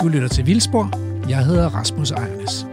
[0.00, 0.90] Du lytter til Vildspor.
[1.28, 2.66] Jeg hedder Rasmus Ejernes.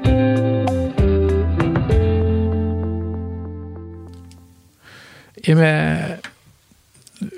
[5.48, 6.00] Emma,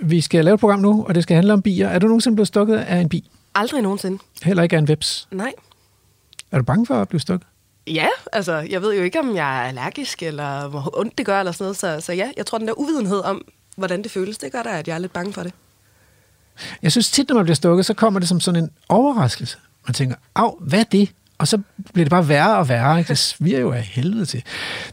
[0.02, 1.88] vi skal lave et program nu, og det skal handle om bier.
[1.90, 3.30] Er du nogensinde blevet stukket af en bi?
[3.56, 4.20] Aldrig nogensinde.
[4.44, 5.28] Heller ikke af en veps?
[5.32, 5.54] Nej.
[6.52, 7.48] Er du bange for at blive stukket?
[7.88, 11.40] Ja, altså, jeg ved jo ikke, om jeg er allergisk, eller hvor ondt det gør,
[11.40, 11.78] eller sådan noget.
[11.78, 13.42] Så, så ja, jeg tror, den der uvidenhed om,
[13.78, 15.54] hvordan det føles, det gør da, at jeg er lidt bange for det.
[16.82, 19.58] Jeg synes tit, når man bliver stukket, så kommer det som sådan en overraskelse.
[19.88, 21.12] Man tænker, af, hvad er det?
[21.38, 21.58] Og så
[21.94, 23.00] bliver det bare værre og værre.
[23.00, 23.10] Ikke?
[23.10, 24.44] Det sviger jo af helvede til.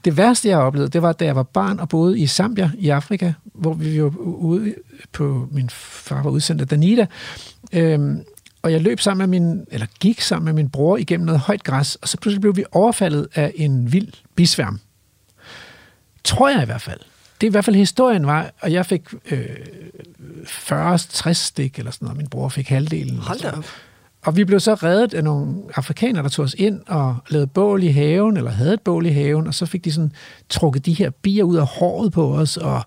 [0.05, 2.88] Det værste, jeg oplevede, det var, da jeg var barn og boede i Zambia i
[2.88, 4.74] Afrika, hvor vi var ude
[5.12, 7.06] på, min far var udsendt af Danida,
[7.73, 8.24] øhm,
[8.62, 11.64] og jeg løb sammen med min, eller gik sammen med min bror igennem noget højt
[11.64, 14.80] græs, og så pludselig blev vi overfaldet af en vild bisværm.
[16.24, 17.00] Tror jeg i hvert fald.
[17.41, 19.47] Det er i hvert fald historien var, og jeg fik øh,
[20.45, 23.16] 40-60 stik eller sådan noget, min bror fik halvdelen.
[23.16, 23.66] Hold da op.
[24.24, 27.83] Og vi blev så reddet af nogle afrikanere, der tog os ind og lavede bål
[27.83, 30.12] i haven, eller havde et bål i haven, og så fik de sådan
[30.48, 32.82] trukket de her bier ud af håret på os, og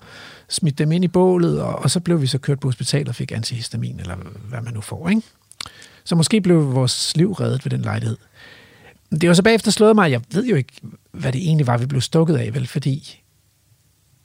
[0.49, 3.15] smidt dem ind i bålet, og, og så blev vi så kørt på hospitalet og
[3.15, 4.15] fik antihistamin, eller
[4.49, 5.21] hvad man nu får, ikke?
[6.03, 8.17] Så måske blev vores liv reddet ved den lejlighed.
[9.21, 10.73] Det var så bagefter slået mig, jeg ved jo ikke,
[11.11, 13.21] hvad det egentlig var, vi blev stukket af, vel, fordi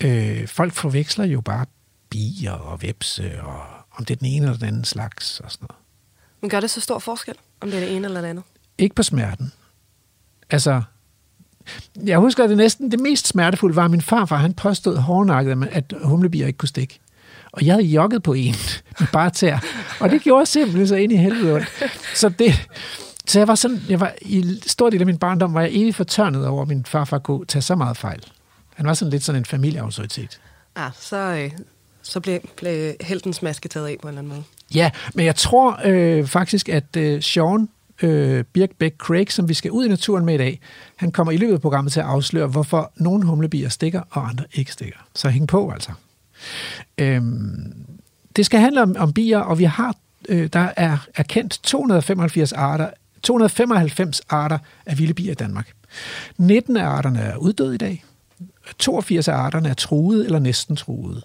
[0.05, 1.67] øh, folk forveksler jo bare
[2.11, 3.61] bier og vepse, og
[3.99, 5.80] om det er den ene eller den anden slags og sådan noget.
[6.41, 8.45] Men gør det så stor forskel, om det er det ene eller det andet?
[8.79, 9.53] Ikke på smerten.
[10.51, 10.83] Altså,
[12.05, 15.69] jeg husker, at det næsten det mest smertefulde var, at min farfar, han påstod hårdnakket,
[15.73, 17.01] at humlebier ikke kunne stikke.
[17.53, 18.55] Og jeg havde jogget på en
[19.01, 19.59] med bare tær.
[20.01, 21.67] Og det gjorde simpelthen så ind i helvede ondt.
[22.15, 22.69] Så det,
[23.27, 25.97] så jeg var sådan, jeg var i stor del af min barndom, var jeg evigt
[25.97, 28.23] fortørnet over, at min farfar kunne tage så meget fejl.
[28.75, 30.41] Han var sådan lidt sådan en familieautoritet.
[30.75, 31.51] Ah, så, øh,
[32.03, 34.45] så blev, blev heltens maske taget af på en eller anden måde.
[34.75, 37.69] Ja, men jeg tror øh, faktisk, at øh, Sean
[38.03, 40.61] øh, Birkbeck Craig, som vi skal ud i naturen med i dag,
[40.97, 44.45] han kommer i løbet af programmet til at afsløre, hvorfor nogle humlebier stikker, og andre
[44.55, 44.99] ikke stikker.
[45.15, 45.93] Så hæng på altså.
[46.99, 47.75] Øhm,
[48.37, 49.95] det skal handle om, om bier, og vi har,
[50.29, 52.91] øh, der er erkendt 285 arter,
[53.23, 55.69] 295 arter af vilde bier i Danmark.
[56.39, 58.05] 19 af arterne er uddøde i dag.
[58.79, 61.25] 82 af arterne er truet eller næsten truet.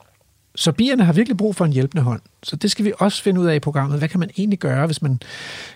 [0.56, 2.22] Så bierne har virkelig brug for en hjælpende hånd.
[2.44, 3.98] Så det skal vi også finde ud af i programmet.
[3.98, 5.20] Hvad kan man egentlig gøre, hvis man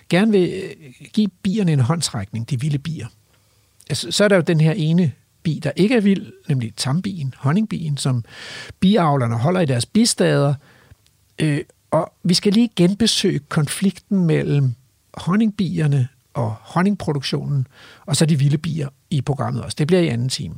[0.08, 3.06] gerne vil øh, give bierne en håndsrækning, de vilde bier?
[3.90, 7.34] Altså, så er der jo den her ene bi, der ikke er vild, nemlig tambien,
[7.38, 8.24] honningbien, som
[8.80, 10.54] biavlerne holder i deres bistader.
[11.38, 14.74] Øh, og vi skal lige genbesøge konflikten mellem
[15.14, 17.66] honningbierne og honningproduktionen,
[18.06, 19.74] og så de vilde bier i programmet også.
[19.78, 20.54] Det bliver i anden time.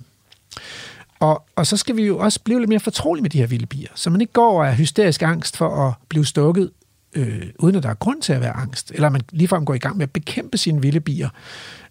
[1.23, 3.67] Og, og så skal vi jo også blive lidt mere fortrolige med de her vilde
[3.67, 6.71] bier, så man ikke går og er hysterisk angst for at blive stukket,
[7.13, 9.79] øh, uden at der er grund til at være angst, eller man ligefrem går i
[9.79, 11.29] gang med at bekæmpe sine vilde bier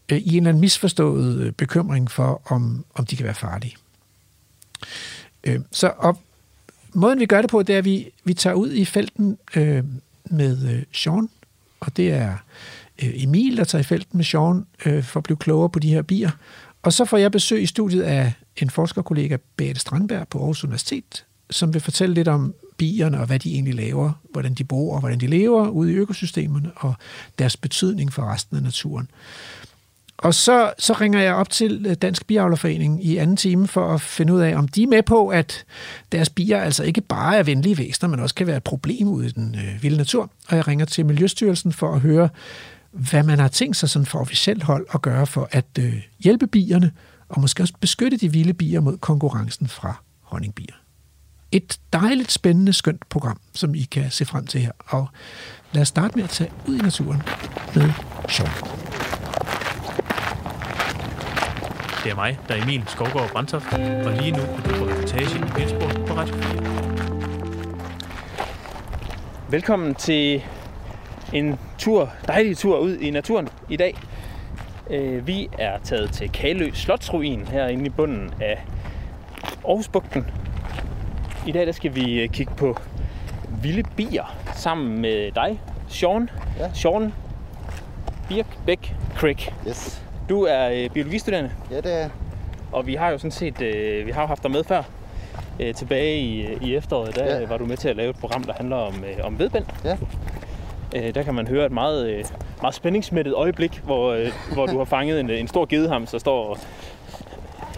[0.10, 3.76] øh, i en eller anden misforstået øh, bekymring for, om, om de kan være farlige.
[5.44, 6.18] Øh, så og
[6.94, 9.84] måden vi gør det på, det er, at vi, vi tager ud i felten øh,
[10.26, 11.30] med øh, Sean,
[11.80, 12.34] og det er
[13.04, 15.90] øh, Emil, der tager i felten med Sean øh, for at blive klogere på de
[15.90, 16.32] her bier.
[16.82, 21.26] Og så får jeg besøg i studiet af en forskerkollega, Bette Strandberg på Aarhus Universitet,
[21.50, 25.00] som vil fortælle lidt om bierne og hvad de egentlig laver, hvordan de bor og
[25.00, 26.94] hvordan de lever ude i økosystemerne og
[27.40, 29.10] deres betydning for resten af naturen.
[30.18, 34.02] Og så, så ringer jeg op til øh, Dansk Biavlerforening i anden time for at
[34.02, 35.66] finde ud af, om de er med på, at
[36.12, 39.28] deres bier altså ikke bare er venlige væsener, men også kan være et problem ude
[39.28, 40.30] i den øh, vilde natur.
[40.50, 42.30] Og jeg ringer til Miljøstyrelsen for at høre,
[42.92, 46.48] hvad man har tænkt sig sådan for officielt hold at gøre for at øh, hjælpe
[46.48, 46.92] bierne,
[47.32, 50.76] og måske også beskytte de vilde bier mod konkurrencen fra honningbier.
[51.52, 54.72] Et dejligt, spændende, skønt program, som I kan se frem til her.
[54.88, 55.08] Og
[55.72, 57.22] lad os starte med at tage ud i naturen
[57.76, 57.92] med
[58.30, 58.50] Sean.
[62.04, 65.38] Det er mig, der er Emil Skovgaard Brandtoft, og lige nu er du på reportage
[65.38, 66.82] i Vildspor på Radio 4.
[69.50, 70.44] Velkommen til
[71.34, 73.98] en tur, dejlig tur ud i naturen i dag.
[74.92, 78.64] Øh, Vi er taget til Kalø Slotsruin herinde i bunden af
[79.68, 80.26] Aarhusbugten.
[81.48, 82.78] I dag der skal vi øh, kigge på
[83.62, 86.30] vilde bier sammen med dig, Sean.
[86.60, 86.70] Ja.
[86.74, 87.14] Sean
[88.30, 89.54] Birkbæk Crick.
[89.68, 90.04] Yes.
[90.30, 92.10] Du er øh, biologistuderende, Ja, det er
[92.72, 94.84] og vi har jo sådan set øh, vi har jo haft dig med før.
[95.60, 97.40] Øh, tilbage i, i efteråret, der Ja.
[97.40, 97.48] ja.
[97.48, 99.66] var du med til at lave et program, der handler om, øh, om vedbænd.
[99.86, 99.98] Ja.
[100.96, 102.26] Øh, der kan man høre et meget, øh,
[102.62, 106.46] meget spændingsmættet øjeblik, hvor, øh, hvor du har fanget en, en stor gedeham, der står
[106.46, 106.58] og...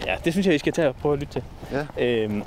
[0.06, 1.42] Ja, det synes jeg, I skal tage og prøve at lytte til.
[1.72, 2.04] Ja.
[2.04, 2.42] Øhm,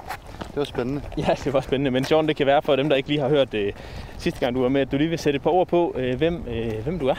[0.47, 1.01] det var spændende.
[1.17, 1.91] ja, det var spændende.
[1.91, 3.75] Men Sean, det kan være for dem, der ikke lige har hørt det
[4.17, 6.17] sidste gang, du var med, at du lige vil sætte et par ord på, øh,
[6.17, 7.15] hvem, øh, hvem du er.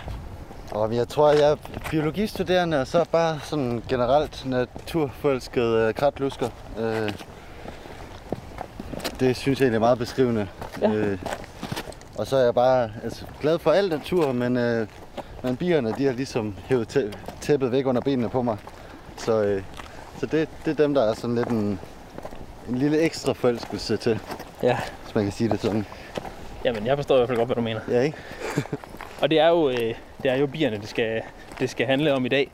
[0.71, 1.57] Og jeg tror, jeg er
[1.91, 6.49] biologistuderende, og så bare sådan generelt naturforelsket øh, kratlusker.
[6.79, 7.13] Øh,
[9.21, 10.49] det synes jeg egentlig er meget beskrivende.
[10.83, 10.91] Ja.
[10.91, 11.19] Øh,
[12.19, 14.87] og så er jeg bare altså, glad for al natur, men, øh,
[15.43, 18.57] men bierne de har ligesom hævet tæ- tæppet væk under benene på mig.
[19.17, 19.63] Så, øh,
[20.21, 21.81] så det, det er dem, der er sådan lidt en,
[22.69, 24.21] en lille ekstra forelskelse til,
[24.63, 24.79] Ja.
[25.05, 25.87] hvis man kan sige det sådan.
[26.65, 27.81] Jamen, jeg forstår i hvert fald godt, hvad du mener.
[27.91, 28.17] Ja, ikke?
[29.23, 31.23] Og det er jo, øh, det er jo bierne, det skal,
[31.61, 32.51] det skal handle om i dag.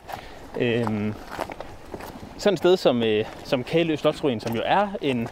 [0.57, 1.15] Øhm,
[2.39, 5.29] sådan et sted som, øh, som Kalø Slotsruin, som jo er en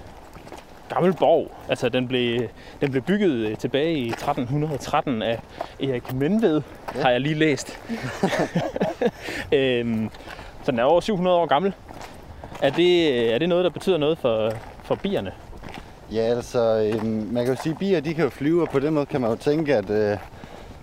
[0.95, 1.51] gammel borg.
[1.69, 2.49] Altså, den blev,
[2.81, 5.41] den blev bygget øh, tilbage i 1313 af
[5.81, 6.63] Erik Menved,
[6.95, 7.03] ja.
[7.03, 7.79] har jeg lige læst.
[9.53, 10.11] øhm,
[10.65, 11.75] så den er over 700 år gammel.
[12.63, 14.53] Er det, er det noget, der betyder noget for,
[14.85, 15.33] for bierne?
[16.13, 18.79] Ja, altså, øh, man kan jo sige, at bier de kan jo flyve, og på
[18.79, 20.19] den måde kan man jo tænke, at, øh,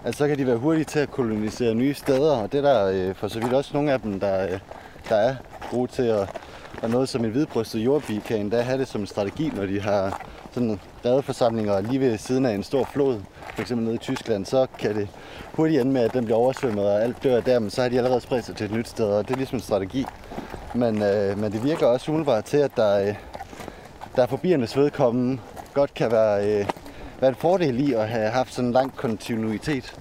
[0.04, 2.86] at så kan de være hurtige til at kolonisere nye steder, og det er der
[2.86, 4.60] øh, for så vidt også nogle af dem, der, øh,
[5.10, 5.36] der er
[5.72, 6.30] gode til at,
[6.82, 9.82] og noget som en hvidbrystet jordbi kan endda have det som en strategi, når de
[9.82, 10.22] har
[10.54, 13.20] sådan redeforsamlinger lige ved siden af en stor flod,
[13.56, 13.72] f.eks.
[13.72, 15.08] nede i Tyskland, så kan det
[15.54, 17.98] hurtigt ende med, at den bliver oversvømmet, og alt dør der, men så har de
[17.98, 20.06] allerede spredt sig til et nyt sted, og det er ligesom en strategi.
[20.76, 23.16] Men, øh, men det virker også umiddelbart til, at der, øh,
[24.16, 25.42] der for biernes vedkommende
[25.74, 26.66] godt kan være, øh,
[27.20, 29.96] være en fordel i at have haft sådan en lang kontinuitet.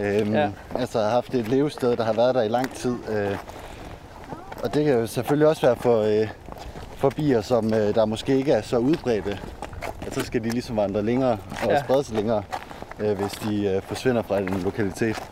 [0.00, 0.50] Øhm, Ja.
[0.78, 2.94] Altså have haft et levested, der har været der i lang tid.
[3.10, 3.36] Øh,
[4.62, 6.28] og det kan jo selvfølgelig også være for, øh,
[6.96, 9.38] for bier, som øh, der måske ikke er så udbredte.
[10.06, 11.82] At så skal de ligesom vandre længere og Ja.
[11.84, 12.42] sprede sig længere,
[12.98, 15.22] øh, hvis de øh, forsvinder fra en lokalitet.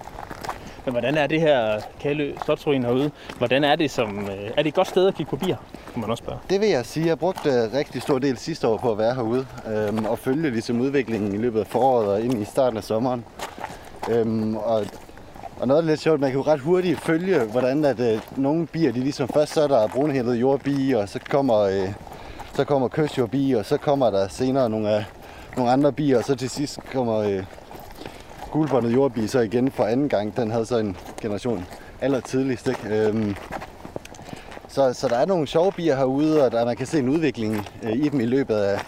[0.85, 3.11] Men hvordan er det her Kalø Slotsruin herude?
[3.39, 4.19] Hvordan er det som...
[4.29, 5.57] øh, Er det et godt sted at kigge på bier?
[5.93, 6.39] Kan man også spørge.
[6.51, 7.07] Det vil jeg sige.
[7.07, 10.51] Jeg brugte øh, rigtig stor del sidste år på at være herude øhm, og følge
[10.51, 13.25] ligesom udviklingen i løbet af foråret og ind i starten af sommeren.
[14.11, 14.85] Øhm, og,
[15.61, 18.21] og noget, der er lidt sjovt, man kan jo ret hurtigt følge, hvordan at, øh,
[18.37, 21.93] nogle bier, de ligesom først så er der brunhældet jordbi, og så kommer, øh,
[22.55, 25.05] så kommer kystjordbi, og så kommer der senere nogle, af,
[25.57, 27.45] nogle andre bier, og så til sidst kommer øh,
[28.51, 30.37] gulbåndet jordbi så igen for anden gang.
[30.37, 31.67] Den havde så en generation
[32.01, 33.07] aller tidligst, ikke?
[33.07, 33.37] Øhm,
[34.69, 37.69] så, så der er nogle sjove bier herude, og der, man kan se en udvikling
[37.83, 38.81] øh, i dem i løbet af,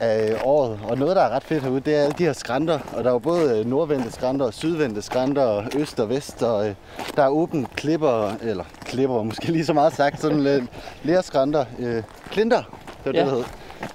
[0.00, 0.80] af året.
[0.88, 2.78] Og noget, der er ret fedt herude, det er alle de her skrænter.
[2.96, 6.42] Og der er jo både øh, nordvendte skrænter og sydvendte skrænter, og øst og vest.
[6.42, 6.74] Og øh,
[7.16, 10.64] der er åbent klipper, eller klipper måske lige så meget sagt, sådan lidt
[11.02, 11.64] læreskrænter.
[11.78, 12.62] Øh, klinter,
[13.04, 13.24] det var Ja.
[13.36, 13.44] det,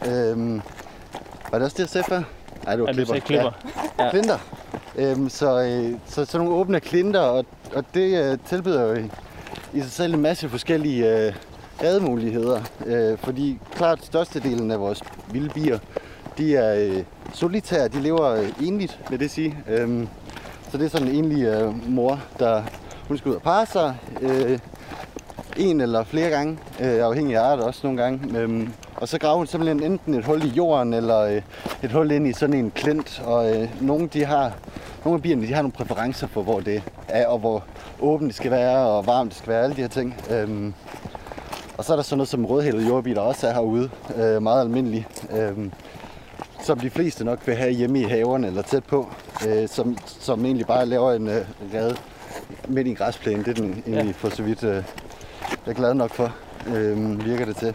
[0.04, 0.32] det hed.
[0.32, 0.62] Øhm,
[1.52, 2.22] var det også det, jeg sagde før?
[2.66, 3.14] Nej, det var Ja, du klipper.
[3.14, 3.52] sagde klipper.
[4.00, 4.04] Ja.
[4.04, 4.10] Ja.
[4.10, 4.38] Klinter.
[4.96, 9.10] Øhm, så, øh, så sådan nogle åbne klinter, og, og det øh, tilbyder jo i,
[9.74, 11.34] i sig selv en masse forskellige øh,
[11.84, 12.62] redemuligheder.
[12.86, 15.02] Øh, fordi klart størstedelen af vores
[15.32, 15.80] vilde bier,
[16.38, 19.58] de er øh, solitære, de lever øh, enligt, vil det sige.
[19.70, 20.08] Øh,
[20.72, 22.64] så det er sådan en enlig øh, mor, der
[23.08, 24.60] hun skal ud og parre sig øh,
[25.58, 28.40] en eller flere gange, øh, afhængig af art også nogle gange.
[28.40, 31.42] Øh, og så graver hun simpelthen enten et hul i jorden, eller øh,
[31.84, 33.22] et hul ind i sådan en klint.
[33.26, 34.54] Og øh, nogle, de har,
[35.06, 37.64] nogle af bierne de har nogle præferencer for, hvor det er, og hvor
[38.00, 40.16] åbent det skal være, og varmt det skal være, alle de her ting.
[40.32, 40.72] Øh,
[41.78, 44.62] og så er der sådan noget som rødhældet jordbi, der også er herude, øh, meget
[44.62, 45.08] almindelig.
[45.32, 45.72] Øhm,
[46.64, 49.08] som de fleste nok vil have hjemme i haverne eller tæt på,
[49.48, 51.42] øh, som, som egentlig bare laver en øh,
[51.74, 51.96] rede
[52.68, 53.44] midt i en græsplæne.
[53.44, 54.12] Det er den egentlig Ja.
[54.12, 54.84] for så vidt, øh, jeg
[55.66, 56.32] er glad nok for,
[56.68, 57.74] øh, virker det til.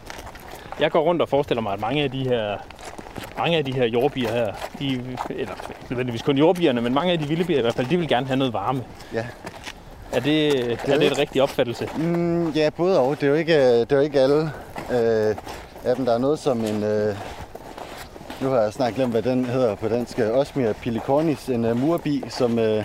[0.80, 2.56] Jeg går rundt og forestiller mig, at mange af de her
[3.38, 5.54] mange af de her jordbier her, de, eller
[5.90, 8.26] nødvendigvis kun jordbierne, men mange af de vilde bier i hvert fald, de vil gerne
[8.26, 8.82] have noget varme.
[9.14, 9.26] Ja.
[10.12, 11.88] Er det, er det en rigtig opfattelse?
[11.96, 13.20] Mm, ja, både og.
[13.20, 14.50] Det er jo ikke, det er jo ikke alle
[14.92, 15.36] øh,
[15.84, 16.04] af dem.
[16.04, 16.82] Der er noget som en...
[16.84, 17.14] Øh,
[18.40, 20.18] nu har jeg snart glemt, hvad den hedder på dansk.
[20.18, 22.84] Øh, Osmia pilicornis, en øh, uh, murbi, som, øh,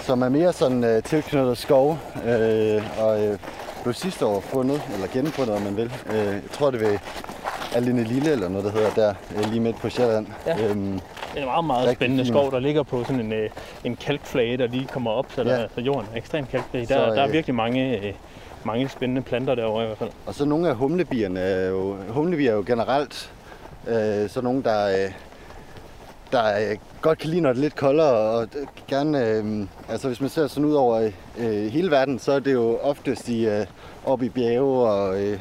[0.00, 1.98] som er mere sådan øh, tilknyttet skov.
[2.26, 3.38] Øh, og øh,
[3.82, 5.92] blev sidste år fundet, eller genfundet, om man vil.
[6.10, 6.98] Øh, jeg tror, det vil
[7.74, 10.26] Aline Lille, eller noget, der hedder der, øh, lige midt på Sjælland.
[10.46, 10.64] Ja.
[10.68, 10.92] Øhm,
[11.34, 12.32] Det er en meget, meget spændende fin.
[12.32, 13.50] skov, der ligger på sådan en, øh,
[13.84, 15.66] en kalkflage, der lige kommer op, så, der, Ja.
[15.74, 16.86] så jorden er ekstremt kalkflage.
[16.86, 18.12] Så, Der, der er øh, virkelig mange, øh,
[18.64, 20.10] mange spændende planter derovre i hvert fald.
[20.26, 23.32] Og så nogle af humlebierne er jo, humlebier er jo generelt
[23.88, 25.10] øh, så nogle, der, øh,
[26.32, 28.48] der øh, godt kan lide, når det er lidt koldere, og
[28.88, 32.52] gerne, øh, altså hvis man ser sådan ud over øh, hele verden, så er det
[32.52, 33.66] jo oftest i, øh,
[34.04, 35.38] op i bjerge og øh,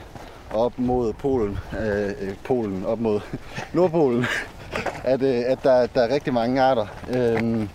[0.54, 3.20] op mod Polen, øh, øh, Polen, op mod
[3.74, 4.26] Nordpolen,
[5.04, 6.88] at, øh, at der, der er rigtig mange arter.
[7.10, 7.68] Øh,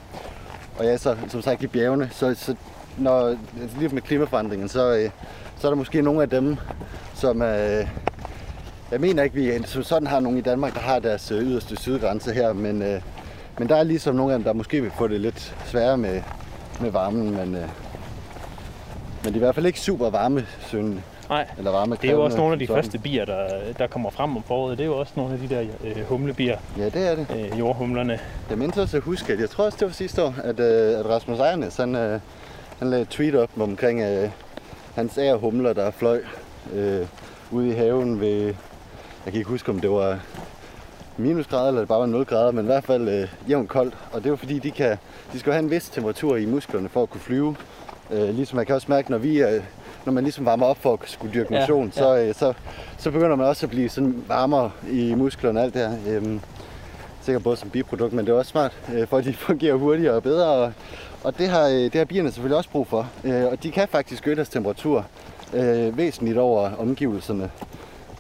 [0.79, 2.55] og ja, så, som sagt i bjergene, så, så
[2.99, 3.27] når,
[3.63, 5.11] altså lige med klimaforandringen, så, øh,
[5.59, 6.57] så er der måske nogle af dem,
[7.15, 7.87] som øh,
[8.93, 11.77] jeg mener ikke, vi som sådan har nogen i Danmark, der har deres øh, yderste
[11.77, 13.01] sydgrænse her, men, øh,
[13.59, 16.23] men der er ligesom nogle af dem, der måske vil få det lidt sværere med,
[16.81, 17.69] med varmen, men, øh,
[19.25, 21.03] men de er i hvert fald ikke super varmesøgende.
[21.29, 24.11] Nej, Eller varme det er jo også nogle af de første bier, der, der kommer
[24.11, 24.79] frem om foråret.
[24.79, 27.27] Det er jo også nogle af de der øh, humlebier, Ja, det er det.
[27.53, 28.19] øh, jordhumlerne.
[28.51, 30.99] Jeg mindes også at huske, at jeg tror også, det var sidste år, at, øh,
[30.99, 32.21] at Rasmus Ejernes, han, øh,
[32.79, 34.29] han lagde et tweet op omkring øh,
[34.95, 36.21] hans ærehumler, der fløj
[36.75, 37.07] øh,
[37.51, 38.55] ude i haven ved,
[39.25, 40.21] jeg kan ikke huske, om det var
[41.17, 43.95] minusgrader, eller det bare var 0 grader, men i hvert fald øh, jævnt koldt.
[44.13, 44.97] Og det var fordi, de, kan,
[45.33, 47.57] de skal have en vis temperatur i musklerne for at kunne flyve.
[48.11, 49.63] Øh, ligesom man kan også mærke, når vi øh,
[50.05, 51.93] når man ligesom varmer op for at skulle dyrke Ja, motion, ja.
[51.93, 52.53] så, øh, så,
[52.99, 56.17] så begynder man også at blive sådan varmere i musklerne og alt det her.
[56.17, 56.41] Øhm,
[57.23, 60.15] sikkert både som biprodukt, men det er også smart, øh, for at de fungerer hurtigere
[60.15, 60.47] og bedre.
[60.47, 60.73] Og,
[61.25, 63.09] og det, har, øh, det har bierne selvfølgelig også brug for.
[63.25, 65.07] Øh, og de kan faktisk øge deres temperatur
[65.55, 67.51] øh, væsentligt over omgivelserne.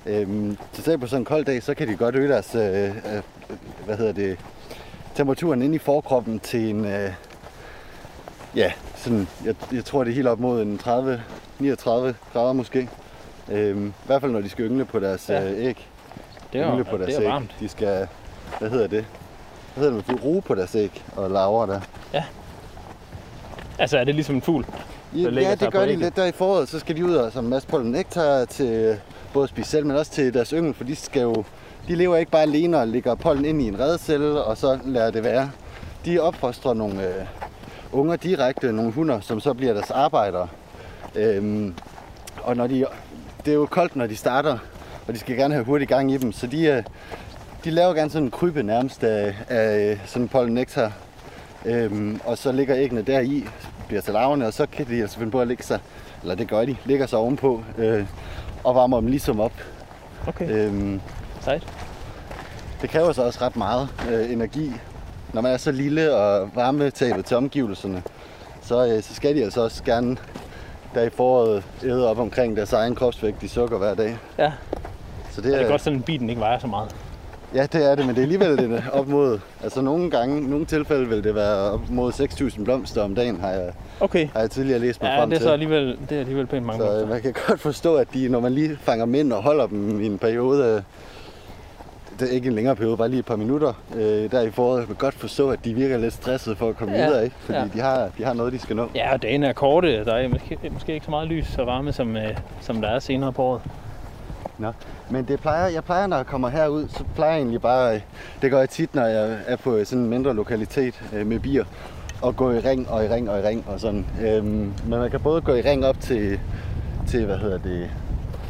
[0.06, 2.62] Øhm, så selv på sådan en kold dag, så kan de godt øge deres, øh,
[2.88, 3.22] øh,
[3.84, 4.38] hvad hedder det,
[5.14, 7.12] temperaturen inde i forkroppen til en, øh,
[8.56, 11.22] ja, sådan, jeg, jeg tror det er helt op mod en 30,
[11.58, 12.88] 39 grader måske.
[13.50, 15.40] Øhm, I hvert fald når de skal yngle på deres Ja.
[15.42, 15.50] ja.
[15.52, 15.88] øh, æg.
[16.52, 17.28] Det er, Yngle på deres det er æg.
[17.28, 17.56] varmt.
[17.60, 18.06] De skal,
[18.58, 19.04] hvad hedder det?
[19.74, 20.24] Hvad hedder det?
[20.24, 21.80] Ruge på deres æg og larver der.
[23.78, 24.66] Altså er det ligesom en fugl?
[25.14, 26.68] Ja, ja det gør de lidt der i foråret.
[26.68, 29.00] Så skal de ud og en masse pollen nektar til
[29.32, 31.44] både at spise selv, men også til deres yngel, for de skal jo
[31.88, 35.10] de lever ikke bare alene og lægger pollen ind i en redcelle, og så lader
[35.10, 35.50] det være.
[36.04, 37.24] De opfostrer nogle øh,
[37.92, 40.48] unger direkte, nogle hunder, som så bliver deres arbejdere.
[41.14, 41.74] Øhm,
[42.42, 42.86] og når de,
[43.44, 44.58] det er jo koldt, når de starter,
[45.08, 46.82] og de skal gerne have hurtig gang i dem, så de, øh,
[47.64, 50.92] de laver gerne sådan en krybe nærmest af, af øh, sådan pollen nektar.
[51.64, 53.44] Øhm, og så ligger æggene der i,
[53.88, 55.78] bliver til larverne, og så kan de altså finde på at lægge sig,
[56.22, 58.04] eller det gør de, ligger sig ovenpå øh,
[58.64, 59.52] og varmer dem ligesom op.
[60.28, 61.00] Okay, Øhm,
[61.40, 61.66] sejt.
[62.82, 64.72] det kræver så også ret meget øh, energi.
[65.32, 68.02] Når man er så lille og varmetabet til omgivelserne,
[68.62, 70.16] så, øh, så skal de altså også gerne
[70.94, 74.16] der i foråret æde op omkring deres egen kropsvægt i sukker hver dag.
[74.38, 74.52] Ja,
[75.30, 76.94] Så og det er godt sådan, at bilen ikke vejer så meget.
[77.54, 79.38] Ja, det er det, men det er alligevel det, op mod...
[79.62, 83.48] Altså nogle gange, nogle tilfælde vil det være op mod 6.000 blomster om dagen, har
[83.50, 85.46] jeg, Okay, har jeg tidligere læst mig ja, frem det er til.
[85.46, 87.14] så alligevel, det er alligevel pænt mange Så øh, blomster.
[87.14, 90.00] man kan godt forstå, at de, når man lige fanger dem ind og holder dem
[90.00, 90.82] i en periode, øh,
[92.20, 94.78] det er ikke en længere periode, bare lige et par minutter, øh, der i foråret,
[94.78, 97.36] jeg kan godt forstå, at de virker lidt stressede for at komme Ja, videre, ikke?
[97.40, 97.64] Fordi ja.
[97.74, 98.88] de, har, de har noget, de skal nå.
[98.94, 100.04] Ja, og dagene er korte.
[100.04, 102.98] Der er måske, måske ikke så meget lys og varme, som, øh, som der er
[102.98, 103.60] senere på året.
[104.58, 104.72] Nå.
[105.10, 108.00] Men det plejer, jeg plejer, når jeg kommer herud, så plejer jeg egentlig bare,
[108.42, 111.64] det gør jeg tit, når jeg er på sådan en mindre lokalitet øh, med bier,
[112.26, 114.06] at gå i ring og i ring og i ring og sådan.
[114.20, 116.40] Øhm, men man kan både gå i ring op til,
[117.08, 117.90] til hvad hedder det,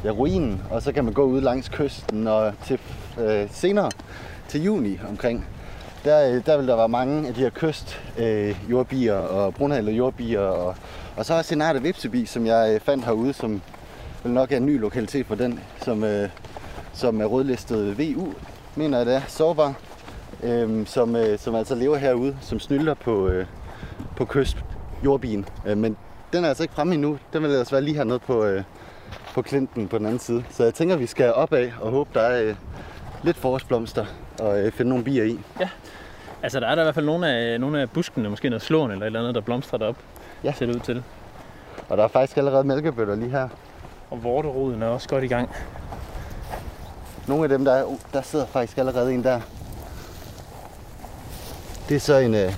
[0.05, 2.79] ja, ruinen, og så kan man gå ud langs kysten og til
[3.21, 3.91] øh, senere,
[4.49, 5.47] til juni omkring.
[6.05, 9.97] Der, øh, der vil der være mange af de her kyst øh, jordbier og brunhalede
[9.97, 10.75] jordbier, og,
[11.17, 13.63] og så også en art af vipsebi, som jeg øh, fandt herude, som
[14.23, 16.29] vel nok er en ny lokalitet for den, som, øh,
[16.93, 18.33] som er rødlistet VU,
[18.77, 19.75] mener jeg det er, sårbar,
[20.43, 23.47] øh, som, øh, som altså lever herude, som snylder på, øh,
[24.17, 24.57] på kyst
[25.05, 25.47] jordbien.
[25.67, 25.97] Øh, men
[26.33, 27.19] den er altså ikke fremme endnu.
[27.33, 28.63] Den vil altså være lige hernede på, øh,
[29.35, 30.45] på klinten på den anden side.
[30.51, 32.55] Så jeg tænker, vi skal opad og håbe, der er øh,
[33.23, 34.05] lidt forårsblomster
[34.41, 35.39] og øh, finde nogle bier i.
[36.43, 38.91] Altså, der er der i hvert fald nogle af, nogle af buskene, måske noget slåen
[38.91, 39.97] eller et eller andet, der blomstrer derop.
[40.45, 40.53] Ja.
[40.53, 41.03] Ser det ud til.
[41.89, 43.49] Og der er faktisk allerede mælkebøtter lige her.
[44.13, 45.51] Og vorteroden er også godt i gang.
[47.29, 49.41] Nogle af dem, der er, uh, der sidder faktisk allerede en der.
[51.89, 52.53] Det er så en, øh,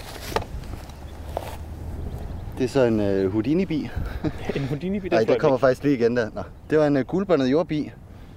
[2.59, 3.91] det er så en øh, Houdini-bi.
[4.57, 5.61] En houdini det Nej, der kommer ikke.
[5.61, 6.31] faktisk lige igen der.
[6.35, 6.43] Nå.
[6.71, 7.91] Det var en øh, guldbåndet jordbi.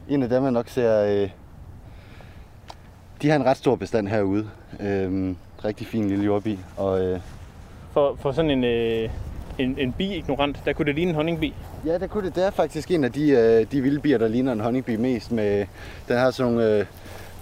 [0.10, 1.04] En af dem, man nok ser...
[1.04, 1.30] Øh,
[3.22, 4.50] de har en ret stor bestand herude.
[4.80, 6.60] Øhm, rigtig fin lille jordbi.
[6.78, 7.20] Og øh,
[7.92, 9.10] For, for sådan en, øh,
[9.58, 11.54] en, en bi-ignorant, der kunne det ligne en honningbi.
[11.88, 12.36] Ja, det kunne det.
[12.36, 15.32] Det er faktisk en af de, øh, de vilde bier, der ligner en honeybi mest.
[15.32, 15.66] Med,
[16.08, 16.86] den har sådan nogle øh,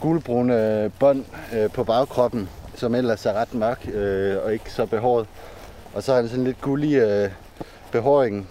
[0.02, 1.26] gulbrune øh, bånd
[1.56, 5.28] øh, på bagkroppen, som ellers er ret mørk øh, og ikke så behåret.
[5.94, 7.30] Og så har den sådan lidt gullig øh,
[7.92, 8.50] behåring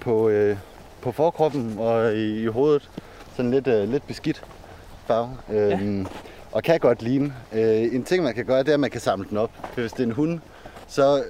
[0.00, 0.56] på, øh,
[1.02, 2.90] på forkroppen og i, i hovedet.
[3.36, 4.42] Sådan lidt, øh, lidt beskidt
[5.06, 5.36] farve.
[5.52, 6.06] Øhm,
[6.52, 7.34] Og kan godt ligne.
[7.52, 9.50] Øh, en ting, man kan gøre, det er, at man kan samle den op.
[9.72, 10.40] For hvis det er en hund,
[10.88, 11.22] så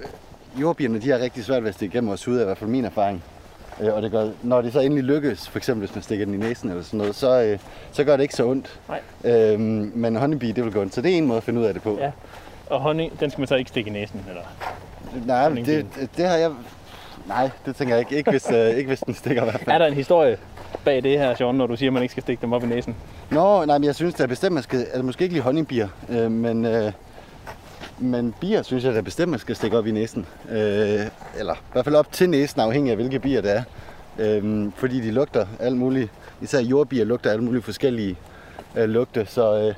[0.61, 2.85] jordbierne de har rigtig svært ved at stikke igennem vores hud, i hvert fald min
[2.85, 3.25] erfaring.
[3.81, 6.35] Øh, og det gør, når det så endelig lykkes, for eksempel hvis man stikker den
[6.35, 7.59] i næsen eller sådan noget, så, øh,
[7.93, 8.81] så gør det ikke så ondt.
[8.89, 9.01] Nej.
[9.25, 10.95] Øhm, men honeybee, det vil gå ondt.
[10.95, 11.99] Så det er en måde at finde ud af det på.
[12.01, 12.11] Ja.
[12.71, 14.43] Og honning, den skal man så ikke stikke i næsen, eller?
[15.27, 16.51] Nej, det, det har jeg...
[17.27, 18.17] Nej, det tænker jeg ikke.
[18.17, 19.75] Ikke hvis, øh, ikke hvis den stikker i hvert fald.
[19.75, 20.37] Er der en historie
[20.85, 22.67] bag det her, Sean, når du siger, at man ikke skal stikke dem op i
[22.67, 22.97] næsen?
[23.31, 24.79] Nå, nej, men jeg synes da bestemt, man skal...
[24.79, 26.65] Altså, måske ikke lige honningbier, øh, men...
[26.65, 26.93] Øh,
[28.01, 30.27] men bier synes jeg da bestemt, man skal stikke op i næsen.
[30.51, 31.01] Øh,
[31.39, 33.63] eller i hvert fald op til næsen, afhængig af hvilke bier det er.
[34.19, 36.11] Øh, fordi de lugter alt muligt.
[36.43, 38.17] Især jordbier lugter alle mulige forskellige
[38.77, 39.27] øh, lugte.
[39.27, 39.75] Så øh,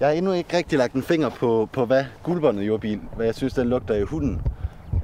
[0.00, 3.34] jeg har endnu ikke rigtig lagt en finger på, på hvad guldbåndet jordbil, hvad jeg
[3.34, 4.42] synes, den lugter i hunden.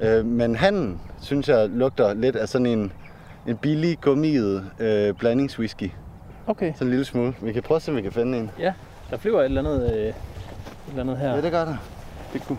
[0.01, 2.91] Øh, men han synes jeg lugter lidt af sådan en,
[3.47, 5.91] en billig, gummiet øh, blandingswhisky.
[6.47, 6.73] Okay.
[6.73, 7.33] Sådan en lille smule.
[7.41, 8.51] Vi kan prøve at se, om vi kan finde en.
[8.59, 8.73] Ja,
[9.09, 10.15] der flyver et eller andet, øh, et
[10.89, 11.35] eller andet her.
[11.35, 11.77] Ja, det gør der.
[12.33, 12.57] Det kunne.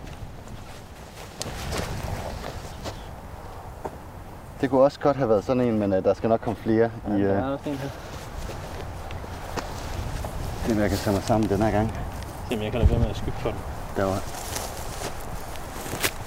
[4.61, 6.90] Det kunne også godt have været sådan en, men uh, der skal nok komme flere
[7.09, 7.88] i Ja, der uh, er også en her.
[10.69, 11.93] det, jeg kan tage mig sammen den her gang.
[12.52, 13.59] Om jeg kan lade være med at skygge for den.
[13.97, 14.19] Derovre.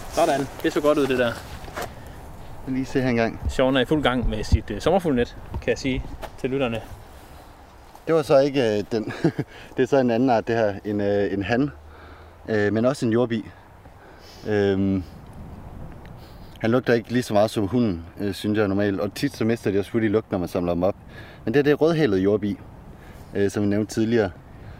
[0.09, 1.31] Sådan, det så godt ud det der.
[2.67, 3.41] Lige se her engang.
[3.49, 6.03] Sean er i fuld gang med sit øh, sommerfuglnet, kan jeg sige
[6.39, 6.81] til lytterne.
[8.07, 9.13] Det var så ikke uh, den.
[9.77, 10.73] det er så en anden art, det her.
[10.85, 11.71] En, uh, en han.
[12.49, 13.45] Uh, men også en jordbi.
[14.43, 14.51] Uh,
[16.59, 18.99] han lugter ikke lige så meget som hunden, uh, synes jeg normalt.
[18.99, 20.95] Og tit så mister de også hurtigt lugt, når man samler dem op.
[21.45, 22.59] Men det er det rødhælede jordbi,
[23.35, 24.31] uh, som vi nævnte tidligere.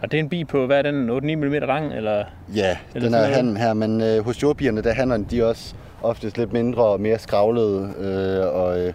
[0.02, 2.24] Og det er en bi på, hvad er den, 8-9 mm lang, eller?
[2.54, 6.38] Ja, Eller den er han her, men øh, hos jordbierne, der handler de også oftest
[6.38, 8.92] lidt mindre og mere skravlede, øh, og øh,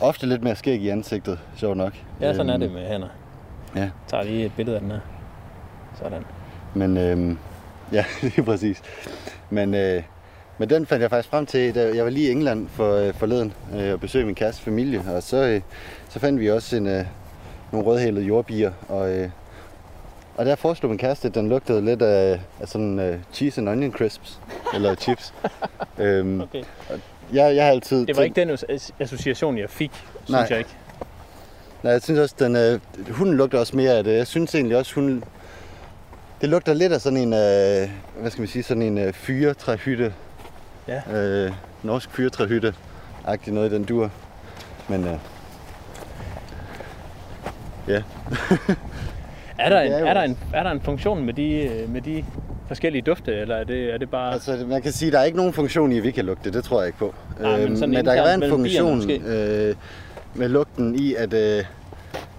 [0.00, 1.92] ofte lidt mere skæg i ansigtet, sjovt nok.
[2.20, 3.08] Ja, sådan er Øhm, det med hænder.
[3.76, 3.80] Ja.
[3.80, 4.98] Jeg tager lige et billede af den her.
[6.02, 6.22] Sådan.
[6.74, 7.36] Men øh,
[7.92, 8.82] ja, lige præcis.
[9.50, 10.02] Men, øh,
[10.58, 13.14] men den fandt jeg faktisk frem til, da jeg var lige i England for, øh,
[13.14, 15.60] forleden øh, og besøgte min kæreste familie, og så, øh,
[16.08, 17.04] så fandt vi også en, øh,
[17.72, 19.28] nogle rødhælede jordbier, og, øh,
[20.36, 23.68] og der foreslog min kæreste, at den lugtede lidt af, af sådan øh, cheese and
[23.68, 24.40] onion crisps,
[24.74, 25.34] eller chips.
[25.98, 26.62] øhm, Okay.
[27.32, 29.90] jeg, jeg har altid Det var tænkt- ikke den as- association, jeg fik,
[30.24, 30.46] synes Nej.
[30.50, 30.70] jeg ikke.
[31.82, 34.16] Nej, jeg synes også, den, øh, hunden lugter også mere af det.
[34.16, 35.24] Jeg synes egentlig også, hun...
[36.44, 40.12] Det lugter lidt af sådan en, øh, hvad skal man sige, sådan en øh, fyretræhytte.
[40.88, 41.00] Ja.
[41.18, 42.74] Øh, norsk fyretræhytte.
[43.26, 44.10] Agtig noget i den dur.
[44.88, 45.14] Men øh,
[47.88, 48.02] ja,
[49.58, 52.00] Er der, en, er er, der en, er der en funktion med de, øh, med
[52.00, 52.24] de
[52.68, 54.32] forskellige dufte, eller er det, er det bare...
[54.32, 56.52] altså man kan sige, der er ikke nogen funktion i, at vi kan lugte.
[56.52, 57.14] Det tror jeg ikke på.
[57.40, 59.74] Nej, men Øhm, sådan men der kan være en funktion øh,
[60.34, 61.64] med lugten i, at, øh,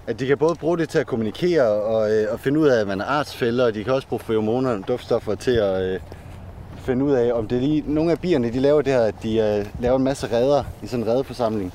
[0.06, 2.80] at de kan både bruge det til at kommunikere og, øh, og finde ud af,
[2.80, 6.00] at man er artsfælder, og de kan også bruge feromoner og duftstoffer til at øh,
[6.76, 7.84] finde ud af, om det er lige...
[7.86, 10.86] Nogle af bierne, de laver det her, at de øh, laver en masse redder i
[10.86, 11.72] sådan en reddeforsamling.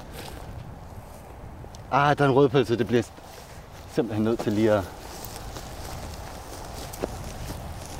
[1.91, 3.03] Ah, der er en rødpølse, det bliver
[3.93, 4.83] simpelthen nødt til lige at...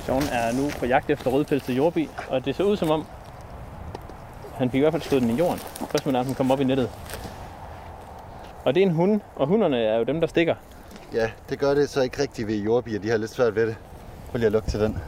[0.06, 3.06] Sean er nu på jagt efter rødpelset jordbi, og det ser ud som om,
[4.54, 5.60] han fik i hvert fald slået den i jorden.
[5.90, 6.90] Først med, at den kom op i nettet.
[8.64, 10.54] Og det er en hund, og hunderne er jo dem, der stikker.
[11.14, 12.98] Ja, det gør det så ikke rigtigt ved jordbier.
[13.00, 13.76] De har lidt svært ved det.
[14.30, 14.98] Prøv lige at lugte til den.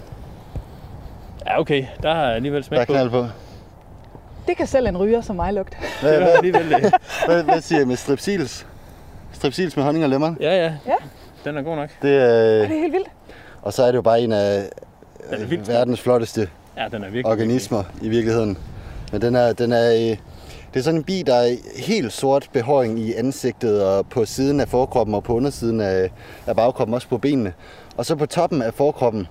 [1.46, 2.92] Ja, okay, der er alligevel Der er smæk på.
[2.92, 3.26] knald på.
[4.46, 5.76] Det kan selv en ryger som mig lugte.
[6.00, 6.94] Hvad, Det er hvad, alligevel det.
[7.26, 8.66] hvad, hvad siger I med strepsils?
[9.32, 10.36] Strepsils med honning og lemon?
[10.40, 10.72] Ja, ja.
[10.86, 10.94] Ja.
[11.44, 11.90] Den er god nok.
[12.02, 13.08] Det, øh, Det er helt vildt.
[13.62, 14.62] og så er det jo bare en af
[15.30, 17.26] Den er øh, vildt verdens flotteste Ja, den er virkelig.
[17.26, 18.58] organismer i virkeligheden.
[19.12, 20.16] Men den er, den er, øh,
[20.74, 21.56] det er sådan en bi, der er
[21.86, 26.10] helt sort behåring i ansigtet og på siden af forkroppen og på undersiden af,
[26.46, 27.52] af bagkroppen, også på benene.
[27.96, 29.26] Og så på toppen af forkroppen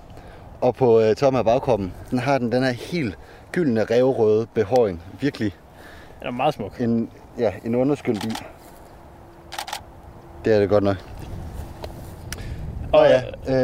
[0.60, 3.18] og på øh, toppen af bagkroppen, den har den den her helt
[3.52, 5.02] gyldne revrøde behåring.
[5.20, 5.52] Virkelig
[6.18, 6.80] Den er meget smuk.
[6.80, 8.28] en, ja, en underskyldt bi.
[10.44, 10.96] Det er det godt nok.
[12.92, 13.22] Og, ja,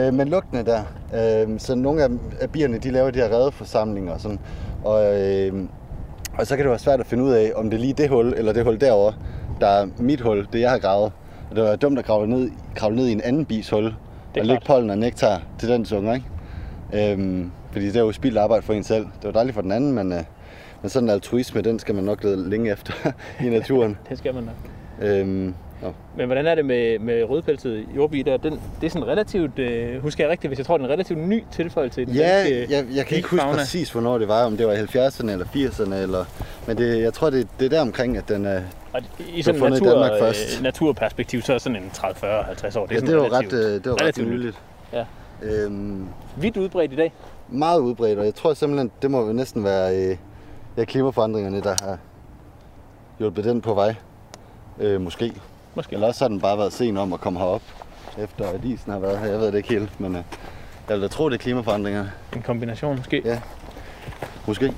[0.09, 0.83] øh, men lugtene der.
[1.15, 2.09] Øh, så nogle af,
[2.41, 4.41] af bierne, de laver de her redeforsamlinger og sådan.
[4.85, 5.65] Og, øh,
[6.41, 8.09] og så kan det være svært at finde ud af, om det er lige det
[8.09, 9.15] hul, eller det hul derovre,
[9.61, 11.13] der er mit hul, det jeg har gravet.
[11.51, 13.95] Og det var dumt at grave ned, kravle ned i en anden bis hul,
[14.39, 17.13] og lægge pollen og nektar til den unger, ikke?
[17.13, 19.05] Øhm, fordi det er jo spildt arbejde for en selv.
[19.05, 20.23] Det var dejligt for den anden, men, øh,
[20.83, 22.93] men sådan en altruisme, den skal man nok lede længe efter
[23.47, 23.99] i naturen.
[24.09, 24.55] det skal man nok.
[25.09, 25.93] øhm, nå.
[26.17, 28.37] Men hvordan er det med, med rødpelset jordbi der?
[28.37, 30.93] Den, det er sådan relativt, øh, husker jeg rigtigt, hvis jeg tror, det er en
[30.93, 33.59] relativt ny tilføjelse i den Ja, danske jeg, jeg kan ikke huske fauna.
[33.59, 36.25] præcis, hvornår det var, om det var i 70'erne eller 80'erne, eller,
[36.67, 38.61] men det, jeg tror, det, det er der omkring, at den er...
[38.93, 39.01] Og
[39.35, 40.59] i sådan fundet i natur, Danmark først.
[40.59, 42.87] øh, naturperspektiv, så er sådan en 30, 40, 50 år.
[42.87, 44.59] Det er, ja, det var ret, relativt, øh, det var ret relativt nyligt.
[44.93, 45.05] Ja.
[45.43, 47.13] Øhm, Vidt udbredt i dag.
[47.49, 50.17] meget udbredt, og jeg tror simpelthen, det må næsten være øh,
[50.77, 51.99] ja, klimaforandringerne, der har
[53.19, 53.95] hjulpet den på vej.
[54.81, 55.33] Øh, måske.
[55.75, 55.95] Måske.
[55.95, 57.63] Eller også har den bare været sen om at komme herop,
[58.19, 59.27] efter at isen har været her.
[59.27, 60.23] Jeg ved det ikke helt, men øh,
[60.89, 62.13] jeg vil da tro, det er klimaforandringerne.
[62.37, 63.23] En kombination måske.
[63.25, 63.41] Ja.
[64.47, 64.75] Måske.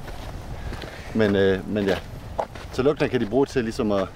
[1.14, 1.96] Men, øh, men ja.
[2.72, 4.09] Så lugtene kan de bruge til ligesom at...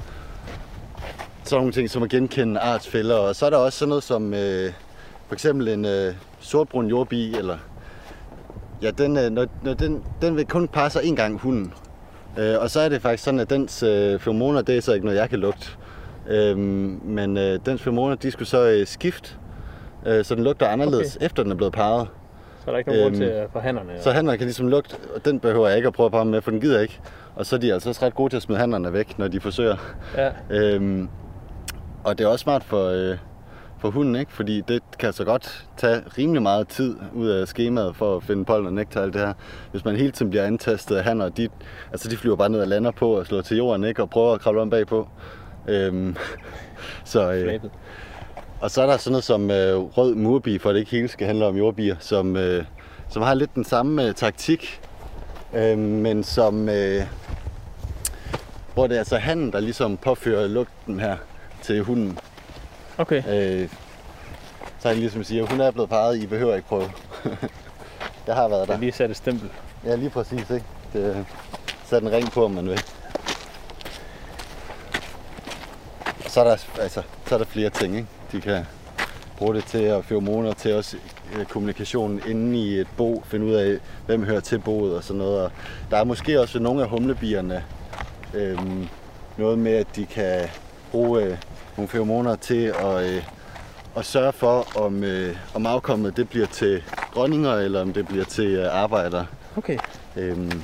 [1.44, 3.16] Sådan nogle ting som at genkende artsfælder.
[3.16, 4.72] Og så er der også sådan noget som øh,
[5.26, 7.58] for eksempel en øh, sortbrun jordbi, eller
[8.82, 11.72] Ja, den, øh, når, når den, den vil kun passe en gang hunden.
[12.38, 15.06] Øh, og så er det faktisk sådan, at dens øh, feromoner, det er så ikke
[15.06, 15.66] noget, jeg kan lugte.
[16.28, 19.34] Øh, men øh, dens feromoner, de skulle så øh, skifte,
[20.06, 21.26] øh, så den lugter anderledes, okay.
[21.26, 22.08] efter den er blevet parret.
[22.64, 23.92] Så er der ikke nogen grund Øhm, til at få hannerne.
[24.00, 26.40] Så hannerne kan ligesom lugte, og den behøver jeg ikke at prøve at parre med,
[26.40, 27.00] for den gider ikke.
[27.34, 29.40] Og så er de altså også ret gode til at smide hannerne væk, når de
[29.40, 29.76] forsøger.
[30.16, 30.30] Ja.
[30.50, 31.08] Øhm,
[32.04, 33.16] og det er også smart for, øh,
[33.78, 34.32] for hunden, ikke?
[34.32, 38.44] fordi det kan så godt tage rimelig meget tid ud af skemaet for at finde
[38.44, 39.32] pollen og nektar og alt det her.
[39.70, 41.48] Hvis man hele tiden bliver antastet af hanner, de,
[41.92, 44.02] altså de flyver bare ned og lander på og slår til jorden ikke?
[44.02, 45.08] og prøver at kravle om bagpå.
[45.68, 46.16] Øhm,
[47.04, 47.60] så, øh,
[48.60, 51.26] og så er der sådan noget som øh, rød murbi, for det ikke hele skal
[51.26, 52.64] handle om jordbier, som, øh,
[53.08, 54.80] som har lidt den samme øh, taktik,
[55.54, 57.02] øh, men som, øh,
[58.74, 61.16] hvor det er altså hannen, der ligesom påfører lugten her
[61.62, 62.18] til hunden.
[62.98, 63.22] Okay.
[63.62, 63.68] Øh,
[64.78, 66.90] så han ligesom siger, hun er blevet parret, I behøver ikke prøve.
[68.26, 69.50] jeg har været Der er lige sat et stempel.
[69.84, 70.64] Ja, lige præcis, ikke?
[70.92, 71.26] Det,
[71.84, 72.82] sæt en ring på, om man vil.
[76.36, 78.08] Så er der, altså, så er der flere ting, ikke?
[78.32, 78.64] De kan
[79.38, 80.96] bruge det til at feromoner, til også
[81.36, 85.18] øh, kommunikationen inde i et bo, finde ud af, hvem hører til boet og sådan
[85.18, 85.40] noget.
[85.40, 85.52] Og
[85.90, 87.64] der er måske også nogle af humlebierne
[88.34, 88.88] øhm,
[89.36, 90.48] noget med, at de kan
[90.90, 91.36] bruge øh,
[91.76, 93.22] nogle feromoner til at, øh,
[93.96, 96.82] at sørge for, om, øh, om afkommet det bliver til
[97.14, 99.26] dronninger, eller om det bliver til øh, arbejdere.
[99.56, 99.78] Okay.
[100.16, 100.62] Øhm,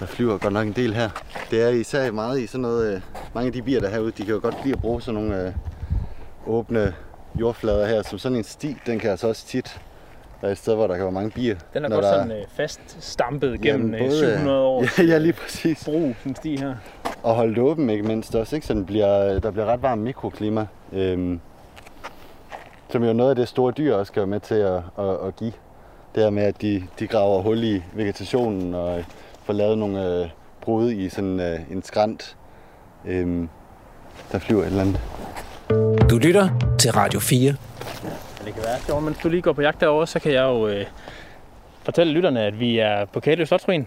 [0.00, 1.10] der flyver godt nok en del her.
[1.50, 2.94] Det er især meget i sådan noget...
[2.94, 3.00] Øh,
[3.34, 5.20] mange af de bier, der er herude, de kan jo godt lide at bruge sådan
[5.20, 5.52] nogle øh,
[6.46, 6.94] åbne
[7.40, 8.02] jordflader her.
[8.02, 9.80] Som sådan en sti, den kan altså også tit
[10.42, 11.56] være et sted, hvor der kan være mange bier.
[11.74, 14.84] Den er godt der sådan øh, fast stampet gennem Jamen, øh, både, 700 år.
[14.98, 15.84] Ja, ja, lige præcis.
[15.84, 16.74] Brug, den sti her.
[17.22, 18.66] Og holde det åben, ikke mindst også, ikke?
[18.66, 20.66] Så den bliver, der bliver ret varmt mikroklima.
[20.92, 21.40] Øhm,
[22.90, 25.36] som jo noget af det store dyr også skal være med til at, at, at
[25.36, 25.52] give.
[26.14, 29.04] Det her med, at de, de graver hul i vegetationen og øh,
[29.50, 30.28] får lavet nogle øh,
[30.60, 32.36] brud i sådan øh, en skrant.
[33.06, 33.48] Øhm,
[34.32, 35.00] der flyver et eller andet.
[36.10, 37.54] Du lytter til Radio 4.
[38.38, 40.42] Men det kan være sjovt, mens du lige går på jagt derovre, så kan jeg
[40.42, 40.86] jo øh,
[41.82, 43.86] fortælle lytterne, at vi er på Kælø Slotsruin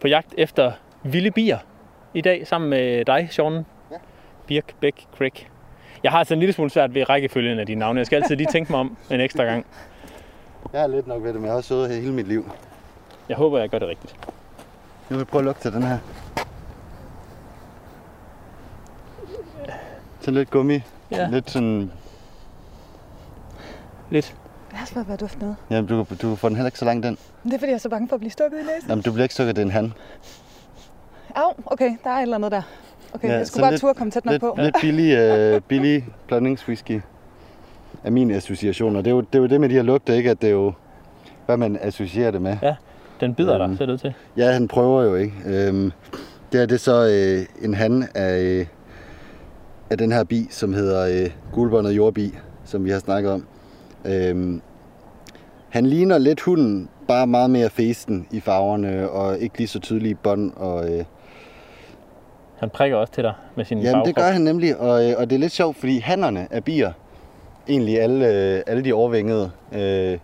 [0.00, 1.58] på jagt efter vilde bier
[2.14, 3.52] i dag, sammen med dig, Sean.
[3.54, 3.96] Ja.
[4.46, 5.48] Birk, Bæk, Crick.
[6.02, 7.98] Jeg har altså en lille smule svært ved rækkefølgen af dine navne.
[7.98, 9.66] Jeg skal altid lige tænke mig om en ekstra gang.
[10.72, 12.50] Jeg er lidt nok ved det, men jeg har her hele mit liv.
[13.28, 14.16] Jeg håber, jeg gør det rigtigt.
[15.10, 15.98] Nu vil jeg prøve at lugte den her.
[20.20, 20.80] Sådan lidt gummi.
[21.10, 21.28] Ja.
[21.30, 21.90] Lidt sådan...
[24.10, 24.34] Lidt.
[24.70, 25.56] Jeg har svært ved at dufte noget.
[25.70, 27.18] Jamen, du, du får den heller ikke så langt den.
[27.42, 28.88] Men det er fordi, jeg er så bange for at blive stukket i næsen.
[28.88, 29.92] Jamen, du bliver ikke stukket, det er en han.
[31.34, 32.62] Au, okay, der er et eller andet der.
[33.14, 34.54] Okay, Ja, jeg skulle bare lidt- turde komme tæt nok Lidt, på.
[34.58, 37.00] lidt billig, øh, billig blandingswhisky
[38.04, 38.96] er min association.
[38.96, 40.30] Og det er, jo, det er jo det med de her lugte, ikke?
[40.30, 40.72] At det er jo,
[41.46, 42.56] hvad man associerer det med.
[43.20, 43.68] Den bider Øhm.
[43.70, 44.14] dig, ser det ud til.
[44.36, 45.34] Ja, han prøver jo, ikke?
[45.46, 45.92] Øhm,
[46.52, 48.66] det er det så øh, en han af, øh,
[49.90, 53.46] af den her bi, som hedder øh, gulbåndet jordbi, som vi har snakket om.
[54.04, 54.60] Øhm,
[55.68, 60.14] han ligner lidt hunden, bare meget mere festen i farverne, og ikke lige så tydelige
[60.14, 60.52] bånd.
[60.56, 61.04] Og, øh,
[62.58, 64.24] Han prikker også til dig med sin Jamen, det bagkrop.
[64.24, 66.92] gør han nemlig, og, øh, og det er lidt sjovt, fordi hannerne af bier,
[67.68, 68.26] egentlig alle,
[68.56, 70.18] øh, alle de overvingede, øh,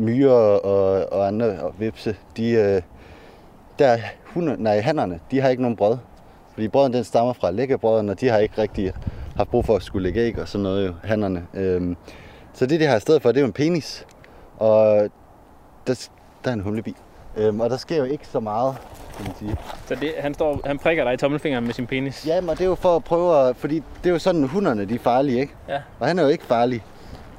[0.00, 2.82] myrer og, og andre og vipse, de, øh,
[3.78, 5.96] der er hunde, nej, hannerne, de har ikke nogen brød.
[6.54, 8.92] Fordi brøden den stammer fra læggebrødene, og de har ikke rigtig
[9.36, 11.46] haft brug for at skulle lægge æg og sådan noget, jo, hannerne.
[11.54, 11.96] Øhm,
[12.52, 14.06] så det, de har i stedet for, det er jo en penis.
[14.58, 15.08] Og
[15.86, 16.08] der,
[16.44, 16.96] der er en humlebi.
[17.36, 18.76] Øhm, og der sker jo ikke så meget,
[19.16, 19.56] kan man sige.
[19.86, 22.26] Så det, han, står, han prikker dig i tommelfingeren med sin penis.
[22.26, 23.56] Ja, men det er jo for at prøve at...
[23.56, 25.54] Fordi det er jo sådan, hunderne de er farlige, ikke?
[25.68, 25.80] Ja.
[26.00, 26.84] Og han er jo ikke farlig.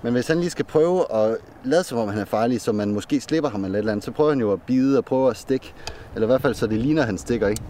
[0.04, 2.94] Men hvis han lige skal prøve at lade som om han er farlig, så man
[2.94, 5.30] måske slipper ham eller et eller andet, så prøver han jo at bide og prøve
[5.30, 5.74] at stikke.
[6.16, 7.62] Eller i hvert fald så det ligner, at han stikker, ikke?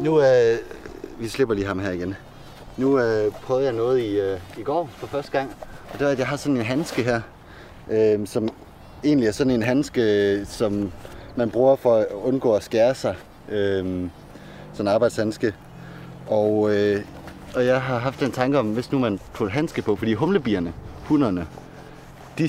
[0.00, 0.58] Nu, øh,
[1.20, 2.16] vi slipper lige ham her igen.
[2.76, 5.50] Nu øh, prøvede jeg noget i, øh, i går for første gang.
[5.92, 7.20] Og det var, at jeg har sådan en handske her,
[7.90, 8.48] øh, som
[9.04, 10.92] egentlig er sådan en handske, som
[11.36, 13.16] man bruger for at undgå at skære sig.
[13.48, 14.08] Øh, sådan
[14.80, 15.54] en arbejdshandske.
[16.28, 17.04] Og, øh,
[17.56, 20.72] og jeg har haft en tanke om, hvis nu man putter handske på, fordi humlebierne,
[21.04, 21.46] hunderne,
[22.38, 22.48] de,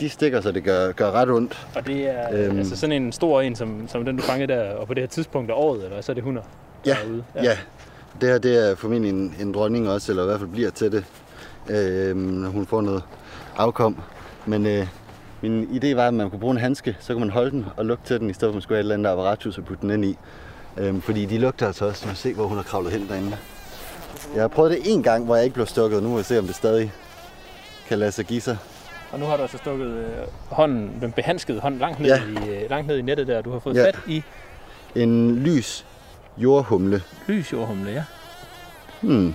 [0.00, 1.66] de stikker, så det gør, gør ret ondt.
[1.76, 2.58] Og det er Øhm.
[2.58, 5.08] altså sådan en stor en, som, som den du fangede der, og på det her
[5.08, 6.42] tidspunkt af året, eller så er det hunder?
[6.84, 7.24] der Ja, er ude?
[7.34, 7.42] ja.
[7.42, 7.56] ja.
[8.20, 10.92] Det her det er formentlig en, en dronning også, eller i hvert fald bliver til
[10.92, 11.04] det,
[11.70, 13.02] øh, når hun får noget
[13.56, 13.96] afkom.
[14.46, 14.86] Men øh,
[15.42, 17.84] min idé var, at man kunne bruge en handske, så kunne man holde den og
[17.86, 19.64] lugte til den, i stedet for at man skulle have et eller andet apparatus og
[19.64, 20.18] putte den ind i.
[20.76, 22.06] Øh, fordi de lugter altså også.
[22.06, 23.36] Man se, hvor hun har kravlet hen derinde.
[24.34, 26.02] Jeg har prøvet det en gang, hvor jeg ikke blev stukket.
[26.02, 26.92] Nu må vi se, om det stadig
[27.88, 28.56] kan lade sig give sig.
[29.12, 30.06] Og nu har du altså stukket øh,
[30.50, 32.22] hånden, den behandskede hånd langt ned, Ja.
[32.46, 33.42] i, øh, langt ned i nettet der.
[33.42, 33.84] Du har fået Ja.
[33.86, 34.22] fat i
[34.94, 35.86] En lys
[36.36, 37.02] jordhumle.
[37.26, 38.04] lysjordhumle, ja.
[39.00, 39.34] Hmm.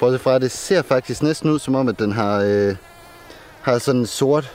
[0.00, 2.76] Bortset fra, det ser faktisk næsten ud som om, at den har, øh,
[3.62, 4.52] har sådan en sort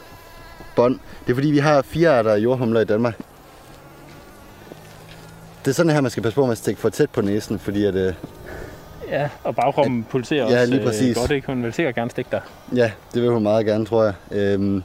[0.75, 0.99] bånd.
[1.25, 3.17] Det er fordi, vi har fire arter af jordhumler i Danmark.
[5.65, 7.60] Det er sådan her, man skal passe på, at man stikker for tæt på næsen,
[7.60, 8.13] fordi at, øh,
[9.10, 11.10] Ja, og bagkroppen pulserer Ja, også lige præcis.
[11.18, 11.48] Øh, godt, ikke?
[11.48, 12.41] Hun vil sikkert gerne stikke dig.
[12.76, 14.13] ja, det vil hun meget gerne, tror jeg.
[14.32, 14.84] Øhm,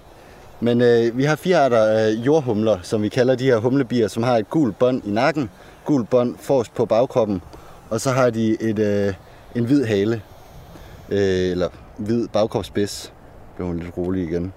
[0.61, 4.23] men øh, vi har fire arter af jordhumler, som vi kalder de her humlebier, som
[4.23, 5.51] har et gult bånd i nakken,
[5.85, 7.43] gult bånd forrest på bagkroppen,
[7.91, 9.15] og så har de et, øh,
[9.55, 10.23] en hvid hale,
[11.11, 13.13] øh, eller hvid bagkropsspids.
[13.57, 14.53] Bliver hun lidt rolig igen.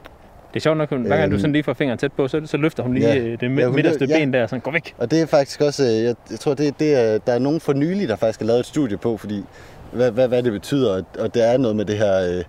[0.53, 1.39] Det er sjovt nok, hver gang du Øhm.
[1.39, 3.15] sådan lige får fingeren tæt på, så, så løfter hun lige Ja.
[3.15, 3.21] ja.
[3.21, 4.17] det Ja, ja, hun midterste ja.
[4.17, 4.95] ben der, sådan, gå væk.
[4.97, 7.59] Og det er faktisk også, øh, jeg, jeg tror, det, det er, der er nogen
[7.59, 9.43] for nylig, der faktisk har lavet et studie på, fordi
[9.91, 12.43] hvad, hvad, hvad det betyder, og, og det er noget med det her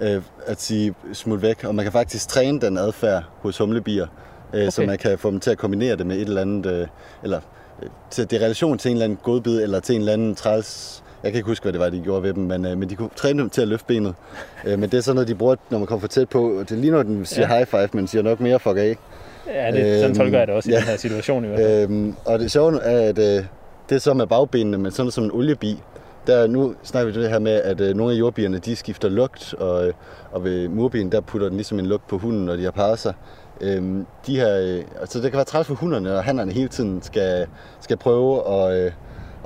[0.00, 4.06] øh, øh, at sige smut væk, og man kan faktisk træne den adfærd hos humlebier,
[4.54, 4.70] øh, okay.
[4.70, 6.86] så man kan få dem til at kombinere det med et eller andet, øh,
[7.22, 7.40] eller
[7.82, 10.34] øh, til det er relation til en eller anden godbid, eller til en eller anden
[10.34, 12.90] træls, jeg kan ikke huske, hvad det var, de gjorde ved dem, men, øh, men
[12.90, 14.14] de kunne træne dem til at løfte benet.
[14.64, 16.56] Øh, men det er sådan noget, de bruger, når man kommer for tæt på.
[16.60, 17.54] Det er lige når den siger Ja.
[17.56, 18.96] high five, men siger nok mere fuck af.
[19.46, 20.78] Ja, det, sådan Øhm, tolker jeg det også i ja.
[20.78, 21.82] den her situation i hvert fald.
[21.90, 23.44] Øhm, og det sjove er, at øh,
[23.88, 25.82] det er så med bagbenene, men sådan som en oliebi.
[26.26, 29.54] Der, nu snakker vi det her med, at øh, nogle af jordbierne, de skifter lugt,
[29.54, 29.92] og, øh,
[30.32, 32.98] og ved murbien, der putter den ligesom en lugt på hunden, når de har parret
[32.98, 33.14] sig.
[33.60, 37.02] Øhm, de her, øh, altså det kan være træls for hunderne, og hannerne hele tiden
[37.02, 37.46] skal,
[37.80, 38.92] skal prøve at, øh,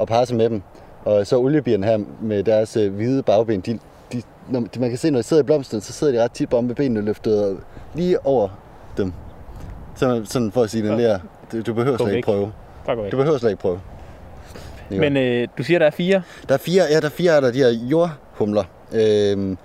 [0.00, 0.62] at parre sig med dem.
[1.04, 3.78] Og så oliebierne her med deres øh, hvide bagben, de,
[4.12, 6.32] de, når, de, man kan se, når de sidder i blomsten, så sidder de ret
[6.32, 7.58] tit bare med benene løftet
[7.94, 8.48] lige over
[8.96, 9.12] dem.
[9.96, 11.18] Så, sådan for at sige den der,
[11.52, 12.52] du, du behøver slet ikke prøve.
[12.86, 13.80] Du behøver slet ikke prøve.
[14.90, 16.22] Er Men øh, du siger, der er fire.
[16.48, 18.64] der er fire, ja, der er fire af de her jordhumler.
[18.92, 19.58] Øhm,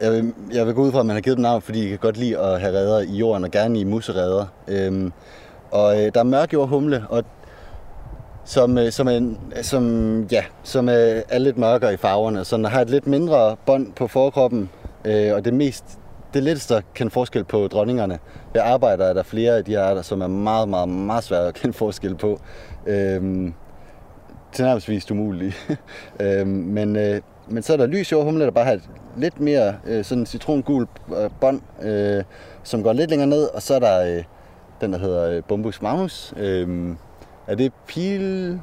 [0.00, 1.88] jeg, vil, jeg vil gå ud fra, at man har givet dem navn, fordi de
[1.88, 4.46] kan godt lide at have redder i jorden, og gerne i musereder.
[4.68, 5.12] Øhm,
[5.70, 7.24] og øh, der er mørkjordhumle, og
[8.44, 12.64] som, øh, som, er, som, ja, som er, er lidt mørkere i farverne, så den
[12.64, 14.70] har et lidt mindre bånd på forkroppen,
[15.04, 15.84] øh, og det mest
[16.34, 18.18] det letteste at kende forskel på dronningerne.
[18.52, 21.48] Ved arbejder er der flere af de her arter, som er meget, meget, meget svære
[21.48, 22.40] at kende forskel på.
[22.86, 23.54] Øhm,
[24.52, 25.54] tilnærmelsesvist umulige.
[26.20, 29.74] øhm, men, øh, men så er der lys jordhumle, der bare har et lidt mere
[29.86, 30.86] øh, sådan citrongul
[31.22, 32.24] øh, bånd, øh,
[32.62, 34.24] som går lidt længere ned, og så er der øh,
[34.80, 36.34] den, der hedder øh, Bombus magnus.
[36.36, 36.94] Øh,
[37.46, 38.60] er det pil...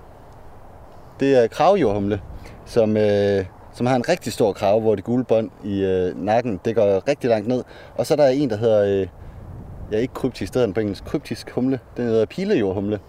[1.19, 2.21] Det er kravjordhumle,
[2.65, 6.59] som, øh, som har en rigtig stor krav, hvor det gule bånd i øh, nakken,
[6.65, 7.63] det går rigtig langt ned.
[7.95, 9.07] Og så er der en, der hedder, øh,
[9.91, 12.99] ja ikke kryptisk, det hedder på engelsk, kryptisk humle, den hedder pilejordhumle,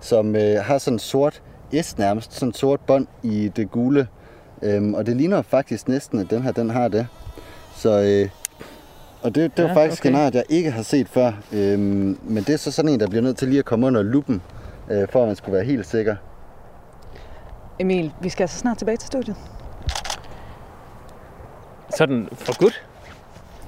[0.00, 1.42] som øh, har sådan en sort
[1.82, 4.06] S nærmest, sådan en sort bånd i det gule.
[4.62, 7.06] Øhm, og det ligner faktisk næsten, at den her, den har det.
[7.76, 8.28] Så, øh,
[9.22, 10.10] og det, det var Ja, faktisk okay.
[10.10, 11.32] en art, jeg ikke har set før.
[11.52, 14.02] Øhm, men det er så sådan en, der bliver nødt til lige at komme under
[14.02, 14.42] luppen,
[14.90, 16.16] øh, for at man skulle være helt sikker.
[17.78, 19.36] Emil, vi skal altså snart tilbage til studiet.
[21.96, 22.86] Sådan for godt.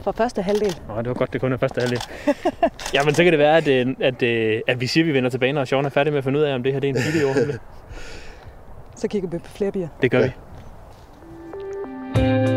[0.02, 0.80] For første halvdel.
[0.88, 2.00] Nå, det var godt, det kun er første halvdel.
[2.94, 5.30] Jamen, så kan det være, at, øh, at, øh, at vi siger, at vi vender
[5.30, 6.94] tilbage, når Sean er færdig med at finde ud af, om det her det er
[6.94, 7.58] en pilejordhumle.
[8.96, 9.88] Så kigger vi på flere bier.
[10.02, 10.24] Det gør Ja.
[12.16, 12.53] vi.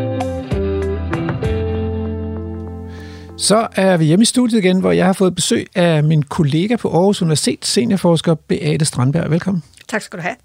[3.38, 6.76] Så er vi hjemme i studiet igen, hvor jeg har fået besøg af min kollega
[6.76, 9.32] på Aarhus Universitet, seniorforsker Beate Strandberg.
[9.32, 9.64] Velkommen.
[9.88, 10.36] Tak skal du have.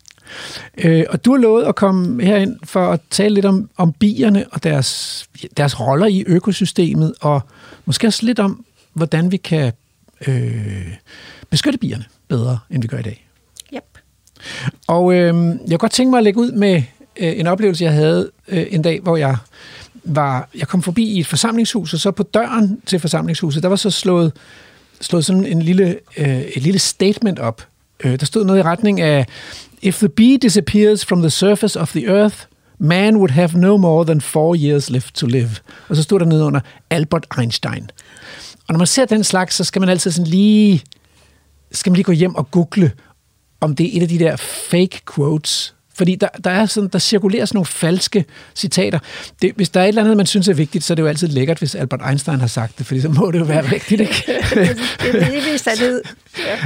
[0.78, 4.44] Øh, og du har lovet at komme herind for at tale lidt om, om bierne
[4.52, 5.24] og deres,
[5.56, 7.40] deres roller i økosystemet, og
[7.84, 9.72] måske også lidt om, hvordan vi kan
[10.26, 10.94] øh,
[11.50, 13.28] beskytte bierne bedre, end vi gør i dag.
[13.74, 13.98] Yep.
[14.86, 16.82] Og øh, jeg kunne godt tænke mig at lægge ud med
[17.16, 19.36] øh, en oplevelse, jeg havde øh, en dag, hvor jeg
[20.04, 23.76] var, jeg kom forbi i et forsamlingshus, og så på døren til forsamlingshuset, der var
[23.76, 24.32] så slået,
[25.00, 27.66] slået sådan en lille, øh, et lille statement op.
[28.04, 29.26] Øh, der stod noget i retning af,
[29.82, 32.36] If the bee disappears from the surface of the earth,
[32.78, 35.50] man would have no more than four years left to live.
[35.88, 36.60] Og så stod der nede under
[36.90, 37.90] Albert Einstein.
[38.68, 40.82] Og når man ser den slags, så skal man altid sådan lige,
[41.72, 42.92] skal man lige gå hjem og google,
[43.60, 45.74] om det er et af de der fake quotes.
[45.94, 48.24] Fordi der, der, er sådan, der cirkulerer sådan nogle falske
[48.54, 48.98] citater.
[49.42, 51.08] Det, hvis der er et eller andet, man synes er vigtigt, så er det jo
[51.08, 54.00] altid lækkert, hvis Albert Einstein har sagt det, fordi så må det jo være rigtigt,
[54.00, 54.14] ikke?
[55.02, 56.02] Det er evig sandhed.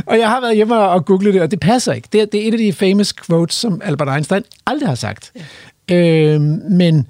[0.06, 2.08] og jeg har været hjemme og googlet det, og det passer ikke.
[2.12, 5.32] Det, er- det er et af de famous quotes, som Albert Einstein aldrig har sagt.
[5.90, 5.96] Ja.
[5.96, 7.06] Øh, men,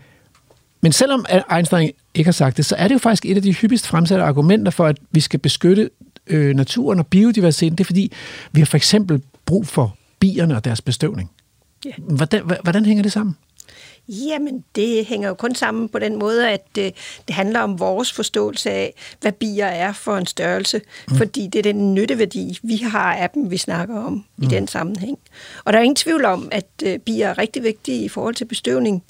[0.83, 1.25] men selvom
[1.57, 4.25] Einstein ikke har sagt det, så er det jo faktisk et af de hyppigst fremsatte
[4.25, 5.91] argumenter for, at vi skal beskytte
[6.27, 7.79] øh, naturen og biodiversiteten.
[7.79, 8.13] Det er fordi,
[8.53, 11.31] vi har for eksempel brug for bierne og deres bestøvning.
[11.87, 11.93] Ja.
[11.99, 13.37] Hvordan, hvordan hænger det sammen?
[14.09, 16.95] Jamen, det hænger jo kun sammen på den måde, at det,
[17.27, 21.17] det handler om vores forståelse af, hvad bier er for en størrelse, mm.
[21.17, 24.45] fordi det er den nytteværdi, vi har af dem, vi snakker om mm.
[24.45, 25.19] i den sammenhæng.
[25.65, 28.45] Og der er ingen tvivl om, at øh, bier er rigtig vigtige i forhold til
[28.45, 29.03] bestøvning.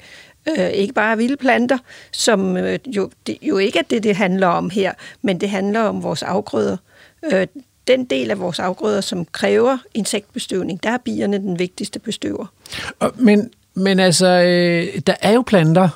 [0.58, 1.78] Øh, ikke bare vilde planter,
[2.12, 5.80] som øh, jo, det, jo ikke er det, det handler om her, men det handler
[5.80, 6.76] om vores afgrøder.
[7.32, 7.46] Øh,
[7.88, 12.46] den del af vores afgrøder, som kræver insektbestøvning, der er bierne den vigtigste bestøver.
[13.14, 15.88] Men, men altså, øh, der er jo planter.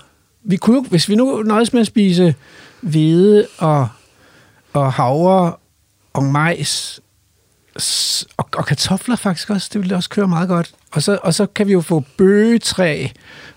[0.42, 2.34] Vi kunne jo, hvis vi nu nøjes med at spise
[2.80, 3.88] hvede og,
[4.72, 5.52] og havre
[6.12, 7.00] og majs
[8.36, 10.72] og, og kartofler faktisk også, det ville også køre meget godt.
[10.92, 13.06] Og så, og så kan vi jo få bøgetræ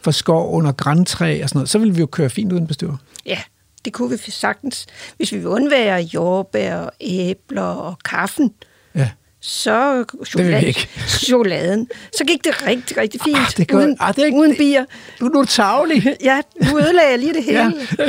[0.01, 1.69] fra skoven og græntræ og sådan noget.
[1.69, 2.97] Så vil vi jo køre fint uden bestøver.
[3.25, 3.41] Ja,
[3.85, 4.85] det kunne vi sagtens.
[5.17, 8.53] Hvis vi vil undvære jordbær, og æbler og kaffen,
[8.95, 9.09] Ja.
[9.41, 10.87] så chokolade, ikke.
[11.27, 14.37] chokoladen, så gik det rigtig, rigtig fint Ah, det går- uden, ah, det er ikke-
[14.37, 14.85] uden bier.
[15.21, 16.15] Nu, nu er du tavlig.
[16.23, 17.59] Ja, nu ødelagde jeg lige det hele.
[17.99, 18.05] Ja.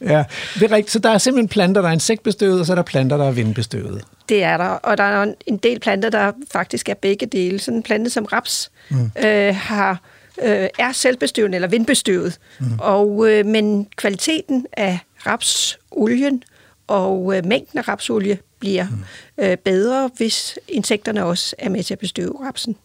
[0.16, 0.90] ja, det er rigtigt.
[0.90, 3.30] Så der er simpelthen planter, der er insektbestøvet, og så er der planter, der er
[3.30, 4.04] vindbestøvet.
[4.28, 7.58] Det er der, og der er en del planter, der faktisk er begge dele.
[7.58, 9.10] Sådan en plante som raps mm.
[9.24, 10.00] øh, har,
[10.42, 12.66] øh, er selvbestøvende eller vindbestøvet, mm.
[12.78, 16.42] og, øh, men kvaliteten af rapsolien
[16.86, 19.44] og øh, mængden af rapsolie bliver mm.
[19.44, 22.76] øh, bedre, hvis insekterne også er med til at bestøve rapsen.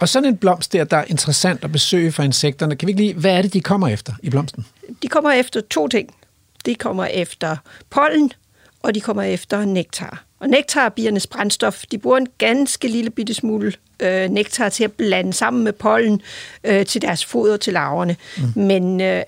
[0.00, 2.76] Og sådan en blomst der, der er interessant at besøge for insekterne.
[2.76, 4.66] Kan vi ikke lige, hvad er det, de kommer efter i blomsten?
[5.02, 6.14] De kommer efter to ting.
[6.66, 7.56] De kommer efter
[7.90, 8.32] pollen,
[8.82, 10.24] og de kommer efter nektar.
[10.40, 11.82] Og nektar er biernes brændstof.
[11.90, 16.22] De bruger en ganske lille bitte smule øh, nektar til at blande sammen med pollen
[16.64, 18.16] øh, til deres foder til larverne.
[18.36, 18.62] Mm.
[18.62, 19.22] Men øh,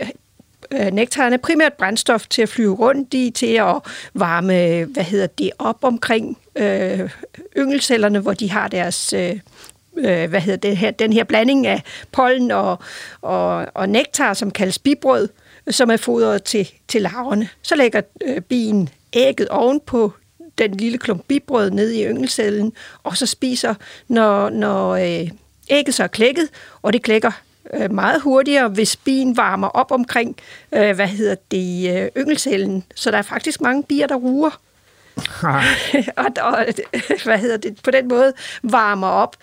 [0.71, 3.77] øh, nektaren er primært brændstof til at flyve rundt i, til at
[4.15, 7.11] varme, hvad hedder det, op omkring øh,
[7.57, 9.13] yngelcellerne, hvor de har deres...
[9.13, 9.39] Øh,
[9.97, 12.79] øh, hvad hedder det her, den her blanding af pollen og,
[13.23, 15.29] og, og nektar, som kaldes bibrød,
[15.71, 17.49] som er fodret til, til larverne.
[17.63, 20.13] Så lægger øh, bien ægget oven på
[20.59, 23.75] den lille klump bibrød ned i yngelcellen, og så spiser,
[24.09, 25.31] når, når øh,
[25.69, 26.49] ægget så er klækket,
[26.83, 27.31] og det klækker
[27.75, 30.37] øh, meget hurtigere, hvis bien varmer op omkring,
[30.73, 32.85] øh, hvad hedder det, øh, yngelcellen.
[32.95, 34.61] Så der er faktisk mange bier, der ruer
[36.17, 36.67] og, og
[37.25, 39.37] hvad hedder det, på den måde varmer op.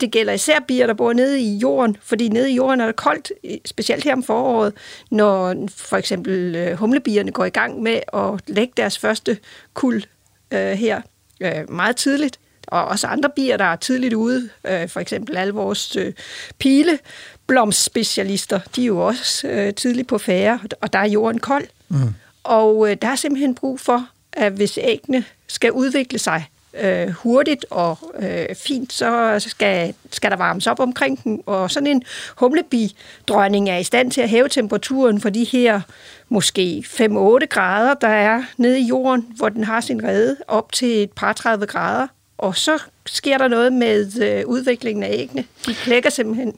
[0.00, 2.96] Det gælder især bier, der bor nede i jorden, fordi nede i jorden er det
[2.96, 3.32] koldt,
[3.64, 4.72] specielt her om foråret,
[5.10, 9.38] når for eksempel øh, humlebierne går i gang med at lægge deres første
[9.74, 10.04] kul
[10.50, 11.00] øh, her
[11.40, 12.38] øh, meget tidligt.
[12.66, 16.12] Og også andre bier, der er tidligt ude, øh, for eksempel alle vores øh,
[16.58, 21.66] pileblomstspecialister, de er jo også øh, tidligt på færre, og der er jorden kold.
[21.88, 22.14] Mm.
[22.44, 26.46] Og øh, der er simpelthen brug for, at hvis æggene skal udvikle sig
[26.80, 31.42] øh, hurtigt og øh, fint, så skal, skal der varmes op omkring den.
[31.46, 32.02] Og sådan en
[32.36, 35.80] humlebidrønning er i stand til at hæve temperaturen for de her
[36.28, 41.02] måske 5-8 grader, der er nede i jorden, hvor den har sin rede, op til
[41.02, 42.06] et par 30 grader.
[42.38, 45.44] Og så sker der noget med øh, udviklingen af æggene.
[45.66, 46.54] De klækker simpelthen.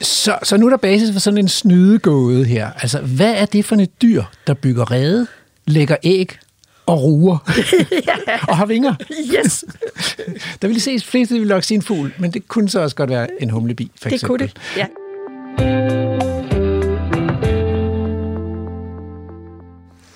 [0.00, 2.70] Så, så nu er der basis for sådan en snydegåde her.
[2.70, 5.26] Altså, hvad er det for et dyr, der bygger rede,
[5.66, 6.38] lægger æg
[6.86, 7.38] og ruer
[8.48, 8.94] og har vinger?
[9.34, 9.64] Yes,
[10.62, 13.10] Der vil ses fleste vil nok sige en fugl, men det kunne så også godt
[13.10, 14.38] være en humlebi, for det eksempel.
[14.38, 14.76] kunne det.
[14.76, 14.86] Ja.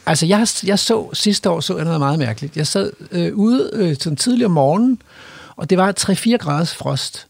[0.06, 2.56] Altså, jeg, jeg så sidste år så jeg noget meget mærkeligt.
[2.56, 5.02] Jeg sad øh, ude øh, sådan tidlig om morgenen,
[5.56, 7.26] og det var 3-4 graders frost.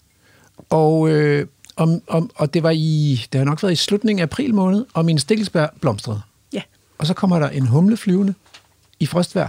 [0.70, 1.46] Og, øh,
[1.76, 4.84] om, om, og det var i, det har nok været i slutningen af april måned,
[4.94, 6.20] og min stikkelsbær blomstrede.
[6.52, 6.62] ja.
[6.98, 8.34] Og så kommer der en humle flyvende
[9.00, 9.48] i frostvejr,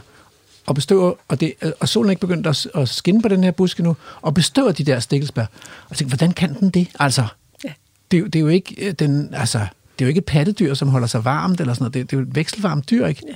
[0.65, 3.51] og bestøver, og, det, og solen er ikke begyndt at, at skinne på den her
[3.51, 5.45] buske nu, og bestøver de der stikkelsbær.
[5.89, 6.87] Og tænkte, hvordan kan den det?
[6.99, 7.25] Altså,
[7.63, 7.73] Ja.
[8.11, 10.25] det, er jo- det er jo ikke øh, den, altså, det er jo ikke et
[10.25, 11.93] pattedyr, som holder sig varmt eller sådan noget.
[11.93, 13.23] Det, det er jo et vekselvarmt dyr, ikke?
[13.27, 13.33] Ja.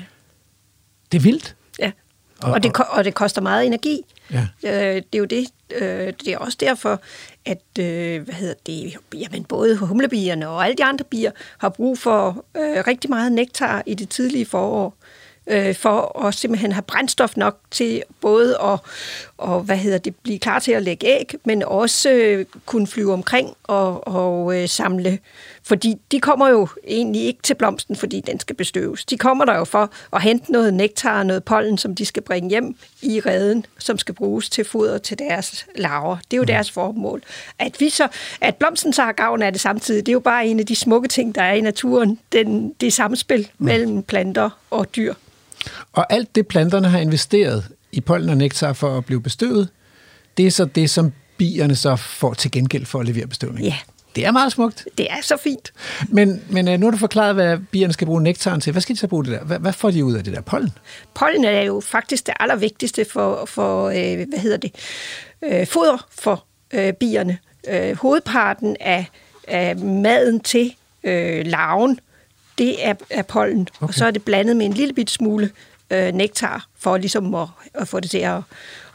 [1.11, 1.55] Det er vildt.
[1.79, 1.91] Ja.
[2.41, 4.01] Og- Og, det, og det koster meget energi.
[4.31, 4.47] Ja.
[4.63, 5.47] Øh, det er jo det.
[5.75, 7.01] Øh, det er også derfor,
[7.45, 11.97] at øh, hvad hedder det, jamen, både humlebierne og alle de andre bier har brug
[11.99, 14.93] for øh, rigtig meget nektar i det tidlige forår øh,
[15.73, 18.79] for at simpelthen have brændstof nok til både at
[19.43, 23.13] og, hvad hedder det, blive klar til at lægge æg, men også øh, kunne flyve
[23.13, 25.19] omkring og, og øh, samle.
[25.63, 29.05] Fordi de kommer jo egentlig ikke til blomsten, fordi den skal bestøves.
[29.05, 32.23] De kommer der jo for at hente noget nektar og noget pollen, som de skal
[32.23, 36.17] bringe hjem i reden, som skal bruges til foder til deres larver.
[36.31, 37.21] Det er jo deres formål.
[37.59, 38.07] At, vi så,
[38.41, 40.75] at blomsten så har gavn af det samtidig, det er jo bare en af de
[40.75, 42.19] smukke ting, der er i naturen.
[42.31, 45.13] Den, det samspil mellem planter og dyr.
[45.93, 49.69] Og alt det, planterne har investeret i pollen og nektar for at blive bestøvet,
[50.37, 53.65] det er så det, som bierne så får til gengæld for at levere bestøvning.
[53.65, 53.75] Ja,
[54.15, 54.87] Det er meget smukt.
[54.97, 55.73] Det er så fint.
[56.09, 58.71] Men, men øh, nu har du forklaret, hvad bierne skal bruge nektaren til.
[58.71, 59.43] Hvad skal de så bruge det der?
[59.43, 60.71] Hvad, hvad får de ud af det der pollen?
[61.13, 64.71] Pollen er jo faktisk det allervigtigste for, for øh, hvad hedder det,
[65.43, 67.37] øh, foder for øh, bierne.
[67.69, 69.05] Øh, hovedparten af,
[69.47, 71.99] af maden til øh, larven,
[72.57, 73.67] det er, er pollen.
[73.75, 73.87] Okay.
[73.87, 75.49] Og så er det blandet med en lille bit smule
[75.89, 78.41] øh, nektar, for ligesom at, at få det til at,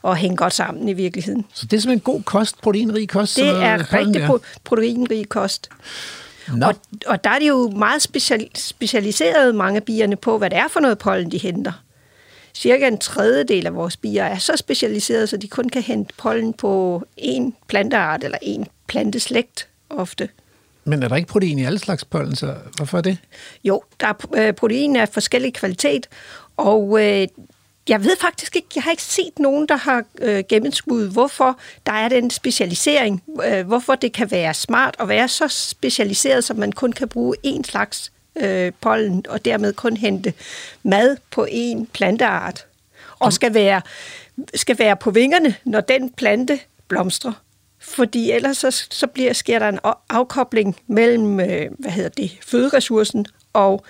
[0.05, 1.47] at hænge godt sammen i virkeligheden.
[1.55, 3.37] Så det er simpelthen god kost, proteinrig kost?
[3.37, 5.69] Det er rigtig pro- proteinrig kost.
[6.63, 6.75] Og,
[7.07, 10.69] og der er de jo meget special, specialiseret, mange af bierne, på, hvad det er
[10.69, 11.73] for noget pollen, de henter.
[12.55, 16.53] Cirka en tredjedel af vores bier er så specialiseret, så de kun kan hente pollen
[16.53, 20.29] på én planteart eller én planteslægt ofte.
[20.89, 23.19] Men er der ikke protein i alle slags pollen, så hvorfor er det?
[23.65, 26.09] Jo, der er øh, protein af forskellig kvalitet,
[26.57, 27.29] og øh,
[27.89, 31.93] jeg ved faktisk ikke, jeg har ikke set nogen, der har øh, gennemskuddet, hvorfor der
[31.93, 36.73] er den specialisering, øh, hvorfor det kan være smart at være så specialiseret, så man
[36.73, 40.33] kun kan bruge én slags øh, pollen, og dermed kun hente
[40.83, 42.67] mad på én planteart,
[43.19, 43.83] og skal være,
[44.55, 46.59] skal være på vingerne, når den plante
[46.89, 47.33] blomstrer.
[47.81, 53.27] Fordi ellers så, så bliver, sker der en afkobling mellem øh, hvad hedder det, føderessourcen
[53.53, 53.85] og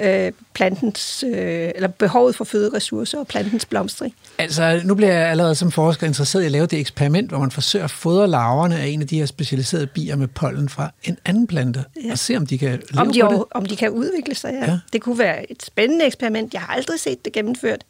[0.00, 4.14] øh, plantens, øh, eller behovet for føderessourcer og plantens blomstring.
[4.38, 7.50] Altså, nu bliver jeg allerede som forsker interesseret i at lave det eksperiment, hvor man
[7.50, 11.18] forsøger at fodre larverne af en af de her specialiserede bier med pollen fra en
[11.24, 12.12] anden plante, ja.
[12.12, 13.44] Og se, om de kan leve Om de, på det.
[13.50, 14.50] om de kan udvikle sig.
[14.52, 14.70] Ja.
[14.70, 14.78] ja.
[14.92, 16.54] Det kunne være et spændende eksperiment.
[16.54, 17.84] Jeg har aldrig set det gennemført.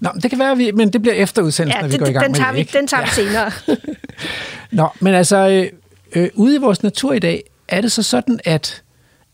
[0.00, 2.12] Nå, det kan være, vi, men det bliver efter udsendelsen, Ja, når vi går i
[2.12, 3.52] gang den, med tager det, vi, den tager vi senere.
[4.82, 8.40] Nå, men altså, øh, øh, ude i vores natur i dag, er det så sådan,
[8.44, 8.82] at,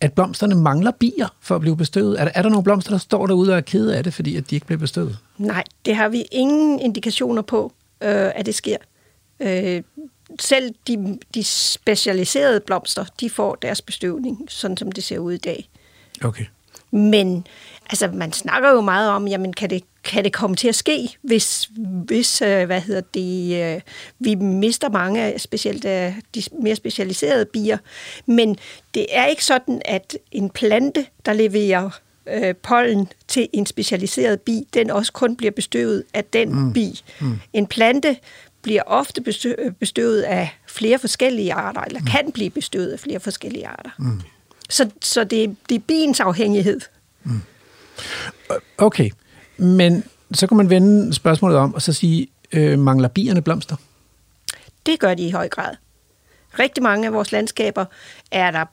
[0.01, 2.21] at blomsterne mangler bier for at blive bestøvet?
[2.21, 4.37] Er der, er der nogle blomster, der står derude og er kede af det, fordi
[4.37, 5.19] at de ikke bliver bestøvet?
[5.39, 8.77] Nej, det har vi ingen indikationer på, øh, at det sker.
[9.41, 9.83] Øh,
[10.41, 15.39] selv de, de specialiserede blomster, de får deres bestøvning, sådan som det ser ud i
[15.39, 15.69] dag.
[16.25, 16.45] Okay.
[16.91, 17.47] Men
[17.91, 21.17] altså, man snakker jo meget om, jamen, kan det, kan det komme til at ske,
[21.23, 21.71] hvis,
[22.05, 23.81] hvis øh, hvad hedder det, øh,
[24.19, 27.79] vi mister mange af specielt af de mere specialiserede bier.
[28.27, 28.57] Men
[28.95, 31.91] det er ikke sådan, at en plante, der leverer
[32.29, 36.73] øh, pollen til en specialiseret bi, den også kun bliver bestøvet af den mm.
[36.73, 37.03] bi.
[37.21, 37.39] Mm.
[37.53, 38.17] En plante
[38.63, 42.07] bliver ofte bestø- bestøvet af flere forskellige arter, eller mm.
[42.07, 43.91] kan blive bestøvet af flere forskellige arter.
[43.99, 44.21] Mm.
[44.71, 46.81] Så, så det, det er biens afhængighed.
[48.79, 49.11] Okay,
[49.57, 53.77] men så kan man vende spørgsmålet om og så sige, øh, mangler bierne blomster?
[54.87, 55.75] Det gør de i høj grad.
[56.59, 57.85] Rigtig mange af vores landskaber
[58.31, 58.65] er der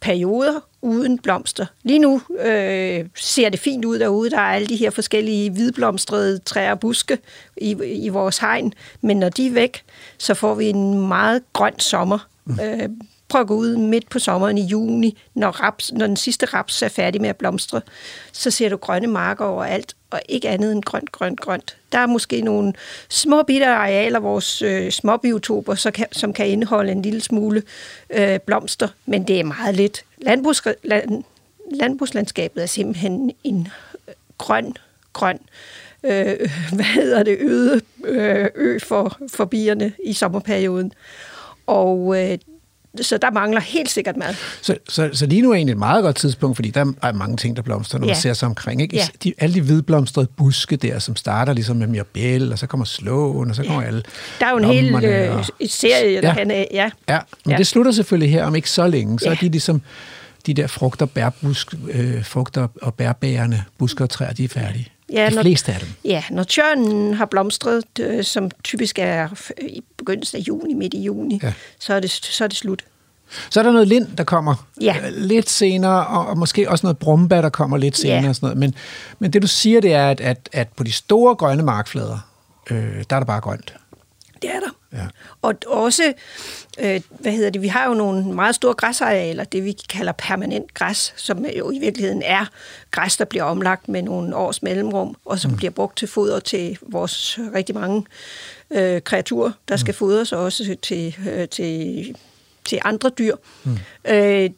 [0.00, 1.66] perioder uden blomster.
[1.82, 4.30] Lige nu øh, ser det fint ud derude.
[4.30, 7.18] Der er alle de her forskellige hvidblomstrede træer og buske
[7.56, 8.72] i, i vores hegn.
[9.00, 9.82] Men når de er væk,
[10.18, 12.18] så får vi en meget grøn sommer.
[12.62, 12.88] Øh,
[13.28, 16.82] prøv at gå ud midt på sommeren i juni, når, raps, når den sidste raps
[16.82, 17.80] er færdig med at blomstre.
[18.32, 21.76] Så ser du grønne marker overalt, og ikke andet end grønt, grønt, grønt.
[21.92, 22.72] Der er måske nogle
[23.08, 27.62] små bitte arealer, vores øh, småbiotoper, så kan, som kan indeholde en lille smule
[28.10, 30.04] øh, blomster, men det er meget lidt.
[30.18, 31.24] Landbrugs, land,
[31.72, 33.68] landbrugslandskabet er simpelthen en
[34.08, 34.76] øh, grøn,
[35.12, 35.38] grøn
[36.06, 40.92] øh, hvad hedder det, øde øh, ø for, for bierne i sommerperioden.
[41.66, 42.38] Og øh,
[43.02, 44.34] så der mangler helt sikkert mad.
[44.62, 47.36] Så, så, så lige nu er egentlig et meget godt tidspunkt, fordi der er mange
[47.36, 48.10] ting, der blomstrer, når ja.
[48.10, 48.14] Ja.
[48.14, 48.82] man ser sig omkring.
[48.82, 48.96] Ikke?
[48.96, 49.06] Ja.
[49.24, 53.50] De, alle de hvidblomstrede buske der, som starter ligesom med mirabelle, og så kommer slåen,
[53.50, 54.02] og så kommer alle
[54.40, 56.28] Der er jo en hel øh, og- serie, der Ja.
[56.28, 56.34] ja.
[56.34, 56.50] kan...
[56.50, 57.50] øh, Ja, Ja, men ja.
[57.52, 57.56] Ja.
[57.58, 59.18] det slutter selvfølgelig her om ikke så længe.
[59.18, 59.30] Så ja.
[59.30, 59.36] Ja.
[59.36, 59.82] er de ligesom
[60.46, 64.88] de der frugter, bærbusk, øh, frugter og bærbærende busker og træer, de er færdige.
[65.12, 65.88] Ja, de når- fleste af dem.
[66.04, 69.28] Ja, når tørnen har blomstret, øh, som typisk er
[69.60, 71.52] i begyndelsen af juni, midt i juni, Ja.
[71.78, 72.84] så, er det, så er det slut.
[73.50, 74.96] Så er der noget lind, der kommer Ja.
[75.06, 78.22] øh, lidt senere, og, og måske også noget brumbær, der kommer lidt senere.
[78.22, 78.28] Ja.
[78.28, 78.58] Og sådan noget.
[78.58, 78.74] Men,
[79.18, 82.18] men det du siger, det er, at, at, at på de store grønne markflader,
[82.70, 83.74] øh, der er der bare grønt.
[84.42, 84.70] Det er der.
[84.96, 85.06] Ja.
[85.42, 86.12] Og også,
[86.78, 90.74] øh, hvad hedder det, vi har jo nogle meget store græsarealer, det vi kalder permanent
[90.74, 92.46] græs, som jo i virkeligheden er
[92.90, 95.56] græs, der bliver omlagt med nogle års mellemrum, og som mm.
[95.56, 98.04] bliver brugt til foder til vores rigtig mange
[98.70, 102.16] øh, kreaturer, der skal fodres, og også til, øh, til,
[102.64, 103.36] til andre dyr.
[103.64, 103.78] Mm.
[104.08, 104.50] Øh,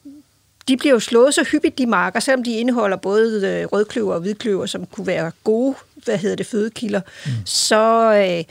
[0.68, 4.20] de bliver jo slået så hyppigt, de marker, selvom de indeholder både øh, rødkløver og
[4.20, 5.74] hvidkløver, som kunne være gode,
[6.04, 7.32] hvad hedder det, fødekilder, mm.
[7.44, 8.44] så øh,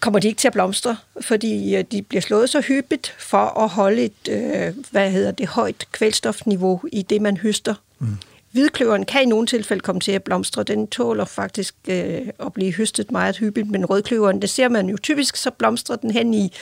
[0.00, 3.68] kommer de ikke til at blomstre, fordi øh, de bliver slået så hyppigt for at
[3.68, 7.74] holde et, øh, hvad hedder det, højt kvælstofniveau i det, man høster.
[7.98, 8.16] Mm.
[8.50, 10.62] Hvidkløveren kan i nogle tilfælde komme til at blomstre.
[10.62, 14.96] Den tåler faktisk øh, at blive høstet meget hyppigt, men rødkløveren, det ser man jo
[14.96, 16.52] typisk, så blomstrer den hen i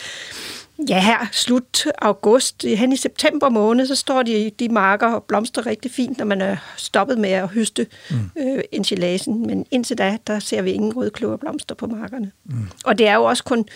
[0.88, 5.66] Ja, her slut august, hen i september måned, så står de, de marker og blomstrer
[5.66, 8.30] rigtig fint, når man er stoppet med at høste mm.
[8.38, 9.46] øh, enchilasen.
[9.46, 12.32] Men indtil da, der ser vi ingen rødkløverblomster på markerne.
[12.44, 12.68] Mm.
[12.84, 13.68] Og det er jo også kun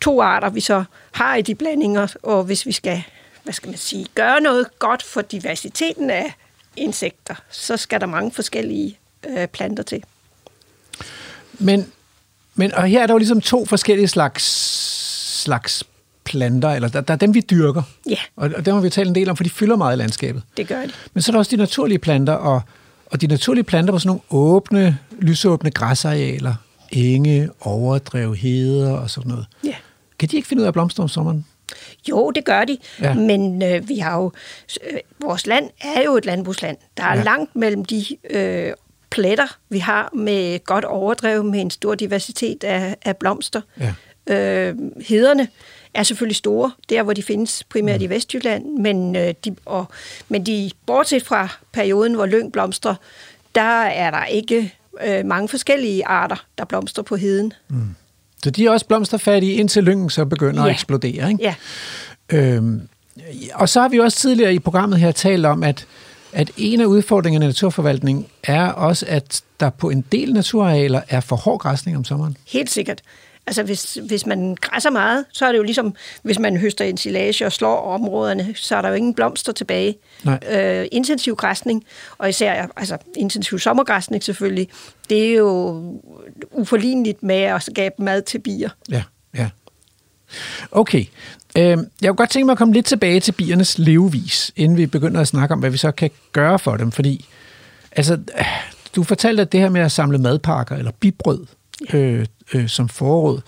[0.00, 3.02] to arter, vi så har i de blandinger, og hvis vi skal,
[3.42, 6.34] hvad skal man sige, gøre noget godt for diversiteten af
[6.76, 10.04] insekter, så skal der mange forskellige øh, planter til.
[11.58, 11.92] Men,
[12.54, 14.44] men og her er der jo ligesom to forskellige slags,
[15.42, 15.84] slags
[16.26, 17.82] planter, eller der, der er dem, vi dyrker.
[18.10, 18.16] Ja.
[18.36, 20.42] Og, og dem har vi talt en del om, for de fylder meget i landskabet.
[20.56, 20.90] Det gør de.
[21.14, 22.60] Men så er der også de naturlige planter, og,
[23.06, 26.54] og de naturlige planter på sådan nogle åbne, lysåbne græsarealer,
[26.92, 29.46] enge, overdrev, heder og sådan noget.
[29.64, 29.74] Ja.
[30.18, 31.44] Kan de ikke finde ud af at blomstre om sommeren?
[32.08, 33.14] Jo, det gør de, Ja.
[33.14, 34.32] men øh, vi har jo,
[34.90, 36.76] øh, vores land er jo et landbrugsland.
[36.96, 37.22] Der er ja.
[37.22, 38.72] langt mellem de øh,
[39.10, 43.60] pletter, vi har med godt overdrev, med en stor diversitet af, af blomster.
[43.80, 43.94] Ja.
[44.34, 45.48] Øh, hederne
[45.96, 48.04] er selvfølgelig store, der hvor de findes primært Mm.
[48.04, 49.84] i Vestjylland, men, øh, de, og,
[50.28, 52.94] men de, bortset fra perioden, hvor lyng blomstrer,
[53.54, 54.74] der er der ikke
[55.06, 57.52] øh, mange forskellige arter, der blomstrer på heden.
[58.44, 60.68] Så de er også blomsterfattige, indtil lyngen så begynder ja.
[60.68, 61.30] at eksplodere.
[61.30, 61.42] Ikke?
[61.42, 61.54] Ja,
[62.32, 62.88] Øhm,
[63.54, 65.86] og så har vi også tidligere i programmet her talt om, at,
[66.32, 71.20] at en af udfordringerne i naturforvaltning er også, at der på en del naturarealer er
[71.20, 72.36] for hård græsning om sommeren.
[72.46, 73.02] Helt sikkert.
[73.46, 77.46] Altså, hvis, hvis man græsser meget, så er det jo ligesom, hvis man høster ensilage
[77.46, 79.96] og slår områderne, så er der jo ingen blomster tilbage.
[80.24, 80.38] Nej.
[80.50, 81.84] Øh, intensiv græsning,
[82.18, 84.68] og især altså, intensiv sommergræsning selvfølgelig,
[85.10, 85.82] det er jo
[86.52, 88.70] uforligneligt med at skabe mad til bier.
[88.90, 89.02] Ja,
[89.34, 89.48] ja.
[90.70, 91.04] Okay.
[91.58, 94.86] Øhm, jeg kunne godt tænke mig at komme lidt tilbage til biernes levevis, inden vi
[94.86, 96.92] begynder at snakke om, hvad vi så kan gøre for dem.
[96.92, 97.28] Fordi,
[97.92, 98.46] altså, øh,
[98.96, 101.46] du fortalte, at det her med at samle madpakker eller bibrød
[101.92, 103.40] øh, øh, som forråd,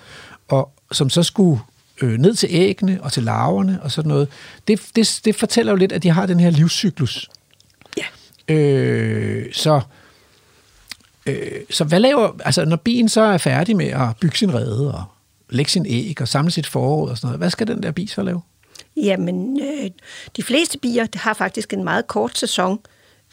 [0.49, 1.61] og som så skulle
[2.03, 4.29] øh, ned til æggene og til larverne og sådan noget,
[4.69, 7.31] det, det, det fortæller jo lidt, at de har den her livscyklus.
[7.97, 8.55] Ja.
[8.55, 9.81] Øh, så,
[11.27, 14.95] øh, så hvad laver, altså når bien så er færdig med at bygge sin rede
[14.95, 15.05] og
[15.51, 18.07] lægge sin æg og samle sit forråd og sådan noget, hvad skal den der bi
[18.07, 18.41] så lave?
[18.97, 19.91] Jamen, øh,
[20.37, 22.79] de fleste bier har faktisk en meget kort sæson.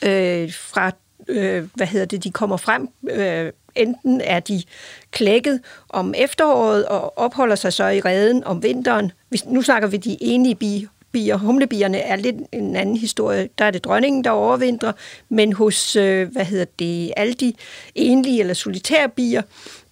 [0.03, 0.91] Øh, fra,
[1.27, 2.89] øh, hvad hedder det, de kommer frem.
[3.09, 4.63] Øh, enten er de
[5.11, 5.59] klækket
[5.89, 9.11] om efteråret og opholder sig så i reden om vinteren.
[9.29, 10.87] Hvis, nu snakker vi de enige bier.
[11.11, 11.37] bier.
[11.37, 13.49] Humlebierne er lidt en anden historie.
[13.57, 14.91] Der er det dronningen, der overvintrer,
[15.29, 17.53] men hos, øh, hvad hedder det, alle de
[17.95, 19.41] enlige eller solitære bier,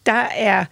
[0.05, 0.65] der er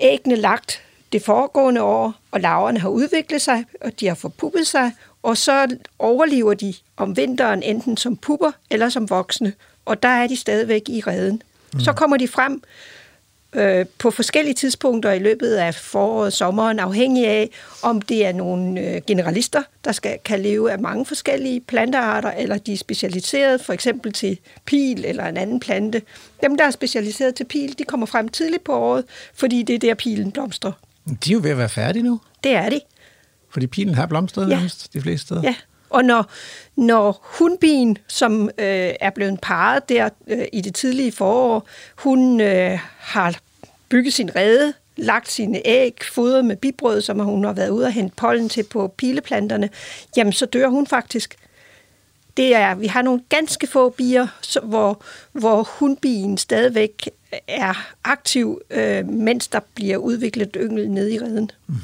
[0.00, 0.82] æggene lagt
[1.12, 4.92] det foregående år, og larverne har udviklet sig, og de har forpuppet sig,
[5.22, 9.52] og så overlever de om vinteren enten som pupper eller som voksne,
[9.84, 11.42] og der er de stadigvæk i reden.
[11.74, 11.80] Mm.
[11.80, 12.62] Så kommer de frem
[13.52, 17.50] øh, på forskellige tidspunkter i løbet af foråret sommeren, afhængig af,
[17.82, 22.58] om det er nogle øh, generalister, der skal, kan leve af mange forskellige plantearter, eller
[22.58, 26.02] de er specialiseret for eksempel til pil eller en anden plante.
[26.42, 29.04] Dem, der er specialiseret til pil, de kommer frem tidligt på året,
[29.34, 30.72] fordi det er der pilen blomstrer.
[31.24, 32.80] De er jo ved at være færdige nu, Det er de.
[33.50, 34.60] fordi pilen har blomstret Ja.
[34.94, 35.42] de fleste steder.
[35.42, 35.54] Ja,
[35.90, 36.30] og når,
[36.76, 42.78] når hundbien, som øh, er blevet parret der øh, i det tidlige forår, hun øh,
[42.98, 43.38] har
[43.88, 47.92] bygget sin rede, lagt sine æg, fodret med bibrød, som hun har været ude og
[47.92, 49.70] hente pollen til på pileplanterne,
[50.16, 51.36] jamen så dør hun faktisk.
[52.36, 57.10] Det er, vi har nogle ganske få bier, så, hvor, hvor hundbien stadigvæk
[57.48, 61.50] er aktiv, øh, mens der bliver udviklet yngel nede i reden.
[61.66, 61.74] Mm.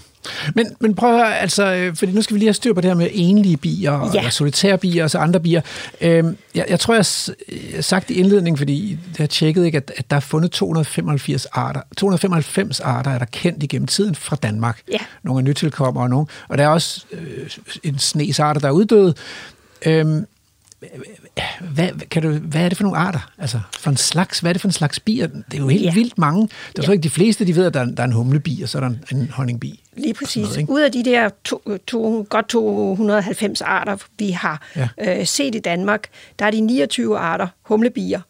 [0.55, 2.81] Men, men prøv at høre, altså, øh, fordi nu skal vi lige have styr på
[2.81, 4.19] det her med enlige bier, og Ja.
[4.19, 5.61] eller solitære bier og så andre bier.
[6.01, 7.05] Øhm, jeg, jeg tror, jeg
[7.75, 11.47] har sagt i indledningen, fordi jeg har tjekket, ikke, at, at der er fundet 285
[11.47, 11.81] arter.
[11.97, 14.81] 295 arter er der kendt igennem tiden fra Danmark.
[14.93, 14.99] Ja.
[15.23, 16.27] Nogle er nytilkommer og nogle.
[16.49, 17.51] Og der er også øh,
[17.83, 19.15] en snes arter, der er uddøde.
[19.87, 20.27] Øhm,
[21.75, 23.31] hvad, kan du, hvad er det for nogle arter?
[23.39, 25.27] Altså, for en slags, hvad er det for en slags bier?
[25.27, 25.93] Det er jo helt ja.
[25.95, 26.43] Vildt mange.
[26.43, 26.93] Det er ja.
[26.93, 28.81] Ikke de fleste, de ved, at der er, der er en humlebi, og så er
[28.81, 29.83] der en, en honningbi.
[29.97, 30.43] Lige præcis.
[30.43, 30.73] noget, ikke?
[30.73, 34.89] Ud af de der to, to, godt 290 arter, vi har Ja.
[35.21, 36.09] øh, set i Danmark,
[36.39, 38.21] der er de 29 arter humlebier.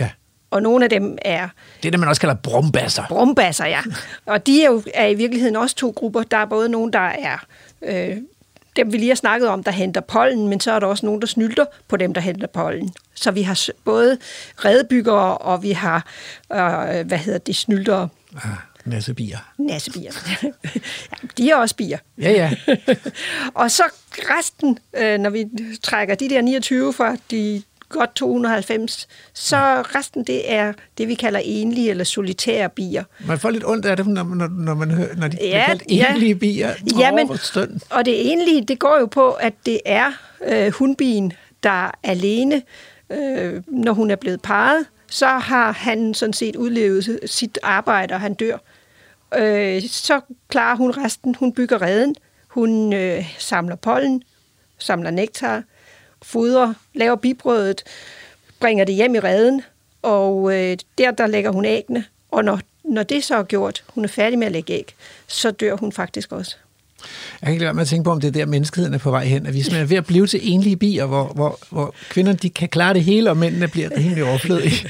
[0.00, 0.08] Ja.
[0.50, 1.48] Og nogle af dem er
[1.82, 3.02] Det er det, man også kalder brumbasser.
[3.08, 3.80] brumbasser, ja.
[4.26, 6.22] Og de er jo er i virkeligheden også to grupper.
[6.22, 7.44] Der er både nogle, der er
[7.82, 8.16] øh,
[8.76, 11.20] dem, vi lige har snakket om, der henter pollen, men så er der også nogen,
[11.20, 12.94] der snylter på dem, der henter pollen.
[13.14, 14.18] Så vi har både
[14.64, 16.06] redebyggere, og vi har,
[16.52, 18.50] øh, hvad hedder det, snyltere, Ah,
[18.84, 19.38] nassebier.
[19.58, 20.12] nassebier.
[20.42, 20.48] ja,
[21.38, 21.98] de er også bier.
[22.18, 22.50] Ja, ja.
[23.54, 23.82] og så
[24.16, 25.46] resten, øh, når vi
[25.82, 29.08] trækker de der 29 fra de godt 290.
[29.34, 29.56] Så
[29.94, 33.04] resten, det er det, vi kalder enlige eller solitære bier.
[33.26, 35.82] Man får lidt ondt af det, når, når, når man hører, når de Ja, kaldt
[35.90, 36.14] ja.
[36.14, 36.74] enlige bier.
[36.98, 37.30] Ja, men-.
[37.90, 40.12] Og det enlige, det går jo på, at det er
[40.46, 41.32] øh, hundbien,
[41.62, 42.62] der er alene,
[43.10, 48.20] øh, når hun er blevet parret, så har han sådan set udlevet sit arbejde, og
[48.20, 48.56] han dør.
[49.36, 51.34] Øh, så klarer hun resten.
[51.34, 52.14] Hun bygger reden,
[52.48, 54.22] hun øh, samler pollen,
[54.78, 55.62] samler nektar,
[56.24, 57.82] fodrer, laver bibrødet,
[58.60, 59.62] bringer det hjem i reden,
[60.02, 62.04] og øh, der, der lægger hun æggene.
[62.30, 64.94] Og når, når det så er gjort, hun er færdig med at lægge æg,
[65.26, 66.56] så dør hun faktisk også.
[67.40, 68.98] Jeg kan ikke lade være med at tænke på, om det er der, menneskeheden er
[68.98, 69.46] på vej hen.
[69.46, 72.50] At vi simpelthen er ved at blive til enlige bier, hvor, hvor, hvor kvinderne de
[72.50, 74.88] kan klare det hele, og mændene bliver rimelig overflødige.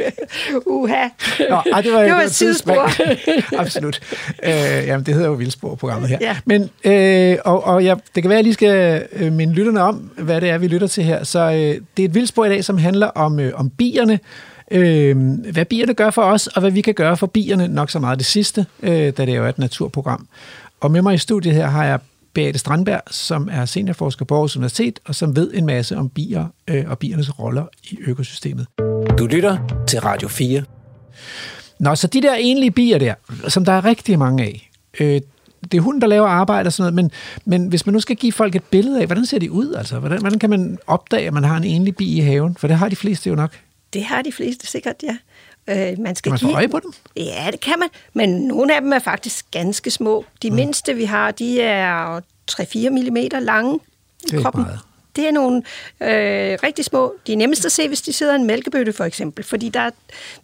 [0.66, 1.08] Uha.
[1.50, 2.80] Nå, ej, det var, Det var et tidsspring.
[3.60, 4.00] Absolut.
[4.42, 4.52] Øh,
[4.86, 6.18] jamen, det hedder jo Vildspor-programmet her.
[6.20, 6.36] Ja.
[6.44, 9.80] Men, øh, og, og ja, det kan være, at jeg lige skal øh, minde lytterne
[9.82, 11.24] om, hvad det er, vi lytter til her.
[11.24, 14.20] Så øh, det er et Vildspor i dag, som handler om, øh, om bierne.
[14.70, 15.16] Øh,
[15.52, 17.68] hvad bierne gør for os, og hvad vi kan gøre for bierne.
[17.68, 20.26] Nok så meget det sidste, øh, da det jo er et naturprogram.
[20.80, 21.98] Og med mig i studiet her har jeg
[22.34, 26.46] Beate Strandberg, som er seniorforsker på Aarhus Universitet, og som ved en masse om bier
[26.68, 28.66] øh, og biernes roller i økosystemet.
[29.18, 30.62] Du lytter til Radio 4.
[31.78, 33.14] Nå, så de der enlige bier der,
[33.48, 34.70] som der er rigtig mange af,
[35.00, 35.20] øh,
[35.62, 37.10] det er hunden, der laver arbejde og sådan noget,
[37.44, 39.74] men, men hvis man nu skal give folk et billede af, hvordan ser de ud?
[39.74, 42.56] Altså, hvordan, hvordan kan man opdage, at man har en enlig bi i haven?
[42.56, 43.58] For det har de fleste jo nok.
[43.92, 45.16] Det har de fleste sikkert, ja.
[45.68, 46.92] Øh, man skal Kan man få øje på dem?
[47.16, 47.88] Ja, det kan man.
[48.12, 50.24] Men nogle af dem er faktisk ganske små.
[50.42, 50.56] De mm.
[50.56, 54.62] mindste, vi har, de er 3-4 mm lange i Det er kroppen.
[54.62, 54.80] meget.
[55.16, 55.56] Det er nogle
[56.00, 57.14] øh, rigtig små.
[57.26, 59.44] De er nemmest at se, hvis de sidder i en mælkebøtte, for eksempel.
[59.44, 59.90] Fordi der,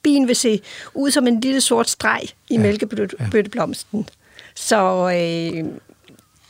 [0.03, 0.61] bien vil se
[0.95, 2.59] ud som en lille sort streg i ja.
[2.61, 4.09] mælkebøtteblomsten.
[4.55, 5.65] Så øh,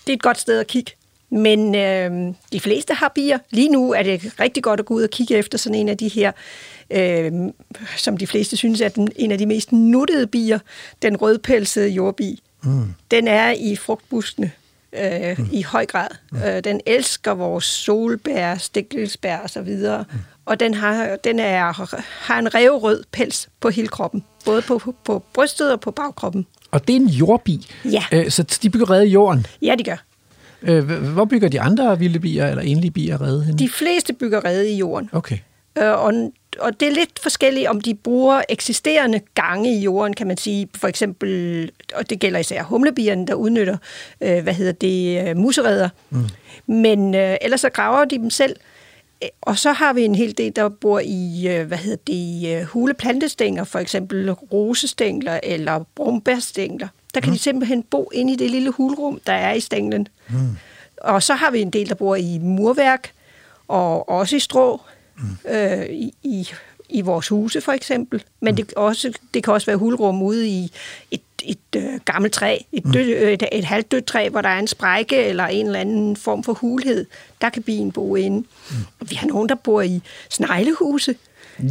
[0.06, 0.92] det er et godt sted at kigge.
[1.30, 3.38] Men øh, de fleste har bier.
[3.50, 5.96] Lige nu er det rigtig godt at gå ud og kigge efter sådan en af
[5.96, 6.32] de her,
[6.90, 7.32] øh,
[7.96, 10.58] som de fleste synes er den, en af de mest nuttede bier,
[11.02, 12.42] den rødpelsede jordbi.
[12.62, 12.94] Mm.
[13.10, 14.50] Den er i frugtbuskene
[14.92, 15.48] øh, mm.
[15.52, 16.08] i høj grad.
[16.32, 16.42] Mm.
[16.42, 20.04] Øh, den elsker vores solbær, stikkelsbær og så videre.
[20.12, 20.18] Mm.
[20.46, 21.96] Og den har, den er,
[22.26, 24.24] har en revrød pels på hele kroppen.
[24.44, 26.46] Både på, på brystet og på bagkroppen.
[26.70, 27.66] Og det er en jordbi.
[27.84, 28.04] Ja.
[28.12, 29.46] Øh, så de bygger rede i jorden.
[29.62, 29.96] Ja, de gør.
[30.66, 33.58] Øh, hvor bygger de andre vilde bier, eller enlige bier rede henne?
[33.58, 35.10] De fleste bygger rede i jorden.
[35.12, 35.38] Okay.
[35.78, 40.26] Øh, og, og det er lidt forskelligt, om de bruger eksisterende gange i jorden, kan
[40.26, 40.68] man sige.
[40.74, 43.76] For eksempel, og det gælder især humlebierne, der udnytter,
[44.20, 45.88] øh, hvad hedder det, musereder.
[46.10, 46.24] Mm.
[46.66, 48.56] Men øh, ellers så graver de dem selv.
[49.40, 53.64] Og så har vi en hel del, der bor i, hvad hedder det, øh, huleplantestængler,
[53.64, 56.88] for eksempel rosestængler eller brumbærstængler.
[57.14, 57.36] Der kan mm.
[57.36, 60.08] de simpelthen bo inde i det lille hulrum, der er i stænglen.
[60.28, 60.56] Mm.
[61.02, 63.12] Og så har vi en del, der bor i murværk,
[63.68, 64.80] og også i strå,
[65.16, 65.50] mm.
[65.50, 66.48] øh, i, i,
[66.88, 68.24] i vores huse for eksempel.
[68.40, 68.56] Men mm.
[68.56, 70.72] det, også, det kan også være hulrum ude i
[71.10, 74.58] et, et øh, gammelt træ, et, død, øh, et, et halvdødt træ, hvor der er
[74.58, 77.06] en sprække eller en eller anden form for hulhed.
[77.40, 78.46] Der kan bien bo inde.
[78.70, 78.76] Mm.
[79.08, 81.14] Vi har nogen, der bor i sneglehuse.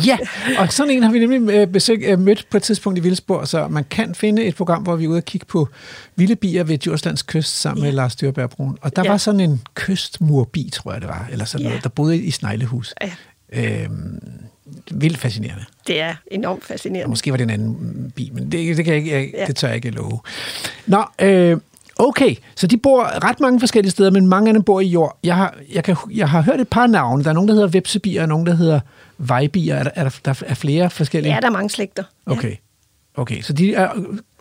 [0.06, 0.18] Ja,
[0.60, 3.46] og sådan en har vi nemlig øh, besøg, øh, mødt på et tidspunkt i Vildspor,
[3.46, 5.68] så man kan finde et program, hvor vi er ude og kigge på
[6.16, 7.88] vilde bier ved Djurslands kyst sammen ja.
[7.88, 8.78] med Lars Dyrberg Brun.
[8.82, 9.10] Og der ja.
[9.12, 11.70] Var sådan en kystmurbi, tror jeg det var, eller sådan Ja.
[11.70, 12.94] noget, der boede i sneglehus.
[13.02, 13.12] Ja.
[13.54, 14.20] Øhm,
[14.92, 15.64] vildt fascinerende.
[15.88, 17.06] Det er enormt fascinerende.
[17.06, 19.30] Og måske var det en anden bi, men det, det, kan jeg, ikke- jeg.
[19.38, 19.46] Ja.
[19.46, 20.20] det tør jeg ikke love.
[20.88, 21.58] Nå, øh,
[22.00, 25.20] okay, så de bor ret mange forskellige steder, men mange af dem bor i jord.
[25.24, 27.24] Jeg har, jeg kan, jeg har hørt et par navne.
[27.24, 28.80] Der er nogen, der hedder vepsebier, og nogen, der hedder
[29.18, 29.76] vejbier.
[29.76, 31.34] Er der, er der, der er flere forskellige?
[31.34, 32.04] Ja, der er mange slægter.
[32.26, 32.56] Okay.
[33.18, 33.90] Okay, så de er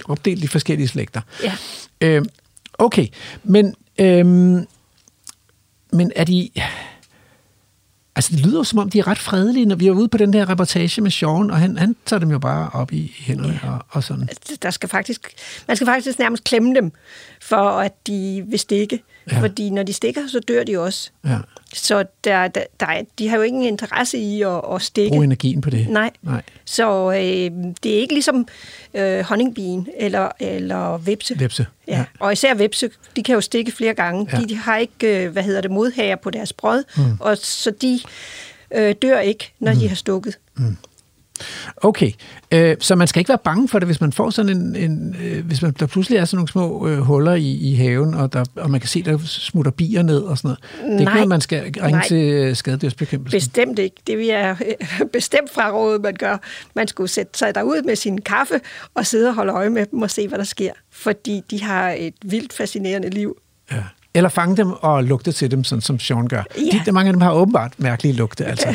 [0.04, 1.20] opdelt i forskellige slægter.
[1.42, 1.52] Ja.
[2.00, 2.24] Øh,
[2.78, 3.06] okay,
[3.44, 4.66] men, øhm,
[5.92, 6.50] men er de...
[8.16, 10.18] Altså, det lyder jo som om, de er ret fredelige, når vi er ude på
[10.18, 13.60] den her reportage med Sean, og han, han tager dem jo bare op i hænderne
[13.62, 13.70] ja.
[13.70, 14.22] og, og sådan.
[14.28, 15.34] Altså, der skal faktisk,
[15.68, 16.92] man skal faktisk nærmest klemme dem,
[17.40, 19.02] for at de vil stikke.
[19.32, 19.40] Ja.
[19.40, 21.10] Fordi når de stikker, så dør de også.
[21.24, 21.38] Ja.
[21.74, 25.10] Så der, der, der, er- de har jo ingen interesse i at, at stikke.
[25.10, 25.88] Brug energien på det.
[25.88, 26.10] Nej.
[26.22, 26.42] Nej.
[26.64, 27.16] Så øh,
[27.82, 28.48] det er ikke ligesom
[28.94, 31.40] øh, honningbien eller, eller vipse.
[31.40, 31.96] Vepse, ja.
[31.98, 32.04] Ja.
[32.20, 34.28] Og især vipse, de kan jo stikke flere gange.
[34.32, 34.38] Ja.
[34.40, 37.02] De, de har ikke, øh, hvad hedder det, modhager på deres brød, mm.
[37.20, 38.00] og så de
[38.74, 39.78] øh, dør ikke, når mm.
[39.78, 40.38] de har stukket.
[41.76, 42.12] Okay,
[42.52, 45.16] øh, så man skal ikke være bange for det, hvis man får sådan en, en
[45.22, 48.32] øh, hvis man, der pludselig er sådan nogle små øh, huller i, i haven, og,
[48.32, 50.58] der, og man kan se, der smutter bier ned og sådan noget.
[50.82, 51.14] Det er ikke Nej.
[51.14, 52.08] noget, man skal ringe Nej.
[52.08, 53.36] til skadedyrsbekæmpelsen.
[53.36, 53.96] Bestemt ikke.
[54.06, 54.56] Det vil jeg
[55.12, 56.36] bestemt fraråde, man gør.
[56.74, 58.60] Man skulle sætte sig derud med sin kaffe
[58.94, 60.72] og sidde og holde øje med dem og se, hvad der sker.
[60.90, 63.36] Fordi de har et vildt fascinerende liv.
[63.72, 63.82] Ja.
[64.16, 66.42] Eller fange dem og lugte til dem, sådan som Sean gør.
[66.58, 66.80] Ja.
[66.86, 68.44] De, mange af dem har åbenbart mærkelige lugte.
[68.54, 68.68] Altså.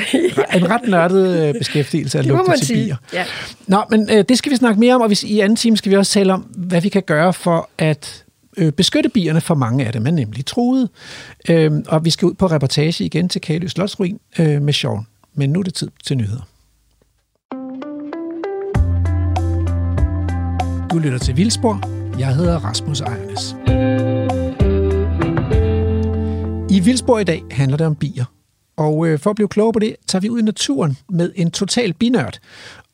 [0.56, 2.84] En ret nørdet øh, beskæftigelse at lugte man til sige.
[2.84, 2.96] bier.
[3.14, 3.26] Ja.
[3.68, 5.92] Nå, men øh, det skal vi snakke mere om, og hvis, i anden time skal
[5.92, 8.24] vi også tale om, hvad vi kan gøre for at
[8.58, 10.90] øh, beskytte bierne, for mange af dem er nemlig truet.
[11.50, 15.08] Øh, og vi skal ud på reportage igen til Kalø Slotsruin øh, med Sean.
[15.34, 16.42] Men nu er det tid til nyheder.
[20.92, 21.82] Du lytter til Vildspor.
[22.20, 23.56] Jeg hedder Rasmus Ejernes.
[26.72, 28.26] I Vildsborg i dag handler det om bier.
[28.78, 31.52] Og øh, for at blive klogere på det, tager vi ud i naturen med en
[31.52, 32.40] total binørd.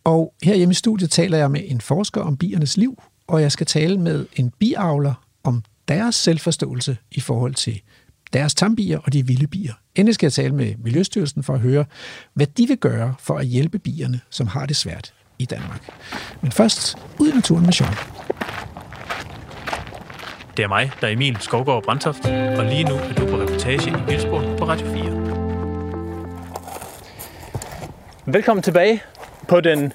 [0.04, 3.52] Og her hjemme i studiet taler jeg med en forsker om biernes liv, og jeg
[3.52, 5.14] skal tale med en biavler
[5.44, 7.82] om deres selvforståelse i forhold til
[8.34, 9.74] deres tambier og de vilde bier.
[9.96, 11.86] Endelig skal jeg tale med Miljøstyrelsen for at høre,
[12.34, 15.90] hvad de vil gøre for at hjælpe bierne, som har det svært i Danmark.
[16.42, 17.94] Men først ud i naturen med Sean.
[20.58, 22.26] Det er mig, der er Emil Skovgaard Brandtoft,
[22.58, 25.04] og lige nu er du på reportage i Vildspor på Radio 4.
[28.26, 29.04] Velkommen tilbage
[29.48, 29.94] på den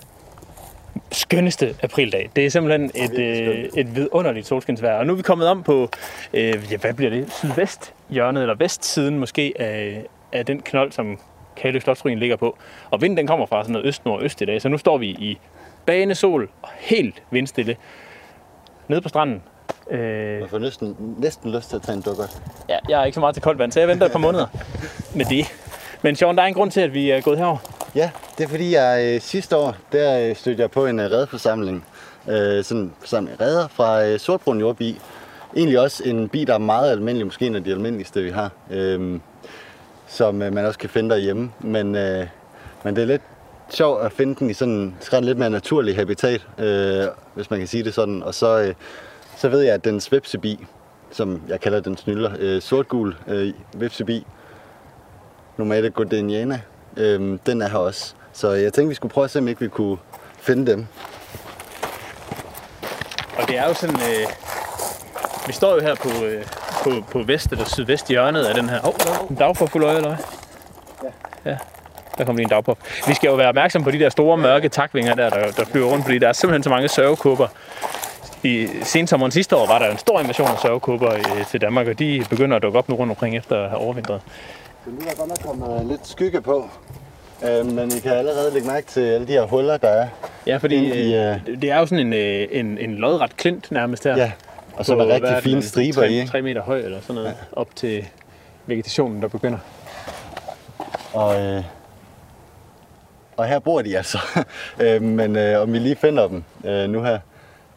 [1.13, 2.31] skønneste aprildag.
[2.37, 4.99] Det er simpelthen et, øh, et vidunderligt solskinsvejr.
[4.99, 5.89] Og nu er vi kommet om på,
[6.35, 11.21] øh, ja, hvad bliver det, sydvesthjørnet, eller vestsiden måske, af, af den knold, som
[11.57, 12.59] Kalø Slotsruin ligger på.
[12.91, 15.39] Og vinden den kommer fra sådan noget øst-nordøst i dag, så nu står vi i
[15.87, 17.77] banesol og helt vindstille
[18.89, 19.43] nede på stranden.
[19.91, 22.43] Øh, Jeg får næsten, næsten lyst til at tage en dukkert.
[22.69, 24.47] ja, jeg er ikke så meget til koldt vand, så jeg venter et par måneder
[25.15, 25.47] med det.
[26.03, 27.59] Men Sean, der er en grund til, at vi er gået herover.
[27.95, 31.11] Ja, det er fordi, jeg øh, sidste år, der øh, stødte jeg på en øh,
[31.11, 31.85] redeforsamling.
[32.29, 35.01] Øh, sådan en forsamling redder fra øh, Sortbrun Jordbi.
[35.57, 38.51] Egentlig også en bi, der er meget almindelig, måske en af de almindeligste, vi har.
[38.71, 39.21] Øh,
[40.07, 41.53] som øh, man også kan finde derhjemme.
[41.61, 42.27] Men, øh,
[42.83, 43.23] men det er lidt
[43.71, 47.05] sjovt at finde den i sådan sådan lidt mere naturlig habitat, øh,
[47.35, 48.23] hvis man kan sige det sådan.
[48.23, 48.75] Og så, øh,
[49.41, 50.67] så ved jeg, at den svepsebi,
[51.11, 54.27] som jeg kalder den snylder, øh, sortgul øh, vepsebi,
[55.57, 56.61] Nomada Gordeniana,
[56.97, 58.15] øh, den er her også.
[58.33, 59.97] Så jeg tænkte, vi skulle prøve at se, om ikke vi kunne
[60.39, 60.87] finde dem.
[63.39, 64.27] Og det er jo sådan, øh,
[65.47, 66.45] vi står jo her på, øh,
[66.85, 68.81] på, på vest eller sydvest hjørnet af den her.
[68.81, 70.25] Åh, oh, en dagpop øje, eller hvad?
[71.45, 71.51] Ja.
[71.51, 71.59] Ja,
[72.19, 72.79] der kom lige en dagpop.
[73.07, 75.87] Vi skal jo være opmærksom på de der store mørke takvinger der, der, der flyver
[75.87, 77.47] rundt, fordi der er simpelthen så mange sørgekupper.
[78.43, 81.99] I sensommeren sidste år var der en stor invasion af sørgekupper øh, til Danmark, og
[81.99, 84.21] de begynder at dukke op nu rundt omkring efter at have overvintret.
[84.85, 86.69] Så nu er der godt nok kommet lidt skygge på.
[87.45, 90.09] Øh, men I kan allerede lægge mærke til alle de her huller, der er.
[90.47, 94.05] Ja, fordi i, øh, det er jo sådan en, øh, en, en lodret klint nærmest
[94.05, 94.17] her.
[94.17, 94.33] Ja,
[94.77, 96.07] og så er der rigtig fine striber i.
[96.07, 96.31] 3, ikke?
[96.31, 97.61] 3 meter høj eller sådan noget, ja.
[97.61, 98.07] op til
[98.67, 99.59] vegetationen, der begynder.
[101.13, 101.65] Og, øh,
[103.37, 104.19] og her bor de altså.
[104.85, 107.19] øh, men øh, om vi lige finder dem øh, nu her.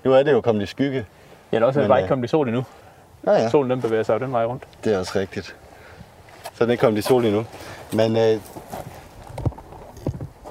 [0.03, 1.05] Nu er det jo kommet i skygge.
[1.51, 2.63] Ja, eller også er det bare ikke kommet i sol endnu.
[3.25, 3.49] Ja, ja.
[3.49, 4.63] Solen den bevæger sig jo den vej rundt.
[4.83, 5.55] Det er også rigtigt.
[6.43, 7.45] Så den er ikke kommet i sol endnu.
[7.93, 8.39] Men øh,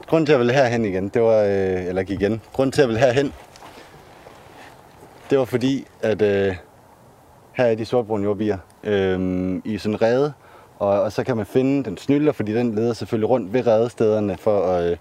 [0.07, 2.81] grunden til, at jeg ville herhen igen, det var, øh, eller gik igen, grunden til,
[2.81, 3.33] at jeg ville herhen,
[5.31, 6.57] det var fordi, at øh,
[7.53, 10.33] her er de sortbrune jordbier øh, i sådan en rede,
[10.79, 14.37] og, og så kan man finde den snylder, fordi den leder selvfølgelig rundt ved redestederne
[14.37, 14.97] for at øh,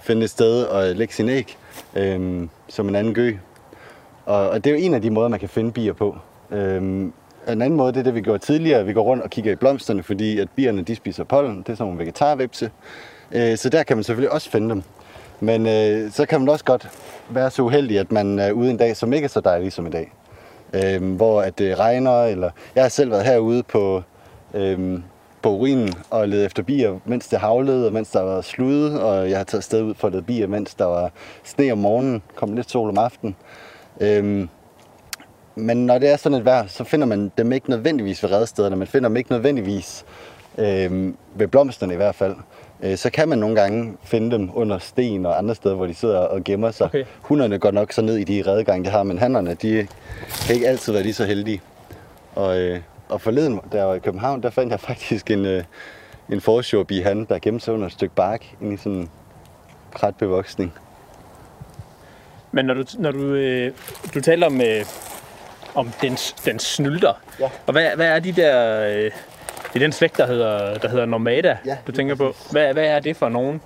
[0.00, 1.56] finde et sted og lægge sin æg,
[1.94, 3.36] øh, som en anden gø.
[4.26, 6.16] Og, og det er jo en af de måder, man kan finde bier på.
[6.50, 7.12] Øhm,
[7.48, 8.84] en anden måde, det er det, vi gjorde tidligere.
[8.86, 11.58] Vi går rundt og kigger i blomsterne, fordi at bierne de spiser pollen.
[11.58, 12.70] Det er sådan nogle vegetarvepse.
[13.32, 14.82] Øh, så der kan man selvfølgelig også finde dem.
[15.40, 16.88] Men øh, så kan man også godt
[17.28, 19.86] være så uheldig, at man er ude en dag, som ikke er så dejlig som
[19.86, 20.12] i dag.
[20.72, 22.50] Øh, hvor at det regner, eller...
[22.74, 24.02] Jeg har selv været herude på,
[24.54, 24.98] øh,
[25.42, 29.30] på urinen og ledet efter bier, mens det havlede, og mens der var slud, og
[29.30, 31.10] jeg har taget sted ud for at lede bier, mens der var
[31.44, 33.36] sne om morgenen, kom lidt sol om aftenen.
[34.00, 34.48] Øhm,
[35.54, 38.76] men når det er sådan et vejr, så finder man dem ikke nødvendigvis ved redestederne,
[38.76, 40.04] man finder dem ikke nødvendigvis
[40.58, 42.36] øhm, ved blomsterne i hvert fald.
[42.82, 45.94] Øh, så kan man nogle gange finde dem under sten og andre steder, hvor de
[45.94, 46.86] sidder og gemmer sig.
[46.86, 47.04] Okay.
[47.22, 49.86] Hunderne går nok så ned i de redegange, de har, men hannerne, de
[50.46, 51.60] kan ikke altid være lige så heldige.
[52.34, 55.64] Og, øh, og forleden, der var i København, der fandt jeg faktisk en, øh,
[56.32, 59.10] en forsjorbi han, der gemte sig under et stykke bark inde i sådan en
[59.94, 60.72] kratbevoksning.
[62.54, 63.72] Men når du, når du, øh,
[64.14, 64.84] du taler om, øh,
[65.74, 67.48] om den, den snylder, Ja.
[67.66, 68.80] og hvad, hvad er de der...
[68.80, 69.10] Øh,
[69.72, 72.34] det er den slægt, der hedder, der hedder Nomada, Ja, du tænker på.
[72.50, 73.60] Hvad, hvad er det for nogen?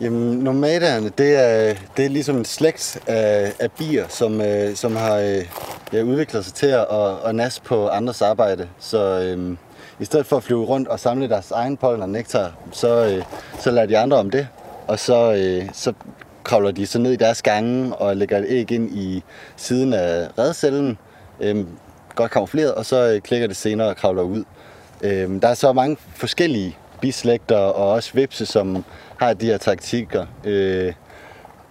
[0.00, 4.96] Jamen, nomadaerne, det er, det er ligesom en slægt af, af bier, som, øh, som
[4.96, 5.44] har øh,
[5.92, 8.68] ja, udviklet sig til at, at, at nasse på andres arbejde.
[8.78, 9.56] Så øh,
[10.00, 13.24] i stedet for at flyve rundt og samle deres egen pollen og nektar, så, øh,
[13.60, 14.48] så lader de andre om det.
[14.86, 15.92] Og så, øh, så
[16.48, 19.22] kravler de så ned i deres gange og lægger et æg ind i
[19.56, 20.98] siden af redcellen.
[21.40, 21.64] Øh,
[22.14, 24.44] godt kamufleret, og så øh, klikker det senere og kravler ud.
[25.02, 28.84] Øh, der er så mange forskellige bislægter og også vipse, som
[29.16, 30.26] har de her taktikker.
[30.44, 30.92] Øh,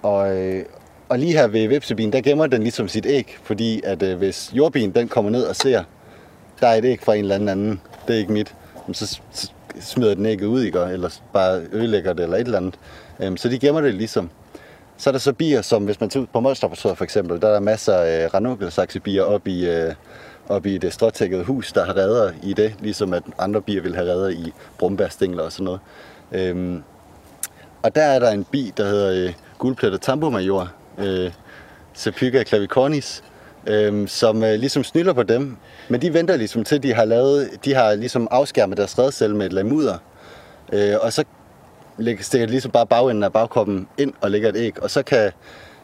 [0.01, 0.65] og, øh,
[1.09, 4.51] og lige her ved vipsebien, der gemmer den ligesom sit æg, fordi at øh, hvis
[4.53, 5.83] jordbien den kommer ned og ser,
[6.59, 8.55] der er et æg fra en eller anden anden, det er ikke mit,
[8.93, 9.19] så
[9.79, 10.79] smider den ægget ud, ikke?
[10.79, 12.75] eller bare ødelægger det, eller et eller andet.
[13.19, 14.29] Øhm, så de gemmer det ligesom.
[14.97, 17.47] Så er der så bier, som hvis man tager ud på Molstraportøret for eksempel, der
[17.47, 19.93] er der masser af øh, ranunkelsaxebier op i, øh,
[20.49, 23.95] op i det stråtækkede hus, der har redder i det, ligesom at andre bier vil
[23.95, 25.79] have redder i brumbærstængler og sådan noget.
[26.31, 26.83] Øhm,
[27.83, 31.31] og der er der en bi, der hedder øh, guldplettet tambomajor, øh,
[31.93, 33.23] Sepyga clavicornis,
[33.67, 35.57] øh, som øh, ligesom snylder på dem.
[35.89, 39.45] Men de venter ligesom til, de har lavet, de har ligesom afskærmet deres redcelle med
[39.45, 39.97] et lamuder.
[40.73, 41.23] Øh, og så
[41.97, 44.83] lægger, stikker ligesom bare bagenden af bagkroppen ind og lægger et æg.
[44.83, 45.31] Og så kan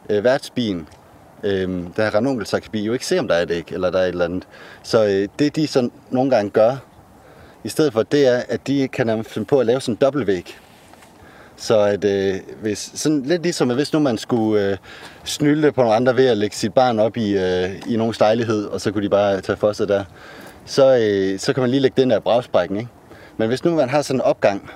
[0.09, 0.87] øh, værtsbien,
[1.43, 4.03] øh, der har ranunkelsaksbi, jo ikke se, om der er et æg, eller der er
[4.03, 4.47] et eller andet.
[4.83, 6.75] Så øh, det, de så nogle gange gør,
[7.63, 9.97] i stedet for, det er, at de kan nærmest finde på at lave sådan en
[10.01, 10.57] dobbeltvæg.
[11.57, 14.77] Så at, øh, hvis, sådan lidt ligesom, at hvis nu man skulle øh,
[15.23, 18.65] snylde på nogle andre ved at lægge sit barn op i, øh, i nogen stejlighed,
[18.65, 20.03] og så kunne de bare tage for sig der,
[20.65, 22.89] så, øh, så kan man lige lægge den der bragsprækken, ikke?
[23.37, 24.71] Men hvis nu man har sådan en opgang,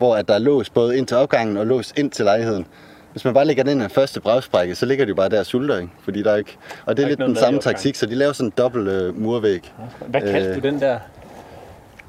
[0.00, 2.66] hvor at der er lås både ind til opgangen og lås ind til lejligheden,
[3.12, 5.28] hvis man bare lægger den ind i den første bragsprække, så ligger de jo bare
[5.28, 5.90] der og sulter, ikke?
[6.04, 6.56] Fordi der er ikke...
[6.86, 9.20] Og det er, er lidt den samme taktik, så de laver sådan en dobbelt øh,
[9.20, 9.72] murvæg.
[10.06, 10.54] Hvad kaldte Øh.
[10.56, 10.98] du den der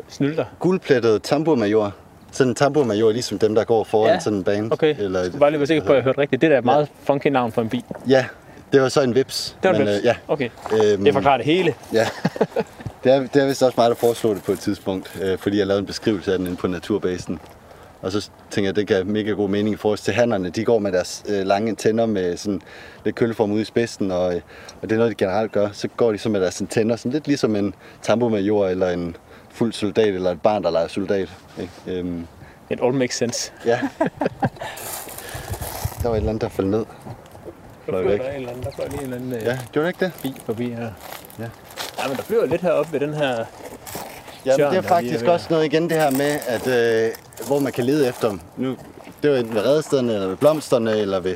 [0.07, 0.45] snylter?
[0.59, 1.93] Guldplettet tambourmajor.
[2.31, 4.19] Sådan en tambourmajor, ligesom dem, der går foran Ja.
[4.19, 4.71] sådan en bane.
[4.71, 6.41] Okay, Eller, jeg skal bare lige være sikker på, at jeg hørte rigtigt.
[6.41, 7.85] Det der er et meget funky navn for en bi.
[8.09, 8.25] Ja,
[8.73, 9.57] det var så en vips.
[9.63, 9.99] Det var en Men, vips.
[9.99, 10.15] øh, ja.
[10.27, 10.49] Okay.
[10.93, 11.73] Øhm, Det forklarer det hele.
[11.93, 12.07] Ja.
[13.03, 15.57] Det er, det er vist også mig, der foreslog det på et tidspunkt, øh, fordi
[15.59, 17.39] jeg lavede en beskrivelse af den inde på Naturbasen.
[18.01, 20.49] Og så tænker jeg, det gav mega god mening i forhold til hannerne.
[20.49, 22.61] De går med deres øh, lange tænder med sådan
[23.05, 24.41] lidt kølleform ude i spidsen, og, øh,
[24.81, 25.69] og det er noget, de generelt gør.
[25.73, 29.15] Så går de så med deres tænder, sådan lidt ligesom en tambomajor eller en
[29.49, 31.29] fuld soldat, eller et barn, der leger soldat.
[31.59, 31.71] Ikke?
[31.99, 32.27] Øhm,
[32.69, 33.51] It all makes sense.
[33.65, 33.79] ja.
[36.01, 36.85] der var et eller andet, der faldt ned.
[37.85, 38.19] Fløj væk.
[38.19, 39.93] Der er en eller anden, der fløj lige en eller anden øh, Ja, gjorde det
[40.01, 40.13] ikke det?
[40.23, 40.91] bi forbi her.
[41.39, 41.43] Ja.
[42.03, 43.45] Ja, men der flyver lidt heroppe ved den her...
[44.45, 47.11] Ja, men Tjørn, det er faktisk er også noget igen det her med, at øh,
[47.47, 48.39] hvor man kan lede efter dem.
[48.57, 48.75] Nu,
[49.23, 51.35] det var enten ved redestederne, eller ved blomsterne, eller ved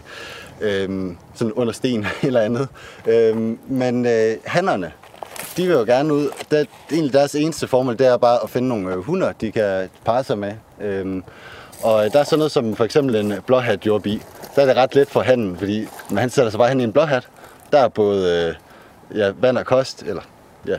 [0.62, 2.68] øh, sådan under sten eller andet.
[3.06, 3.38] Øh,
[3.68, 4.92] men øh, hannerne,
[5.58, 6.30] de vil jo gerne ud.
[6.52, 9.90] Det, egentlig deres eneste formål, det er bare at finde nogle øh, hunder, de kan
[10.06, 10.54] parre sig med.
[10.82, 11.22] Øh,
[11.84, 14.22] og der er sådan noget som for eksempel en blåhat jordbi.
[14.56, 16.84] Der er det ret let for handen, fordi når han sætter sig bare hen i
[16.84, 17.28] en blåhat,
[17.72, 18.56] der er både
[19.12, 20.22] øh, ja, vand og kost, eller
[20.68, 20.78] ja,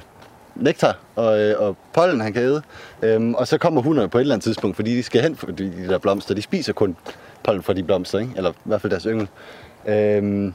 [0.56, 2.62] nektar og, øh, og pollen, han kan æde.
[3.02, 5.46] Øhm, og så kommer hunderne på et eller andet tidspunkt, fordi de skal hen for
[5.46, 6.34] de, de der blomster.
[6.34, 6.96] De spiser kun
[7.42, 8.32] pollen fra de blomster, ikke?
[8.36, 9.28] eller i hvert fald deres yngel.
[9.86, 10.54] Øhm,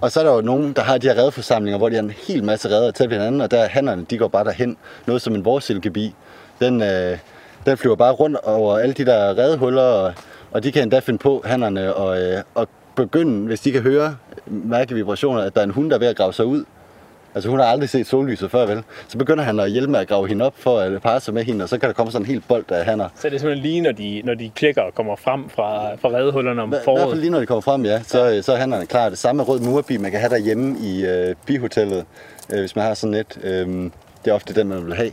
[0.00, 2.14] og så er der jo nogen, der har de her redeforsamlinger, hvor de har en
[2.28, 4.76] hel masse redder til hinanden, og der hannerne, de går bare derhen.
[5.06, 6.14] Noget som en vorsilkebi.
[6.60, 7.18] Den, øh,
[7.66, 10.14] den flyver bare rundt over alle de der redehuller, og,
[10.50, 14.16] og de kan endda finde på, hannerne, og, øh, og begynde, hvis de kan høre,
[14.46, 16.64] mærke vibrationer, at der er en hund, der er ved at grave sig ud.
[17.34, 18.82] Altså hun har aldrig set sollyset før, vel?
[19.08, 21.44] Så begynder han at hjælpe med at grave hende op for at parre sig med
[21.44, 23.08] hende, og så kan der komme sådan en helt bold af hanner.
[23.16, 26.08] Så er det simpelthen lige, når de, når de klikker og kommer frem fra, fra
[26.08, 27.18] redehullerne om I hvert fald foråret.
[27.18, 29.08] lige når de kommer frem, ja, så, øh, så er hannerne klar.
[29.08, 32.04] Det samme rød murbi, man kan have derhjemme i øh, bihotellet,
[32.52, 33.38] øh, hvis man har sådan et.
[33.42, 33.66] Øh,
[34.24, 35.10] det er ofte den, man vil have.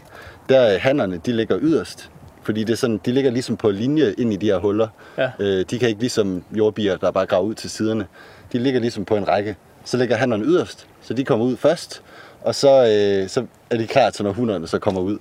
[0.50, 2.10] Der er hannerne, de ligger yderst.
[2.44, 4.88] Fordi det er sådan, de ligger ligesom på linje ind i de her huller.
[5.18, 5.30] Ja.
[5.40, 8.06] Øh, de kan ikke ligesom jordbier, der bare graver ud til siderne.
[8.54, 9.56] De ligger ligesom på en række.
[9.86, 12.02] Så ligger hannerne yderst, så de kommer ud først.
[12.42, 15.18] Og så, øh, så er de klar til, når hunderne så kommer ud.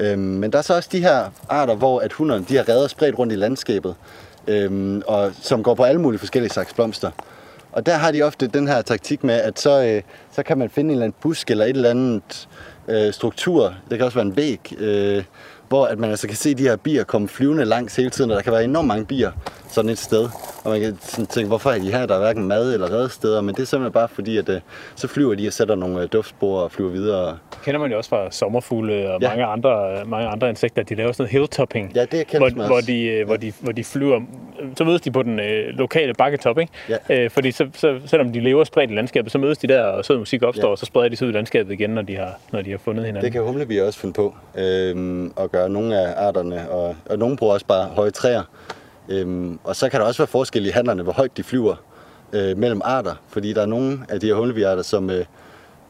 [0.00, 2.88] Øhm, men der er så også de her arter, hvor at hunderne de har redder
[2.88, 3.94] spredt rundt i landskabet,
[4.46, 7.10] øhm, og som går på alle mulige forskellige slags blomster.
[7.72, 10.02] Og der har de ofte den her taktik med, at så, øh,
[10.32, 12.48] så kan man finde en eller anden busk eller et eller andet
[12.88, 13.74] øh, struktur.
[13.90, 15.24] Det kan også være en væg, øh,
[15.68, 18.36] hvor at man altså kan se de her bier komme flyvende langs hele tiden, og
[18.36, 19.32] der kan være enormt mange bier
[19.76, 20.28] sådan et sted.
[20.64, 22.06] Og man kan sådan tænke, hvorfor er de her?
[22.06, 24.60] Der er hverken mad eller redesteder, men det er simpelthen bare fordi, at øh,
[24.94, 27.38] så flyver de og sætter nogle øh, duftspor og flyver videre.
[27.64, 29.28] kender man jo også fra sommerfugle og Ja.
[29.28, 29.28] ja.
[29.28, 31.92] mange, andre, mange andre insekter, de laver sådan noget hilltopping.
[31.94, 34.20] Ja, det kendes hvor, man hvor, de, øh, hvor, de, hvor de flyver,
[34.76, 36.72] så mødes de på den øh, lokale bakketop, ikke?
[36.88, 36.96] Ja.
[37.24, 40.04] Øh, fordi så, så, selvom de lever spredt i landskabet, så mødes de der, og
[40.04, 40.66] sød musik opstår, Ja.
[40.68, 40.72] ja.
[40.72, 42.78] og så spreder de sig ud i landskabet igen, når de har, når de har
[42.78, 43.24] fundet hinanden.
[43.24, 47.36] Det kan humlebier også finde på øhm, at gøre nogle af arterne, og, og nogle
[47.36, 48.42] bruger også bare høje træer.
[49.08, 51.74] Øhm, og så kan der også være forskel i handlerne, hvor højt de flyver
[52.32, 55.24] øh, mellem arter, fordi der er nogle af de her humlebiarter, som øh,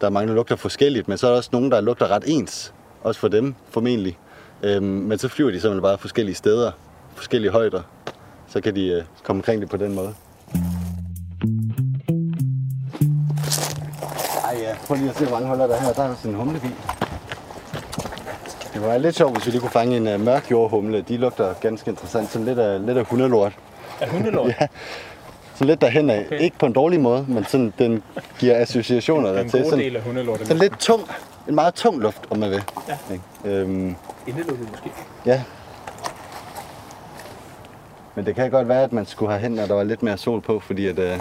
[0.00, 2.24] der er mange, der lugter forskelligt, men så er der også nogle, der lugter ret
[2.26, 4.18] ens, også for dem formentlig.
[4.62, 6.70] Øhm, men så flyver de simpelthen bare forskellige steder,
[7.14, 7.82] forskellige højder,
[8.48, 10.14] så kan de øh, komme omkring det på den måde.
[14.44, 15.92] Ej ja, prøv lige at se, hvor mange holder der er her.
[15.92, 16.68] Der er sådan en humlebi.
[18.76, 21.00] Det var lidt sjovt, hvis vi lige kunne fange en uh, mørk jordhumle.
[21.08, 22.30] De lugter ganske interessant.
[22.30, 23.52] Sådan lidt af, lidt af hundelort.
[24.00, 24.48] Er hundelort?
[24.60, 24.66] Ja.
[25.54, 26.24] Sådan lidt derhen af.
[26.26, 26.40] Okay.
[26.40, 28.02] Ikke på en dårlig måde, men sådan, den
[28.38, 29.60] giver associationer En dertil.
[29.60, 30.46] god Sådan, del af hundelortet.
[30.46, 31.02] sådan lidt tung.
[31.48, 32.62] En meget tung luft, om man vil.
[32.88, 32.96] Ja.
[33.12, 33.24] Ikke?
[33.60, 33.96] Øhm,
[34.26, 34.90] Indelukket måske.
[35.26, 35.42] ja.
[38.14, 40.16] Men det kan godt være, at man skulle have hen, når der var lidt mere
[40.16, 40.98] sol på, fordi at...
[40.98, 41.08] Øh...
[41.08, 41.18] Jeg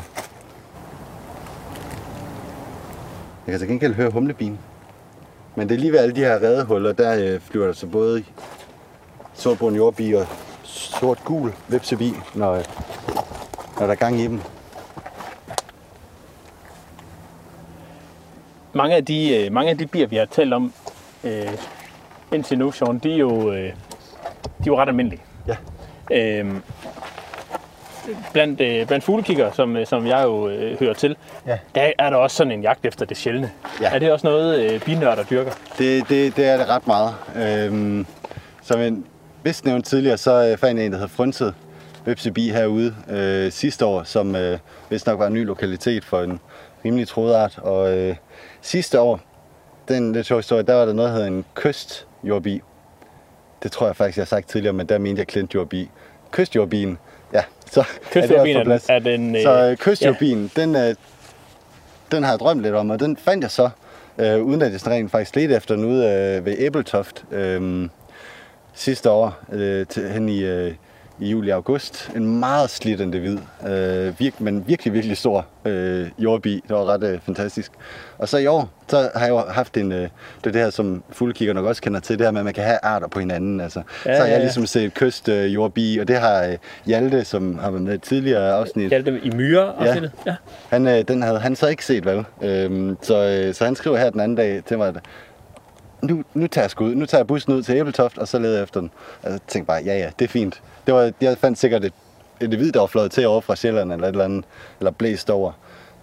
[3.48, 4.60] kan til gengæld høre humlebien.
[5.56, 8.24] Men det er lige ved alle de her redehuller, der øh, flyver der så både
[9.34, 10.28] sortbrun jordbi og
[10.64, 12.64] sort-gul vipsebi, når, øh,
[13.80, 14.42] når der er gang i dem.
[18.74, 20.74] Mange af de, øh, mange af de bier, vi har talt om
[21.24, 21.52] øh,
[22.34, 23.72] indtil nu, Sean, de er jo, øh, de
[24.60, 25.22] er jo ret almindelige.
[25.48, 25.56] Ja.
[26.12, 26.62] Øhm,
[28.34, 31.16] blandt, øh, blandt fuglekigger, som, øh, som jeg jo øh, hører til,
[31.48, 31.58] Ja.
[31.76, 33.52] der er der også sådan en jagt efter det sjældne.
[33.82, 33.90] Ja.
[33.96, 35.52] Er det også noget, øh, binørder dyrker?
[35.78, 37.14] Det, det, det er det ret meget.
[37.36, 38.06] Øhm,
[38.62, 38.94] som jeg
[39.44, 41.54] vist nævnte tidligere, så øh, fandt jeg en, der hedder Frynset
[42.06, 44.58] Vipsebi herude øh, sidste år, som øh,
[44.90, 46.40] vist nok var en ny lokalitet for en
[46.86, 47.58] rimelig trådart.
[47.58, 48.16] Og øh,
[48.62, 49.20] sidste år,
[49.88, 52.62] den lidt sjov historie, der var der noget, der hedder en kystjordbi.
[53.64, 55.90] Det tror jeg faktisk, jeg har sagt tidligere, men der mente jeg klintjordbi.
[56.32, 56.98] Kystjordbien.
[57.76, 59.04] Så Kystjordbien er, på er plads.
[59.04, 59.36] den...
[59.36, 60.62] Øh, Så øh, kystjordbien, ja.
[60.62, 60.96] den, øh,
[62.12, 63.70] den har jeg drømt lidt om, og den fandt jeg så,
[64.18, 67.90] øh, uden at jeg sådan rent faktisk ledte efter den ude øh, ved Æbeltoft øh,
[68.74, 70.74] sidste år, øh, til, hen i, øh,
[71.20, 72.12] i juli og august.
[72.16, 73.38] En meget slittende hvid,
[73.68, 76.64] øh, virk, men virkelig, virkelig stor øh, jordbi.
[76.68, 77.72] Det var ret øh, fantastisk.
[78.18, 80.10] Og så i år, så har jeg jo haft en, øh, det
[80.48, 82.64] er det her, som fuglekigger nok også kender til, det her med, at man kan
[82.64, 83.62] have arter på hinanden.
[83.62, 83.82] Altså.
[84.06, 87.26] Ja, så har ja, jeg ligesom set kyst øh, jordbi, og det har øh, Hjalte,
[87.26, 88.92] som har været med i tidligere afsnit.
[88.92, 90.12] Dem i myre afsnittet?
[90.26, 90.32] Ja.
[90.32, 90.36] ja.
[90.70, 92.26] Han, øh, den havde han så ikke set, vel?
[92.42, 94.96] Øhm, så, øh, så han skriver her den anden dag til mig, at
[96.02, 96.96] nu, nu tager jeg sgu ud.
[96.96, 98.92] Nu tager jeg bussen ud til Æbeltoft, og så leder jeg efter den.
[99.24, 100.62] Og jeg tænkte bare, ja ja, det er fint.
[100.86, 101.94] Det var, jeg fandt sikkert et,
[102.42, 104.46] et der var fløjet til over fra Sjælland, eller et eller andet,
[104.80, 105.52] eller blæst over.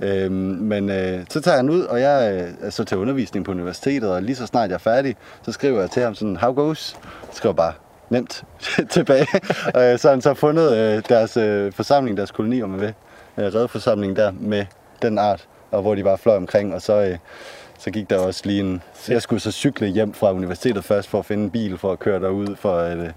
[0.00, 3.50] Øhm, men øh, så tager jeg ud, og jeg øh, er så til undervisning på
[3.50, 6.52] universitetet, og lige så snart jeg er færdig, så skriver jeg til ham sådan, how
[6.52, 6.78] goes?
[6.78, 6.96] Så
[7.32, 7.72] skriver bare,
[8.10, 8.44] nemt
[8.90, 9.26] tilbage.
[9.74, 12.80] og øh, så har han så fundet øh, deres øh, forsamling, deres koloni, om man
[12.80, 12.94] vil,
[13.38, 14.66] øh, redforsamling der med
[15.02, 17.18] den art, og hvor de bare fløj omkring, og så, øh,
[17.78, 18.82] så gik der også lige en...
[19.08, 21.98] Jeg skulle så cykle hjem fra universitetet først for at finde en bil for at
[21.98, 23.10] køre derud, for at, øh,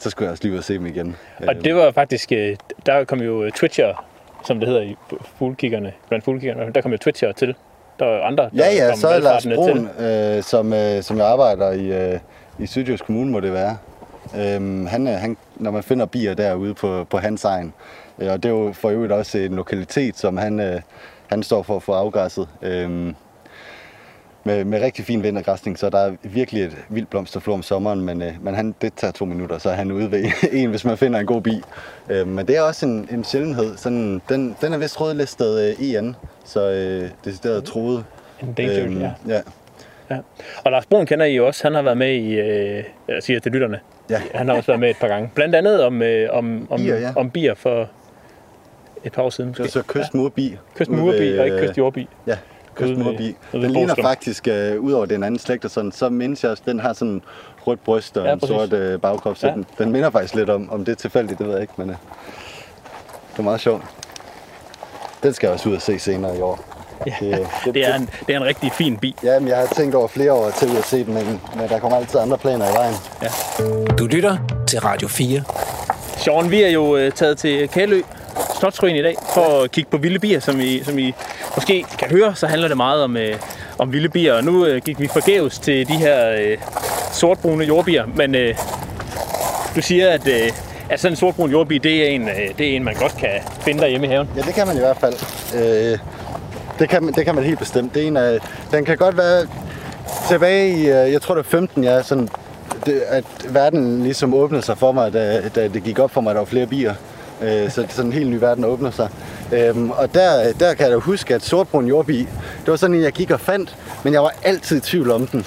[0.00, 1.16] så skulle jeg også lige ud og se dem igen.
[1.48, 4.04] Og det var faktisk, øh, der kom jo øh, Twitcher,
[4.46, 4.96] som det hedder i
[5.38, 7.54] fuglekiggerne, blandt fuglekiggerne, der kom jo Twitcher til.
[7.98, 11.26] Der var andre, der Ja, ja, så er Lars Brun, øh, som, øh, som jeg
[11.26, 12.18] arbejder i, øh,
[12.58, 13.76] i Sydjysk Kommune, må det være.
[14.38, 17.72] Øhm, han, er- han, når man finder bier derude på, på hans egen,
[18.18, 20.80] øh, og det er jo for øvrigt også en lokalitet, som han, øh,
[21.26, 22.48] han står for at få afgræsset.
[22.62, 23.14] Øhm,
[24.44, 28.22] med, med rigtig fin vintergræsning, så der er virkelig et vildt blomsterflor om sommeren, men,
[28.22, 30.98] øh, men han, det tager to minutter, så er han ude ved en, hvis man
[30.98, 31.62] finder en god bi.
[32.10, 33.76] Øh, men det er også en, en sjældenhed.
[33.76, 38.04] Sådan, den, den er vist rødlistet øh, EN, så øh, decideret troet.
[38.42, 39.10] Endangered, Øhm, ja.
[39.28, 39.40] ja.
[40.10, 40.18] Ja.
[40.64, 41.62] Og Lars Brun kender I jo også.
[41.64, 43.80] Han har været med i, øh, jeg siger til lytterne,
[44.10, 44.20] Ja.
[44.34, 45.30] han har også været med et par gange.
[45.34, 47.12] Blandt andet om, øh, om, om, Bier, ja.
[47.16, 47.88] om bier for
[49.04, 49.72] et par år siden Det var måske.
[49.72, 50.56] så kystmurbi.
[50.74, 52.08] Kystmurbi og ikke øh, kystjordbi.
[52.26, 52.36] Ja,
[52.86, 56.42] ude ved Den ligner faktisk, øh, ud over den anden slægt og sådan, så mindes
[56.42, 57.22] jeg også, den har sådan
[57.66, 58.56] rødt bryst og Ja, ja, en præcis.
[58.56, 59.52] sort øh, bagkrop, så Ja.
[59.52, 59.56] ja.
[59.56, 61.90] den, den minder faktisk lidt om, om det er tilfældigt, det ved jeg ikke, men
[61.90, 61.96] øh,
[63.32, 63.82] det er meget sjovt.
[65.22, 66.60] Den skal jeg også ud og se senere i år.
[67.06, 69.14] Ja, Det, det, det, er en, det er en rigtig fin bi.
[69.24, 71.68] Ja, men jeg har tænkt over flere år til ud at se den, men, men
[71.68, 72.94] der kommer altid andre planer i vejen.
[73.98, 75.42] Du lytter til Radio 4.
[76.16, 78.02] Sean, vi er jo øh, taget til Kælø
[78.60, 81.14] Slotsruin i dag for at kigge på vilde bier, som I, som I
[81.54, 83.36] måske kan høre, så handler det meget om, øh,
[83.78, 84.34] om vilde bier.
[84.34, 86.58] Og nu øh, gik vi forgæves til de her øh,
[87.12, 88.54] sortbrune jordbier, men øh,
[89.76, 90.50] du siger, at, øh,
[90.90, 93.30] at sådan en sortbrun jordbi, det er, en, øh, det er en, man godt kan
[93.60, 94.28] finde derhjemme i haven.
[94.36, 95.14] Ja, det kan man i hvert fald.
[95.54, 95.98] Øh,
[96.78, 97.94] det, kan man, det kan man helt bestemt.
[97.94, 98.38] Det er en af,
[98.72, 99.46] den kan godt være
[100.28, 102.28] tilbage i, øh, jeg tror det er 15, ja, sådan,
[102.86, 106.30] det, at verden ligesom åbnede sig for mig, da, da det gik op for mig,
[106.30, 106.94] at der var flere bier.
[107.42, 109.08] Øh, så sådan en helt ny verden åbner sig.
[109.52, 112.18] Øhm, og der, der kan jeg da huske, at sortbrun jordbi,
[112.60, 115.26] det var sådan en, jeg gik og fandt, men jeg var altid i tvivl om
[115.26, 115.46] den.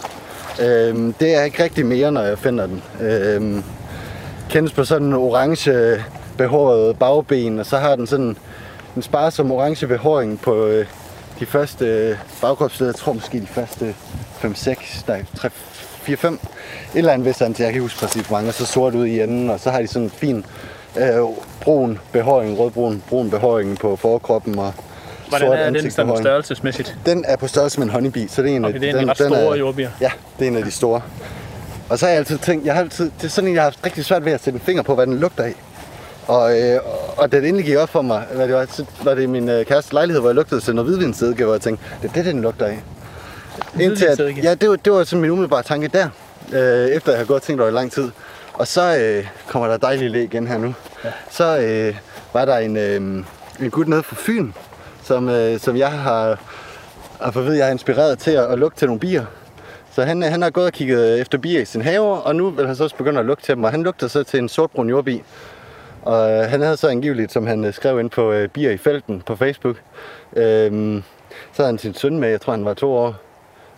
[0.61, 2.83] Øhm, det er ikke rigtig mere, når jeg finder den.
[3.01, 3.63] Øhm,
[4.49, 6.03] kendes på sådan en orange
[6.37, 8.37] behåret bagben, og så har den sådan
[8.95, 10.85] en sparsom orange behåring på øh,
[11.39, 13.95] de første øh, bagkropsleder, Jeg tror måske de første
[14.43, 15.49] 5-6, nej, 3,
[16.07, 16.27] 4-5.
[16.27, 16.39] Et
[16.95, 19.49] eller andet hvis jeg kan huske præcis hvor mange, og så sort ud i enden,
[19.49, 20.45] og så har de sådan en fin
[20.97, 21.19] øh,
[21.64, 24.74] brun behåring, rødbrun brun behåring på forkroppen, og
[25.30, 26.97] Hvordan sort er den sådan størrelsesmæssigt?
[27.05, 28.93] Den er på størrelse med en honeybi, så det er en Okay, af det er
[28.93, 29.89] en den, ret store jordbier.
[30.01, 31.01] Ja, det er en af de store.
[31.89, 33.70] Og så har jeg altid tænkt, jeg har altid, det er sådan en, jeg har
[33.70, 35.53] haft rigtig svært ved at sætte en finger på, hvad den lugter af.
[36.28, 36.80] Og, øh,
[37.18, 39.49] og da det endelig gik op for mig, hvad det var, så var det min
[39.49, 42.26] øh, kærestes lejlighed, hvor jeg lugtede til noget hvidvinsedike, hvor jeg tænkte, det er det,
[42.26, 42.84] den lugter af.
[43.80, 46.07] Indtil at, ja, det var, det var sådan min umiddelbare tanke der,
[46.53, 48.09] øh, efter jeg har gået og tænkt over i lang tid.
[48.53, 50.74] Og så øh, kommer der dejlige læg igen her nu.
[51.03, 51.11] Ja.
[51.29, 51.95] Så øh,
[52.33, 53.25] var der en, øh,
[53.59, 54.51] en gut nede fra Fyn,
[55.03, 56.39] som, øh, som jeg har,
[57.21, 59.25] har fået ved, jeg har inspireret til at, at lukke til nogle bier.
[59.91, 62.49] Så han, øh, han har gået og kigget efter bier i sin have, og nu
[62.49, 63.63] vil han så også begynde at lugte til dem.
[63.63, 65.23] Og han lugter så til en sortbrun jordbi.
[66.01, 68.77] Og øh, han havde så angiveligt, som han øh, skrev ind på øh, Bier i
[68.77, 69.75] felten på Facebook,
[70.35, 71.01] øh,
[71.53, 73.15] så havde han sin søn med, jeg tror han var to år,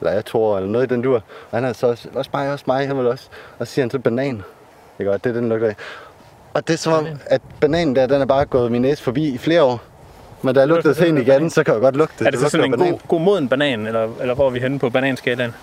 [0.01, 1.15] eller jeg to år, eller noget i den dur.
[1.15, 3.29] Og han havde så også, også mig, også mig, han ville også.
[3.59, 4.43] Og så siger han så banan.
[4.97, 5.75] Det er godt, det er den lugter af.
[6.55, 9.27] Og det er som om, at bananen der, den er bare gået min næse forbi
[9.29, 9.81] i flere år.
[10.41, 12.49] Men da jeg lugtede en igen, så kan jeg godt lugte Er det så lugter
[12.59, 12.91] sådan en banan.
[12.91, 15.53] god, god moden banan, eller, eller hvor er vi henne på bananskalaen?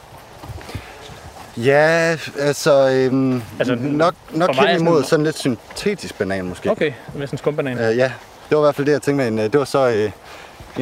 [1.56, 6.70] Ja, altså, øhm, Altså, nok, nok er hen sådan- imod sådan lidt syntetisk banan måske.
[6.70, 7.74] Okay, med sådan en skumbanan.
[7.90, 8.12] Uh, ja,
[8.48, 9.94] det var i hvert fald det, jeg tænkte med en, øh, det var så uh,
[9.94, 10.10] en,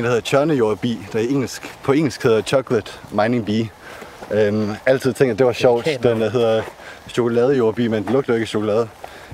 [0.04, 3.68] der hedder chørnejordbi, der i engelsk, på engelsk hedder chocolate mining bee.
[4.48, 6.62] Um, altid tænkte, at det var sjovt, den der hedder
[7.08, 8.88] chokoladejordbi, men den lugter jo ikke chokolade.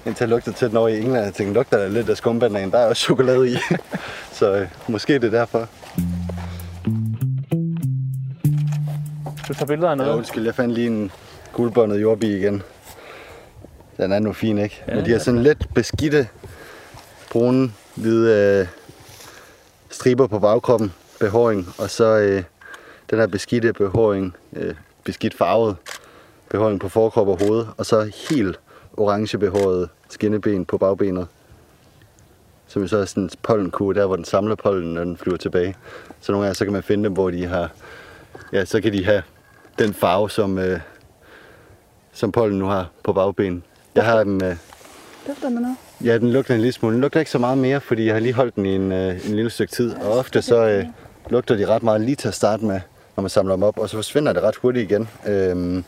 [0.06, 2.70] Indtil jeg lugtede til den over i England, jeg tænkte, lugter der lidt af skumbanan,
[2.70, 3.56] der er også chokolade i.
[4.38, 5.68] så uh, måske det er derfor.
[9.48, 10.16] Du tager billeder af Ja, noget.
[10.16, 11.10] undskyld, jeg fandt lige en
[11.52, 12.62] guldbåndet jordbi igen.
[13.96, 14.82] Den er nu fin, ikke?
[14.86, 16.28] Ja, Ja, Men de har ja, sådan lidt beskidte,
[17.30, 18.66] brune, hvide øh,
[19.90, 22.42] striber på bagkroppen, behåring, og så øh,
[23.10, 25.76] den her beskidte behåring, øh, beskidt farvet
[26.50, 28.60] behåring på forkrop og hoved, og så helt
[28.96, 31.26] orange behåret skinneben på bagbenet.
[32.66, 35.36] Som jo så er sådan en pollenkugle, der hvor den samler pollen, når den flyver
[35.36, 35.76] tilbage.
[36.20, 37.70] Så nogle gange så kan man finde dem, hvor de har,
[38.52, 39.22] ja, så kan de have
[39.78, 40.80] den farve, som, øh,
[42.12, 43.62] som pollen nu har på bagben.
[43.94, 44.56] Jeg har dem, øh,
[45.28, 45.76] Dufter med noget.
[46.04, 46.92] ja, den lugter en lille smule.
[46.94, 49.26] Den lugter ikke så meget mere, fordi jeg har lige holdt den i en, øh,
[49.28, 49.94] en lille stykke tid.
[49.94, 50.84] Og ofte så øh,
[51.30, 52.80] lugter de ret meget lige til at starte med,
[53.16, 55.08] når man samler dem op, og så forsvinder det ret hurtigt igen.
[55.26, 55.84] Øhm,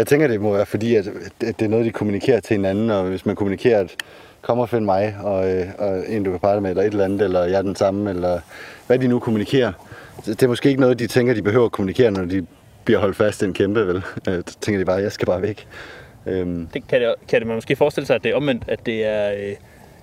[0.00, 1.04] jeg tænker, det må være fordi, at,
[1.40, 3.96] det er noget, de kommunikerer til hinanden, og hvis man kommunikerer, at
[4.42, 7.04] kom og find mig, og, øh, og en, du kan parre med, eller et eller
[7.04, 8.40] andet, eller jeg er den samme, eller
[8.86, 9.72] hvad de nu kommunikerer.
[10.26, 12.46] Det er måske ikke noget, de tænker, de behøver at kommunikere, når de
[12.84, 14.02] bliver holdt fast i en kæmpe, vel?
[14.28, 15.66] Øh, tænker de bare, jeg skal bare væk.
[16.26, 18.86] Øhm, Det, kan, det, kan det man måske forestille sig, at det er omvendt, at
[18.86, 19.56] det er øh,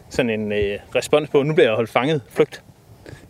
[0.10, 2.64] sådan en øh, respons på, nu bliver jeg holdt fanget, flygt.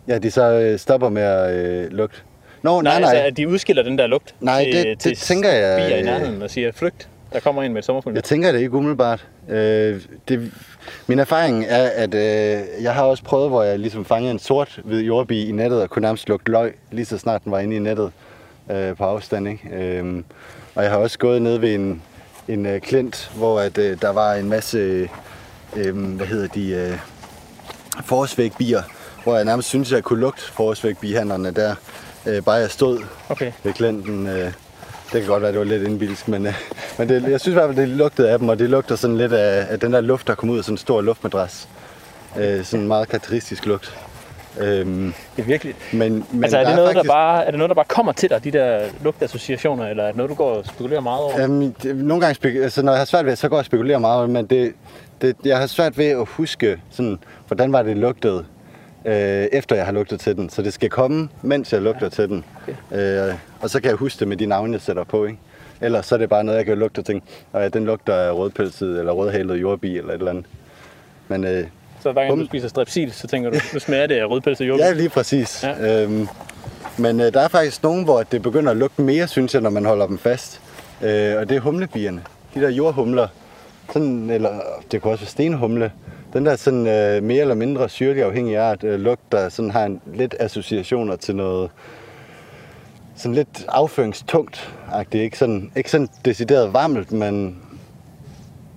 [0.08, 2.18] ja, de så øh, stopper med at øh, lugte.
[2.62, 3.10] Nå, nej, nej.
[3.10, 5.96] Altså, at de udskiller den der lugt Nej, til, det- det til tænker jeg, bier
[5.96, 8.14] i nærheden og siger, flygt, der kommer en med et sommerfugl.
[8.14, 9.26] Jeg tænker det ikke umiddelbart.
[9.48, 10.52] Øh, det,
[11.06, 14.80] min erfaring er, at øh, jeg har også prøvet, hvor jeg ligesom fangede en sort
[14.84, 17.76] hvid jordbi i nettet og kunne nærmest lugte løg, lige så snart den var inde
[17.76, 18.12] i nettet
[18.70, 19.48] øh, på afstand.
[19.48, 19.68] Ikke?
[19.76, 20.22] Øh,
[20.74, 22.02] og jeg har også gået ned ved en,
[22.48, 25.08] en øh, klint, hvor at, øh, der var en masse,
[25.76, 26.98] øh, hvad hedder de, øh,
[28.04, 28.82] forårsvægbier,
[29.24, 31.74] hvor jeg nærmest synes, at jeg kunne lugte forårsvægbihandlerne der,
[32.26, 32.98] øh, bare jeg stod
[33.28, 33.52] Okay.
[33.64, 34.26] ved klienten.
[34.26, 34.52] Øh,
[35.12, 36.54] det kan godt være, det var lidt indbilsk, men, øh,
[36.98, 39.16] men det, jeg synes i hvert fald, det lugtede af dem, og det lugter sådan
[39.16, 41.68] lidt af, af den der luft, der kom ud af sådan en stor luftmadras.
[42.38, 43.96] Øh, sådan en meget karakteristisk lugt.
[44.60, 45.74] Øhm, Det er virkelig...
[45.92, 48.12] men, men altså, er det, noget, faktisk, der bare, er det noget, der bare kommer
[48.12, 51.40] til dig, de der lugtassociationer, eller er det noget, du går og spekulerer meget over?
[51.44, 53.64] Øhm, det, nogle gange, spek- altså, når jeg har svært ved, så går jeg og
[53.64, 54.72] spekulerer meget, men det,
[55.22, 58.44] det, jeg har svært ved at huske, sådan, hvordan var det lugtede,
[59.08, 60.50] øh, efter jeg har lugtet til den.
[60.50, 62.44] Så det skal komme, mens jeg lugter til den.
[62.92, 65.24] Øh, og så kan jeg huske det med de navne, jeg sætter på.
[65.24, 65.38] Ikke?
[65.80, 68.14] Ellers så er det bare noget, jeg kan lugte og tænke, og ja, den lugter
[68.14, 70.46] af rødpelset eller rødhalet jordbi eller et eller andet.
[71.28, 71.64] Men øh,
[72.02, 72.38] Så hver gang Bum.
[72.38, 74.84] du spiser strepsil, så tænker du, nu smager det af rødpelset jordbær.
[74.88, 75.64] ja, lige præcis.
[75.64, 75.86] Ja.
[75.86, 76.02] Ja.
[76.02, 76.28] Øhm,
[76.98, 79.70] men øh, der er faktisk nogen, hvor det begynder at lugte mere, synes jeg, når
[79.70, 80.60] man holder dem fast.
[81.02, 82.22] Øh, og det er humlebierne.
[82.54, 83.28] De der jordhumler.
[83.92, 84.60] Sådan, eller
[84.92, 85.92] det kunne også være stenhumle.
[86.32, 89.84] Den der sådan øh, mere eller mindre syrlig afhængig art øh, lugt, der sådan har
[89.84, 91.70] en lidt associationer til noget
[93.16, 95.16] sådan lidt afføringstungt -agtigt.
[95.16, 97.58] Ikke sådan, ikke sådan decideret varmt, men,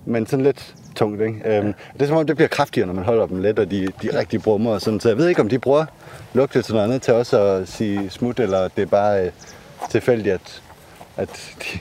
[0.04, 1.22] men sådan lidt tungt.
[1.22, 1.56] Ikke?
[1.56, 3.88] Øhm, det er som om, det bliver kraftigere, når man holder dem let, og de,
[4.02, 4.70] de rigtig brummer.
[4.72, 5.00] Og sådan.
[5.00, 5.84] Så jeg ved ikke, om de bruger
[6.32, 9.32] lugte til noget andet til også at sige smut, eller det er bare øh,
[9.90, 10.62] tilfældigt, at,
[11.16, 11.78] at de,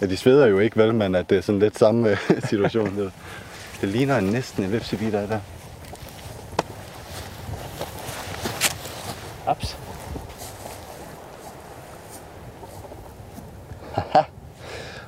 [0.00, 2.18] ja, de sveder jo ikke vel, men at det er sådan lidt samme øh,
[2.50, 3.12] situation.
[3.80, 5.40] Det, ligner næsten en vepsebi, der er der.
[9.50, 9.76] Ups.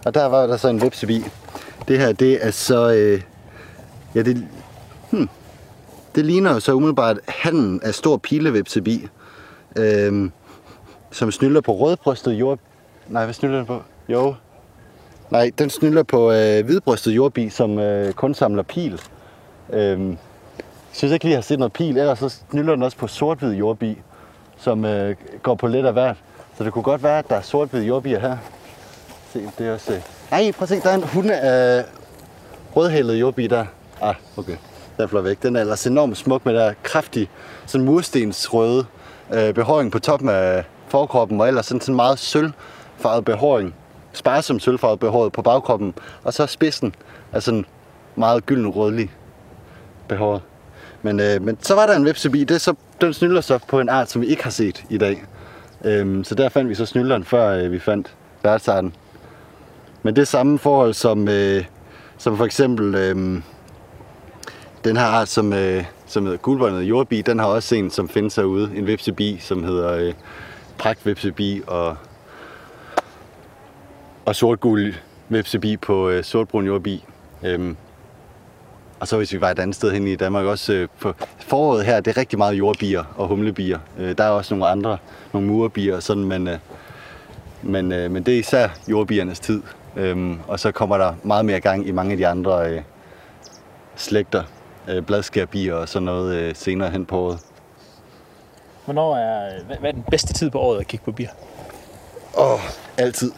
[0.07, 1.25] Og der var der så en vepsebi.
[1.89, 2.93] Det her, det er så...
[2.93, 3.23] Øh,
[4.15, 4.49] ja, det,
[5.11, 5.29] hmm,
[6.15, 9.09] det ligner jo så umiddelbart handen af stor pilevepsebi.
[9.77, 10.33] øhm,
[11.11, 12.59] som snylder på rødbrystet jord...
[13.09, 13.83] Nej, hvad snylder den på?
[14.09, 14.35] Jo.
[15.31, 19.01] Nej, den snylder på øh, hvidbrystet jordbi, som øh, kun samler pil.
[19.73, 20.19] Øhm, jeg
[20.93, 21.99] synes ikke lige, jeg har set noget pil.
[21.99, 23.99] Ellers så snylder den også på sort-hvid jordbi,
[24.59, 26.17] som øh, går på lidt af hvert.
[26.59, 28.37] Så det kunne godt være, at der er sort-hvid jordbier her.
[29.33, 29.93] Se, det er også...
[29.93, 30.01] Øh...
[30.31, 31.85] Nej, prøv at se, der er en hunde af
[32.77, 33.65] rødhældet jordbi der.
[34.01, 34.57] Ah, okay.
[34.99, 35.43] Den flår væk.
[35.43, 37.29] Den er ellers enormt smuk med der kraftig,
[37.67, 38.87] sådan murstensrøde
[39.33, 43.75] øh, behåring på toppen af forkroppen, og ellers sådan, sådan meget sølvfarvet behåring.
[44.13, 46.95] Sparsom sølvfarvet behåret på bagkroppen, og så spidsen
[47.33, 47.65] er sådan
[48.17, 49.11] meget gylden rødlig
[50.09, 50.43] behåret.
[51.03, 53.89] Men, øh, men så var der en vepsebi, det så, den snylder så på en
[53.89, 55.25] art, som vi ikke har set i dag.
[55.85, 58.95] Øhm, så der fandt vi så snylderen, før øh, vi fandt værtsarten.
[60.03, 61.65] Men det er samme forhold som, øh,
[62.19, 63.43] som for eksempel øh,
[64.85, 68.37] den her art, som, øh, som hedder guldbåndet jordbi, den har også en, som findes
[68.37, 70.13] herude, en vepsebi, som hedder øh,
[70.79, 71.97] pragtvepsebi og,
[74.25, 74.95] og sortgul
[75.29, 77.05] vepsebi på øh, sortbrun jordbi.
[77.43, 77.77] Øhm,
[79.01, 81.85] og så hvis vi var et andet sted hen i Danmark også, øh, på foråret
[81.85, 83.79] her, det er rigtig meget jordbier og humlebier.
[83.99, 84.99] Øh, der er også nogle andre,
[85.33, 86.59] nogle murbier og sådan, men, øh,
[87.63, 89.63] men, øh, men det er især jordbiernes tid.
[89.97, 92.83] Øhm, og så kommer der meget mere gang i mange af de andre øh,
[93.97, 94.43] slægter,
[94.89, 97.39] øh, bladskærbier og sådan noget øh, senere hen på året.
[98.85, 101.31] Hvornår er, hvad, hvad er den bedste tid på året at kigge på bier?
[102.39, 102.61] Åh, oh,
[102.99, 103.33] altid.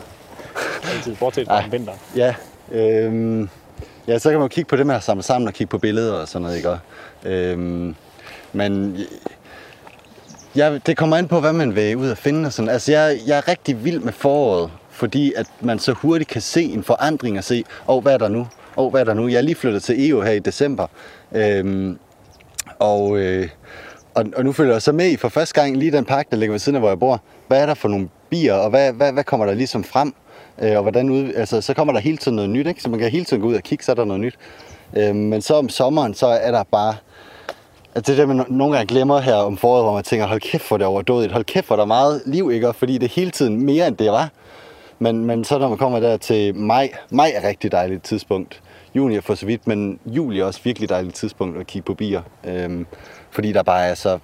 [0.95, 1.99] Altid, bortset fra om vinteren.
[2.17, 2.35] Ja,
[2.73, 3.49] øhm,
[4.07, 5.79] ja, så kan man jo kigge på det med at samle sammen og kigge på
[5.79, 6.71] billeder og sådan noget, ikke?
[6.71, 6.79] Og,
[7.25, 7.95] Øhm,
[8.53, 8.99] men
[10.57, 12.47] ja, det kommer an på, hvad man vil ud og finde.
[12.47, 12.69] Og sådan.
[12.69, 16.63] Altså, jeg, jeg er rigtig vild med foråret, fordi at man så hurtigt kan se
[16.63, 18.41] en forandring og se, åh, oh, hvad er der nu?
[18.41, 18.47] Åh,
[18.77, 19.29] oh, hvad er der nu?
[19.29, 20.87] Jeg er lige flyttet til EU her i december.
[21.33, 21.99] Øhm,
[22.79, 23.49] og, øh,
[24.15, 26.37] og, og nu følger jeg så med i for første gang lige den park, der
[26.37, 27.23] ligger ved siden af, hvor jeg bor.
[27.49, 30.15] Hvad er der for nogle bier, og hvad, hvad, hvad kommer der ligesom frem?
[30.63, 32.83] Øh, og hvordan ud, altså, så kommer der hele tiden noget nyt, ikke?
[32.83, 34.39] Så man kan hele tiden gå ud og kigge, så er der noget nyt.
[34.97, 36.95] Øh, men så om sommeren, så er der bare...
[37.95, 40.65] Altså det der, man nogle gange glemmer her om foråret, hvor man tænker, hold kæft,
[40.65, 41.33] for det er overdådigt.
[41.33, 42.73] Hold kæft, for der er meget liv, ikke?
[42.73, 44.31] Fordi det er hele tiden mere, end det var.
[44.99, 48.63] Men, men så når man kommer der til maj, maj er et rigtig dejligt tidspunkt.
[48.95, 51.95] Juni er for så vidt, men juli er også virkelig dejligt tidspunkt at kigge på
[51.95, 52.23] bier.
[52.45, 52.87] Øhm,
[53.31, 54.19] fordi der bare er så,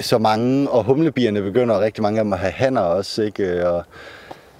[0.00, 3.42] så mange, og humlebierne begynder og rigtig mange af dem at have hanner også, ikke?
[3.42, 3.84] Øh, og,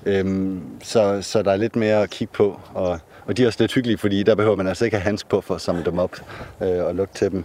[0.06, 3.62] øhm, så, så der er lidt mere at kigge på, og, og de er også
[3.62, 5.98] lidt hyggelige, fordi der behøver man altså ikke have handsk på for at samle dem
[5.98, 6.16] op
[6.60, 7.44] øh, og lugte til dem.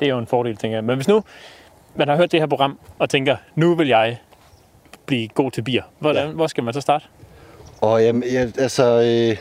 [0.00, 0.84] Det er jo en fordel, tænker jeg.
[0.84, 1.24] Men hvis nu
[1.94, 4.18] man har hørt det her program og tænker, nu vil jeg
[5.06, 6.32] blive god til bier, hvordan, ja.
[6.32, 7.04] hvor skal man så starte?
[7.80, 9.36] Og jamen, jeg, altså, øh,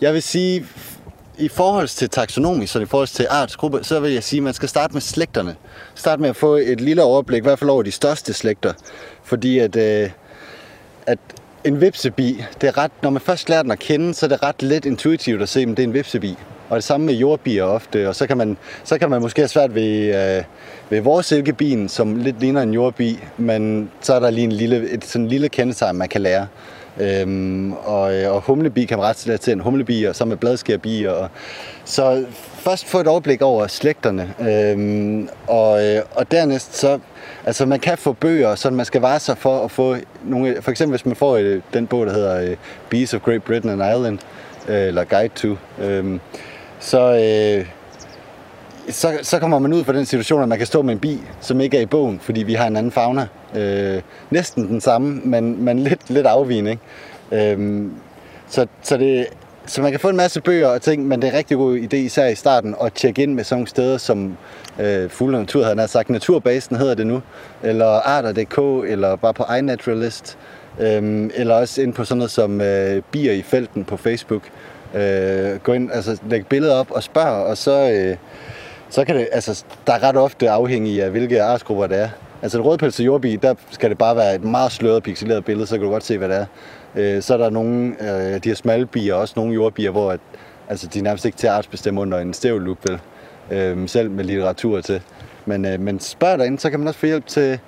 [0.00, 0.66] jeg vil sige,
[1.38, 4.54] i forhold til taksonomi, så i forhold til artsgruppe, så vil jeg sige, at man
[4.54, 5.56] skal starte med slægterne.
[5.94, 8.72] Start med at få et lille overblik, i hvert fald over de største slægter.
[9.22, 10.10] Fordi at, øh,
[11.06, 11.18] at
[11.64, 14.42] en vipsebi, det er ret, når man først lærer den at kende, så er det
[14.42, 16.36] ret let intuitivt at se, at det er en vipsebi.
[16.68, 19.48] Og det samme med jordbier ofte, og så kan man, så kan man måske have
[19.48, 20.44] svært ved, øh,
[20.90, 24.90] ved vores silkebien, som lidt ligner en jordbi, men så er der lige en lille,
[24.90, 26.46] et sådan lille kendetegn, man kan lære.
[27.00, 31.10] Øhm, og, øh, og humlebi kan man ret til en humlebi, og så med bladskærbier.
[31.10, 31.28] Og,
[31.84, 36.98] så først få et overblik over slægterne, øhm, og, øh, og dernæst så,
[37.44, 40.70] altså man kan få bøger, så man skal vare sig for at få nogle, for
[40.70, 42.54] eksempel hvis man får øh, den bog, der hedder
[42.90, 44.18] Bees of Great Britain and Ireland,
[44.68, 46.20] øh, eller Guide to, øhm,
[46.80, 47.66] så, øh,
[48.88, 51.20] så, så kommer man ud for den situation, at man kan stå med en bi,
[51.40, 53.26] som ikke er i bogen, fordi vi har en anden fauna.
[53.54, 56.70] Øh, næsten den samme, men, men lidt, lidt afvigende.
[56.70, 57.52] Ikke?
[57.52, 57.86] Øh,
[58.48, 59.26] så, så, det,
[59.66, 61.78] så man kan få en masse bøger og ting, men det er en rigtig god
[61.78, 64.36] idé, især i starten, at tjekke ind med sådan nogle steder, som
[64.80, 66.10] øh, Fugle Natur havde nær sagt.
[66.10, 67.22] Naturbasen hedder det nu,
[67.62, 70.38] eller Arter.dk, eller bare på iNaturalist,
[70.80, 74.42] øh, eller også ind på sådan noget som øh, Bier i felten på Facebook.
[74.94, 77.90] Øh, gå ind, altså læg billeder op og spørg, og så...
[77.90, 78.16] Øh,
[78.90, 82.08] så kan det, altså, der er ret ofte afhængig af, hvilke artsgrupper det er.
[82.44, 85.74] Altså et rødpelset jordbi, der skal det bare være et meget sløret, pixeleret billede, så
[85.74, 86.46] kan du godt se, hvad det er.
[86.94, 90.12] Øh, så er der nogle af øh, de her smalle bier, også nogle jordbier, hvor
[90.12, 90.20] at,
[90.68, 93.00] altså, de er nærmest ikke til at artsbestemme under en stævlup, vel?
[93.50, 95.02] Øh, selv med litteratur til.
[95.46, 97.58] Men, øh, men spørg derinde, så kan man også få hjælp til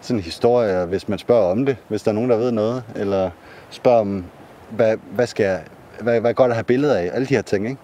[0.00, 2.82] sådan historier, hvis man spørger om det, hvis der er nogen, der ved noget.
[2.96, 3.30] Eller
[3.70, 4.24] spørg om,
[4.70, 5.60] hvad, hvad, skal jeg,
[6.00, 7.10] hvad, hvad er godt at have billeder af?
[7.12, 7.80] Alle de her ting, ikke?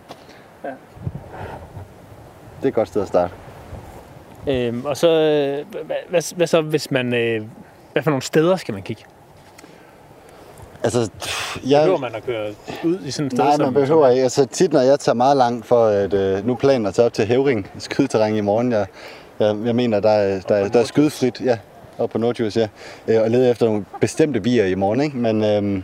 [2.57, 3.42] det er et godt sted at starte.
[4.47, 7.43] Øhm, og så, øh, hvad, hvad, hvad så, hvis man, øh,
[7.93, 9.03] hvad for nogle steder skal man kigge?
[10.85, 11.11] Altså,
[11.69, 11.81] Jeg...
[11.81, 12.55] Behøver man at køre
[12.85, 13.45] ud i sådan et sted?
[13.45, 14.23] Nej, man behøver ikke.
[14.23, 17.13] Altså, tit når jeg tager meget langt for, at øh, nu planer at tage op
[17.13, 18.87] til Hævring, skydeterræn i morgen, jeg,
[19.41, 21.59] Jeg, jeg mener, der er, der, er, der er skydefrit, ja,
[21.99, 22.69] og på Nordjurs, ja,
[23.09, 25.17] øh, og lede efter nogle bestemte bier i morgen, ikke?
[25.17, 25.83] Men, øhm,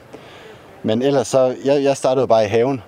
[0.82, 2.82] men ellers så, jeg, jeg startede bare i haven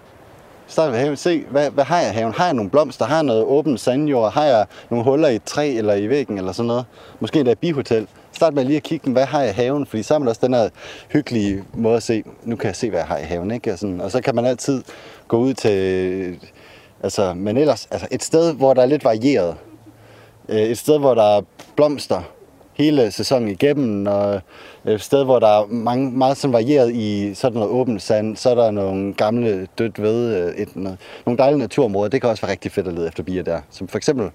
[0.70, 2.32] starte ved haven, se, hvad, hvad har jeg i haven?
[2.32, 3.04] Har jeg nogle blomster?
[3.04, 4.32] Har jeg noget åbent sandjord?
[4.32, 6.84] Har jeg nogle huller i et træ eller i væggen eller sådan noget?
[7.20, 8.06] Måske der bihotel.
[8.32, 9.86] Start med lige at kigge, hvad har jeg i haven?
[9.86, 10.68] Fordi så er man også den her
[11.08, 13.72] hyggelige måde at se, nu kan jeg se, hvad jeg har i haven, ikke?
[13.72, 14.82] Og, sådan, og så kan man altid
[15.28, 16.38] gå ud til,
[17.02, 19.54] altså, men ellers, altså et sted, hvor der er lidt varieret.
[20.48, 21.42] Øh, et sted, hvor der er
[21.76, 22.22] blomster
[22.74, 24.40] hele sæsonen igennem, og
[24.84, 28.50] et sted, hvor der er mange, meget sådan varieret i sådan noget åbent sand, så
[28.50, 32.08] er der nogle gamle dødt ved, øh, et, noget, nogle dejlige naturområder.
[32.08, 33.60] Det kan også være rigtig fedt at lede efter bier der.
[33.70, 34.30] Som for eksempel,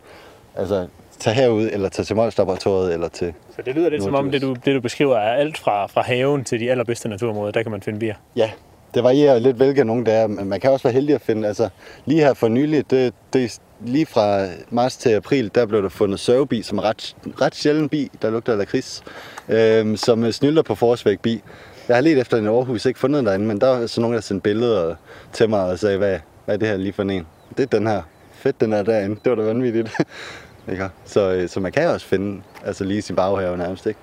[0.55, 0.87] altså,
[1.19, 3.33] tage herud, eller tage til Molslaboratoriet, eller til...
[3.55, 6.01] Så det lyder lidt som om, det du, det du beskriver er alt fra, fra
[6.01, 7.51] haven til de allerbedste naturområder.
[7.51, 8.15] Der kan man finde bier.
[8.35, 8.51] Ja,
[8.95, 11.47] det varierer lidt, hvilke nogle der er, men man kan også være heldig at finde,
[11.47, 11.69] altså
[12.05, 16.19] lige her for nylig, det, det lige fra marts til april, der blev der fundet
[16.19, 19.03] sørgebi, som er ret, ret sjældent bi, der lugter af lakrids,
[19.49, 21.41] øhm, som snylder på forsvæk bi.
[21.87, 24.01] Jeg har let efter den i Aarhus, ikke fundet den derinde, men der er så
[24.01, 24.95] nogen, der sendte billeder
[25.33, 27.27] til mig og sagde, hvad, hvad er det her lige for en?
[27.57, 28.01] Det er den her.
[28.31, 29.15] Fedt, den er derinde.
[29.23, 29.89] Det var da vanvittigt.
[30.71, 30.89] ikke?
[31.05, 33.99] Så, øh, så man kan også finde altså lige i sin baghave nærmest, ikke?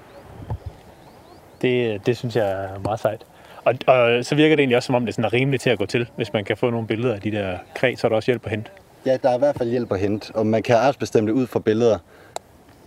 [1.62, 3.26] Det, det synes jeg er meget sejt.
[3.64, 5.78] Og, og så virker det egentlig også, som om det sådan er rimeligt til at
[5.78, 6.08] gå til.
[6.16, 8.44] Hvis man kan få nogle billeder af de der kræ, så er der også hjælp
[8.44, 8.70] at hente.
[9.06, 11.46] Ja, der er i hvert fald hjælp at hente, og man kan artsbestemme det ud
[11.46, 11.98] fra billeder.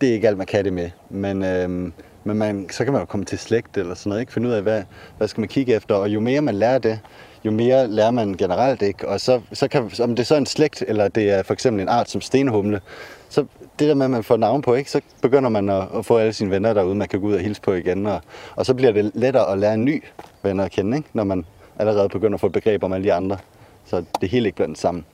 [0.01, 0.89] Det er ikke alt, man kan det med.
[1.09, 1.93] Men, øhm,
[2.23, 4.33] men man, så kan man jo komme til slægt eller sådan noget, ikke?
[4.33, 4.83] Finde ud af, hvad,
[5.17, 5.95] hvad skal man kigge efter.
[5.95, 6.99] Og jo mere man lærer det,
[7.45, 9.07] jo mere lærer man generelt ikke.
[9.07, 11.81] Og så, så kan, om det er så en slægt, eller det er for eksempel
[11.81, 12.81] en art som stenhumle,
[13.29, 13.45] så
[13.79, 16.17] det der med, at man får navn på, ikke, så begynder man at, at få
[16.17, 18.05] alle sine venner derude, man kan gå ud og hilse på igen.
[18.05, 18.21] Og,
[18.55, 20.03] og så bliver det lettere at lære en ny
[20.43, 21.09] venner at kende, ikke?
[21.13, 21.45] når man
[21.79, 23.37] allerede begynder at få et begreb om alle de andre.
[23.85, 25.05] Så det hele ikke blandet sammen.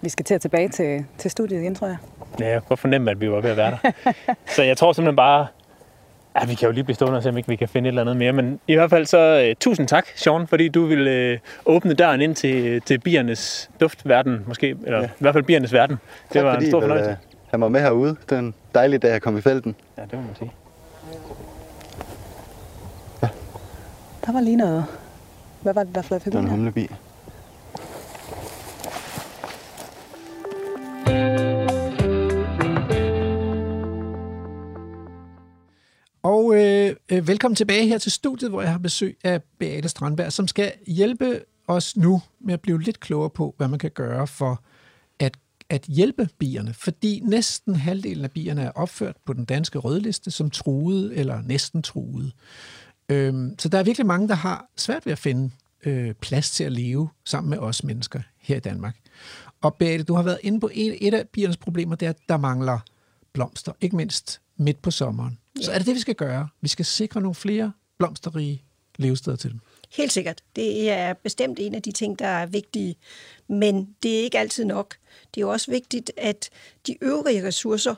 [0.00, 1.96] Vi skal til at tilbage til, til studiet igen, tror jeg.
[2.40, 3.92] Ja, jeg kunne fornemme, at vi var ved at være der.
[4.56, 5.46] så jeg tror simpelthen bare,
[6.40, 7.90] Ja, vi kan jo lige blive stående og se, om ikke vi kan finde et
[7.90, 8.32] eller andet mere.
[8.32, 12.20] Men i hvert fald så uh, tusind tak, Sean, fordi du ville uh, åbne døren
[12.20, 14.76] ind til, til biernes duftverden, måske.
[14.84, 15.04] Eller ja.
[15.04, 15.96] i hvert fald biernes verden.
[15.96, 17.10] Det Tak, var fordi en stor fornøjelse.
[17.10, 17.16] øh,
[17.50, 18.16] have mig med herude.
[18.30, 19.74] Det er en dejlig dag at komme i felten.
[19.98, 20.50] Ja, det må man sige.
[24.26, 24.84] Der var lige noget...
[25.62, 26.56] Hvad var det, der fløj Det var forbi en her?
[26.56, 26.90] humlebi.
[36.26, 40.32] Og øh, øh, velkommen tilbage her til studiet, hvor jeg har besøg af Beate Strandberg,
[40.32, 44.26] som skal hjælpe os nu med at blive lidt klogere på, hvad man kan gøre
[44.26, 44.64] for
[45.18, 45.36] at,
[45.68, 46.74] at hjælpe bierne.
[46.74, 51.82] Fordi næsten halvdelen af bierne er opført på den danske rødliste som truede eller næsten
[51.82, 52.30] truede.
[53.08, 55.50] Øhm, så der er virkelig mange, der har svært ved at finde
[55.84, 58.96] øh, plads til at leve sammen med os mennesker her i Danmark.
[59.62, 62.28] Og Beate, du har været inde på en, et af biernes problemer, det er, at
[62.28, 62.78] der mangler
[63.32, 65.38] blomster, ikke mindst midt på sommeren.
[65.60, 66.48] Så er det det, vi skal gøre.
[66.60, 68.62] Vi skal sikre nogle flere blomsterrige
[68.96, 69.60] levesteder til dem.
[69.90, 70.42] Helt sikkert.
[70.56, 72.96] Det er bestemt en af de ting, der er vigtige.
[73.48, 74.96] Men det er ikke altid nok.
[75.34, 76.50] Det er jo også vigtigt, at
[76.86, 77.94] de øvrige ressourcer,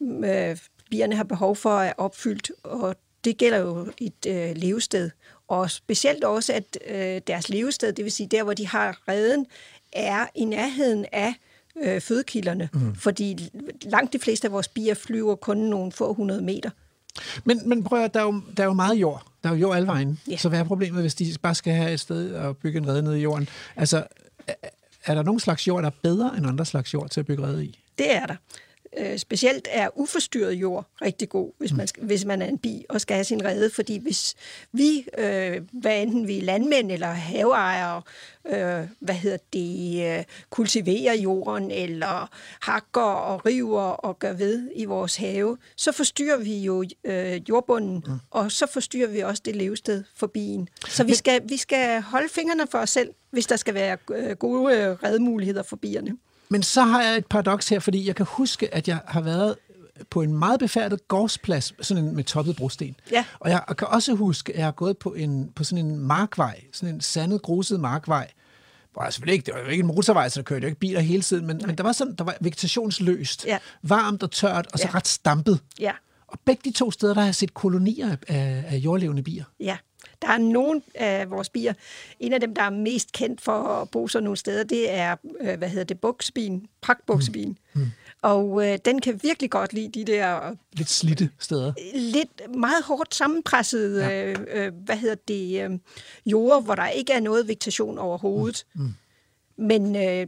[0.00, 0.56] øh,
[0.90, 2.50] bierne har behov for, er opfyldt.
[2.62, 5.10] Og det gælder jo et øh, levested.
[5.48, 9.46] Og specielt også, at øh, deres levested, det vil sige der, hvor de har redden,
[9.92, 11.34] er i nærheden af
[11.82, 12.68] øh, fødekilderne.
[12.72, 12.94] Mm.
[12.94, 13.48] Fordi
[13.82, 16.70] langt de fleste af vores bier flyver kun nogle få hundrede meter.
[17.44, 19.26] Men, men prøv at, der er, jo, der er jo meget jord.
[19.42, 20.20] Der er jo jord alle vejen.
[20.30, 20.36] Ja.
[20.36, 23.02] Så hvad er problemet, hvis de bare skal have et sted at bygge en rede
[23.02, 23.48] nede i jorden?
[23.76, 24.04] Altså,
[24.46, 24.54] er-
[25.04, 27.42] er der nogen slags jord, der er bedre end andre slags jord til at bygge
[27.46, 27.78] rede i?
[27.98, 28.34] Det er der.
[28.98, 32.84] Øh, specielt er uforstyrret jord rigtig god, hvis man, skal, hvis man er en bi
[32.88, 34.34] og skal have sin rede, fordi hvis
[34.72, 38.02] vi, øh, hvad enten vi er landmænd eller haveejere,
[38.46, 44.84] øh, hvad hedder det, øh, kultiverer jorden eller hakker og river og gør ved i
[44.84, 48.12] vores have, så forstyrrer vi jo øh, jordbunden, mm.
[48.30, 50.68] og så forstyrrer vi også det levested for bien.
[50.88, 54.36] Så vi skal, vi skal holde fingrene for os selv, hvis der skal være øh,
[54.36, 56.16] gode øh, redmuligheder for bierne.
[56.48, 59.56] Men så har jeg et paradoks her, fordi jeg kan huske, at jeg har været
[60.10, 62.96] på en meget befærdet gårdsplads, sådan en med toppet brosten.
[63.12, 63.24] Ja.
[63.38, 66.60] Og jeg kan også huske, at jeg har gået på, en, på sådan en markvej,
[66.72, 68.30] sådan en sandet, gruset markvej,
[68.92, 70.80] hvor jeg selvfølgelig ikke, det var jo ikke en motorvej, så der kørte jo ikke
[70.80, 73.58] biler hele tiden, men, men der var sådan, der var vegetationsløst, Ja.
[73.82, 74.94] varmt og tørt, og så Ja.
[74.94, 75.60] ret stampet.
[75.80, 75.92] Ja.
[76.28, 79.44] Og begge de to steder, der har jeg set kolonier af, af, af jordlevende bier.
[79.60, 79.76] Ja,
[80.22, 81.72] der er nogle af vores bier.
[82.20, 85.16] En af dem, der er mest kendt for at bo sådan nogle steder, det er,
[85.40, 87.58] øh, hvad hedder det, buksebien, pragtbuksebien.
[87.74, 87.86] Mm.
[88.22, 91.72] Og øh, den kan virkelig godt lide de der øh, Lidt slitte steder.
[91.94, 94.24] lidt meget hårdt sammenpressede, Ja.
[94.26, 95.78] øh, øh, hvad hedder det, øh,
[96.26, 98.66] jorder, hvor der ikke er noget vegetation overhovedet.
[98.74, 98.94] Mm.
[99.58, 100.26] Men øh,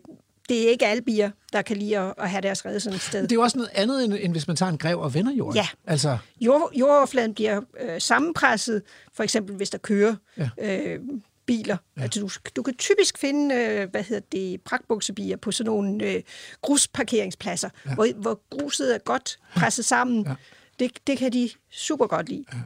[0.48, 3.02] det er ikke alle bier, der kan lide at, at have deres rede sådan et
[3.02, 3.22] sted.
[3.22, 5.32] Det er jo også noget andet, end, end hvis man tager en grev og vender
[5.32, 5.56] jorden.
[5.56, 5.68] Ja.
[5.86, 8.82] Altså, Jord, jordoverfladen bliver øh, sammenpresset,
[9.14, 10.48] for eksempel hvis der kører Ja.
[10.60, 11.00] øh,
[11.46, 11.76] biler.
[11.96, 12.02] Ja.
[12.02, 16.22] Altså, du, du kan typisk finde, øh, hvad hedder det, pragtbuksebier på sådan nogle øh,
[16.62, 17.94] grusparkeringspladser, ja.
[17.94, 20.26] hvor, hvor gruset er godt presset sammen.
[20.26, 20.34] Ja.
[20.78, 22.44] Det, det kan de super godt lide.
[22.52, 22.58] Ja.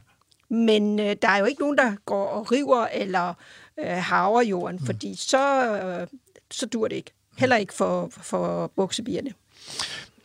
[0.55, 3.33] Men øh, der er jo ikke nogen, der går og river eller
[3.79, 4.85] øh, harver jorden, mm.
[4.85, 6.07] fordi så, øh,
[6.51, 7.11] så dur det ikke.
[7.37, 9.29] Heller ikke for, for buksebierne.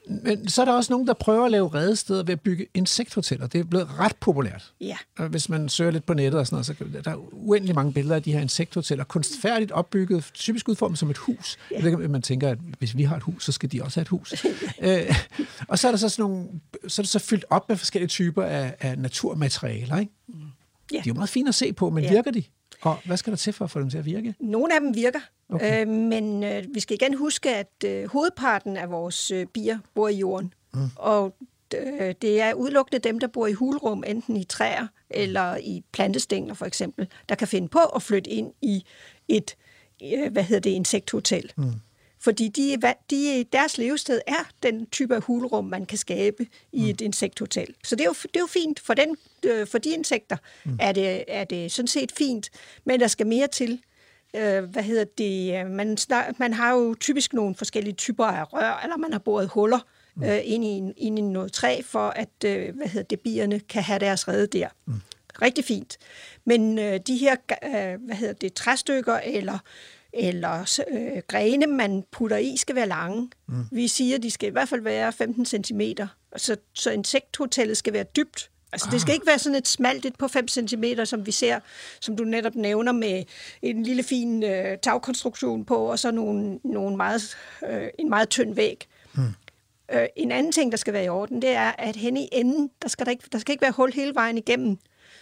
[0.08, 3.46] men så er der også nogen, der prøver at lave redesteder ved at bygge insekthoteller.
[3.46, 4.72] Det er blevet ret populært.
[4.80, 4.96] Ja.
[5.30, 7.92] Hvis man søger lidt på nettet og sådan noget, så kan, der er uendelig mange
[7.92, 9.04] billeder af de her insekthoteller.
[9.04, 11.58] Kunstfærdigt opbygget, typisk udformet som et hus.
[11.70, 11.82] Ja.
[11.82, 14.08] Ved man tænker, at hvis vi har et hus, så skal de også have et
[14.08, 14.34] hus.
[14.80, 15.14] øh,
[15.68, 16.46] og så er der så sådan nogle,
[16.88, 19.98] så er det så fyldt op med forskellige typer af, af naturmaterialer.
[19.98, 20.12] Ikke?
[20.92, 20.96] Ja.
[20.96, 22.10] De er jo meget fine at se på, men Ja.
[22.10, 22.42] virker de?
[22.80, 24.34] Og hvad skal der til for at få dem til at virke?
[24.40, 25.80] Nogle af dem virker, Okay.
[25.80, 30.08] øh, men øh, vi skal igen huske, at øh, hovedparten af vores øh, bier bor
[30.08, 30.54] i jorden.
[30.74, 30.80] Mm.
[30.96, 31.36] Og
[31.76, 36.54] øh, det er udelukkende dem, der bor i hulrum, enten i træer eller i plantestængler
[36.54, 38.84] for eksempel, der kan finde på at flytte ind i
[39.28, 39.56] et,
[40.02, 41.52] øh, hvad hedder det, insekthotel.
[41.56, 41.72] Mm.
[42.28, 42.76] Fordi de,
[43.10, 46.88] de, deres levested er den type af hulrum, man kan skabe i mm.
[46.88, 47.74] et insekthotel.
[47.84, 48.80] Så det er jo, det er jo fint.
[48.80, 50.78] For, den, øh, for de insekter mm.
[50.80, 52.50] er, det, er det sådan set fint,
[52.84, 53.80] men der skal mere til.
[54.36, 55.60] Øh, hvad hedder det?
[55.60, 55.98] øh, Man,
[56.38, 59.80] man har jo typisk nogle forskellige typer af rør, eller man har boret huller
[60.14, 60.24] mm.
[60.24, 63.82] øh, ind, i, ind i noget træ, for at øh, hvad hedder det, bierne kan
[63.82, 64.68] have deres rede der.
[64.86, 64.94] Mm.
[65.42, 65.98] Rigtig fint.
[66.44, 69.58] Men øh, de her øh, hvad hedder det, træstykker eller
[70.18, 73.30] eller øh, grene, man putter i, skal være lange.
[73.48, 73.64] Mm.
[73.72, 75.80] Vi siger, at de skal i hvert fald være 15 cm.
[76.36, 78.50] Så, så insekthotellet skal være dybt.
[78.72, 78.92] Altså, ah.
[78.92, 81.60] det skal ikke være sådan et smalt et på 5 cm, som vi ser,
[82.00, 83.24] som du netop nævner, med
[83.62, 87.36] en lille fin øh, tagkonstruktion på, og så nogle, nogle meget,
[87.68, 88.86] øh, en meget tynd væg.
[89.14, 89.22] Mm.
[89.92, 92.70] Øh, en anden ting, der skal være i orden, det er, at hen i enden,
[92.82, 94.78] der skal, der ikke, der skal ikke være hul hele vejen igennem.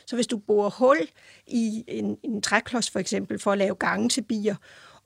[0.06, 0.98] Så hvis du borer hul
[1.46, 4.54] i en, en træklods for eksempel, for at lave gange til bier,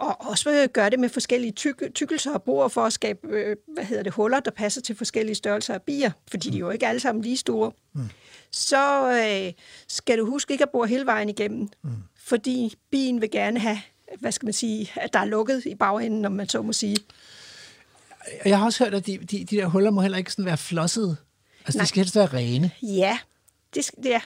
[0.01, 3.85] og også gøre det med forskellige tyk, tykkelser og bord for at skabe øh, hvad
[3.85, 6.87] hedder det, huller, der passer til forskellige størrelser af bier, fordi de er jo ikke
[6.87, 8.09] alle sammen lige store, mm.
[8.51, 9.53] så øh,
[9.89, 11.91] skal du huske ikke at bore hele vejen igennem, mm.
[12.17, 13.79] fordi bien vil gerne have,
[14.19, 16.97] hvad skal man sige, at der er lukket i bagenden, om man så må sige.
[18.45, 20.59] Jeg har også hørt, at de, de, de der huller må heller ikke sådan være
[20.59, 21.17] flossede.
[21.65, 21.85] Altså, Nej.
[21.85, 22.71] de skal helst være rene.
[22.83, 23.19] Ja,
[23.75, 24.21] det, skal, det er.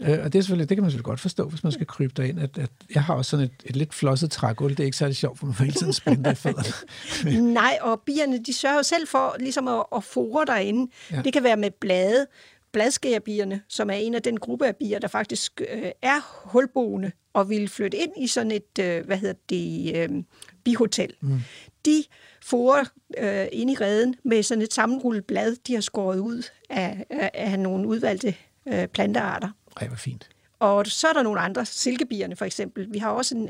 [0.00, 2.12] Øh, og det, er selvfølgelig, det kan man selvfølgelig godt forstå, hvis man skal krybe
[2.16, 2.40] derind.
[2.40, 4.70] At, at jeg har også sådan et, et lidt flosset trægulv.
[4.70, 7.52] Det er ikke særlig sjovt, for man får hele tiden spændt i fødderne.
[7.52, 10.92] Nej, og bierne, de sørger jo selv for ligesom at, at fore derinde.
[11.10, 11.16] Ja.
[11.16, 11.22] Ja.
[11.22, 12.26] Det kan være med blade,
[12.72, 17.50] bladskærbierne, som er en af den gruppe af bier, der faktisk øh, er hulboende og
[17.50, 20.22] vil flytte ind i sådan et, øh, hvad hedder det, øh,
[20.64, 21.14] bihotel.
[21.20, 21.40] Mm.
[21.84, 22.04] De
[22.42, 22.84] forer
[23.18, 27.30] øh, ind i reden med sådan et sammenrullet blad, de har skåret ud af, af,
[27.34, 28.34] af nogle udvalgte
[28.68, 29.48] øh, plantearter.
[29.80, 30.28] Ej, hvor fint.
[30.58, 32.92] Og så er der nogle andre, silkebierne for eksempel.
[32.92, 33.48] Vi har også en,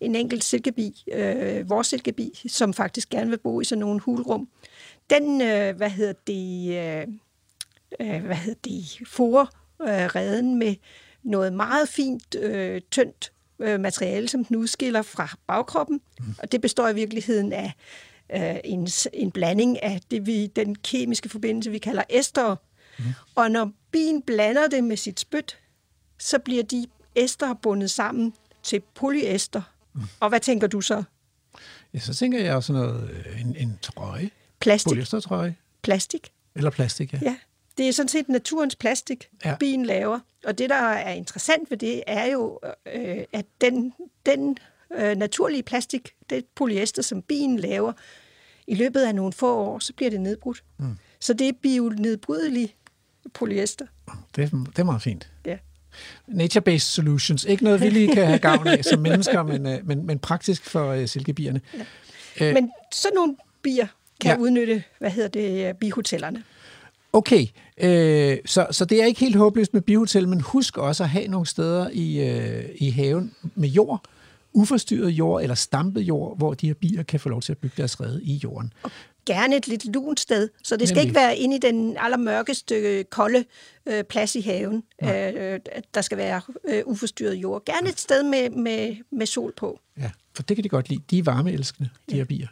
[0.00, 4.48] en enkelt silkebi, øh, vores silkebi, som faktisk gerne vil bo i sådan nogle hulrum.
[5.10, 7.06] Den, øh, hvad hedder det, øh,
[8.00, 9.46] øh, hvad hedder det, forer
[9.82, 10.74] øh, reden med
[11.22, 16.00] noget meget fint, øh, tyndt øh, materiale, som den udskiller fra bagkroppen.
[16.18, 16.34] Mm.
[16.38, 17.72] Og det består i virkeligheden af
[18.34, 22.56] øh, en, en blanding af det, vi, den kemiske forbindelse, vi kalder ester.
[22.98, 23.04] Mm.
[23.34, 25.59] Og når bien blander det med sit spyt,
[26.20, 29.62] så bliver de ester bundet sammen til polyester.
[29.92, 30.00] Mm.
[30.20, 31.02] Og hvad tænker du så?
[31.94, 34.30] Ja, så tænker jeg også noget, øh, en, en trøje.
[34.60, 34.90] Plastik.
[34.90, 35.56] Polyestertrøje.
[35.82, 36.32] Plastik.
[36.54, 37.18] Eller plastik, ja.
[37.22, 37.36] Ja,
[37.78, 39.56] det er sådan set naturens plastik, Ja.
[39.60, 40.20] bien laver.
[40.44, 42.60] Og det, der er interessant ved det, er jo,
[42.94, 43.92] øh, at den,
[44.26, 44.58] den
[44.92, 47.92] øh, naturlige plastik, det polyester, som bien laver,
[48.66, 50.64] i løbet af nogle få år, så bliver det nedbrudt.
[50.78, 50.96] Mm.
[51.20, 52.74] Så det er bionedbrydelig
[53.34, 53.86] polyester.
[54.36, 55.30] Det, det er meget fint.
[55.46, 55.58] Ja.
[56.28, 57.44] Nature-based solutions.
[57.44, 60.64] Ikke noget, vi lige kan have gavn af som mennesker, men, øh, men, men praktisk
[60.64, 61.60] for øh, silkebierne.
[62.40, 62.48] Ja.
[62.48, 63.86] Øh, Men sådan nogle bier
[64.20, 64.36] kan Ja.
[64.42, 66.42] udnytte, hvad hedder det, bihotellerne.
[67.12, 67.46] Okay,
[67.80, 71.28] øh, så, så det er ikke helt håbløst med bihotel, men husk også at have
[71.28, 74.02] nogle steder i, øh, i haven med jord,
[74.52, 77.74] uforstyrret jord eller stampet jord, hvor de her bier kan få lov til at bygge
[77.76, 78.72] deres rede i jorden.
[79.30, 81.08] Gerne et lidt lunt sted, så det skal Nemlig.
[81.08, 83.44] ikke være inde i den allermørkeste, øh, kolde
[83.86, 84.82] øh, plads i haven.
[85.02, 85.08] Øh,
[85.72, 87.64] at der skal være øh, uforstyrret jord.
[87.64, 89.80] Gerne et sted med, med, med sol på.
[89.98, 91.02] Ja, for det kan de godt lide.
[91.10, 92.48] De er varmeelskende, de her bier.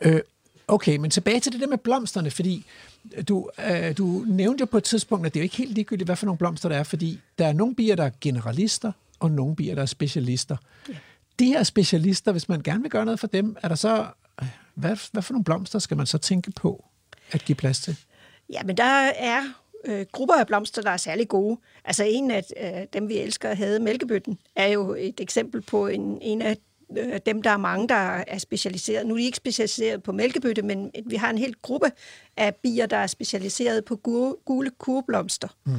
[0.00, 0.20] Øh,
[0.68, 2.66] okay, men tilbage til det der med blomsterne, fordi
[3.28, 6.08] du, øh, du nævnte jo på et tidspunkt, at det er jo ikke helt ligegyldigt,
[6.08, 9.30] hvad for nogle blomster der er, fordi der er nogle bier, der er generalister, og
[9.30, 10.56] nogle bier, der er specialister.
[10.88, 10.94] Ja.
[11.38, 14.06] De her specialister, hvis man gerne vil gøre noget for dem, er der så
[14.74, 16.84] hvad, hvad for nogle blomster skal man så tænke på
[17.32, 17.96] at give plads til?
[18.52, 19.42] Ja, men der er
[19.84, 21.60] øh, grupper af blomster, der er særlig gode.
[21.84, 25.86] Altså en af øh, dem, vi elsker at have, mælkebøtten, er jo et eksempel på
[25.86, 26.56] en, en af
[26.98, 27.94] øh, dem, der er mange, der
[28.26, 29.06] er specialiseret.
[29.06, 31.90] Nu er de ikke specialiseret på mælkebøtte, men vi har en hel gruppe
[32.36, 35.48] af bier, der er specialiseret på gule, gule kurblomster.
[35.64, 35.72] Mm.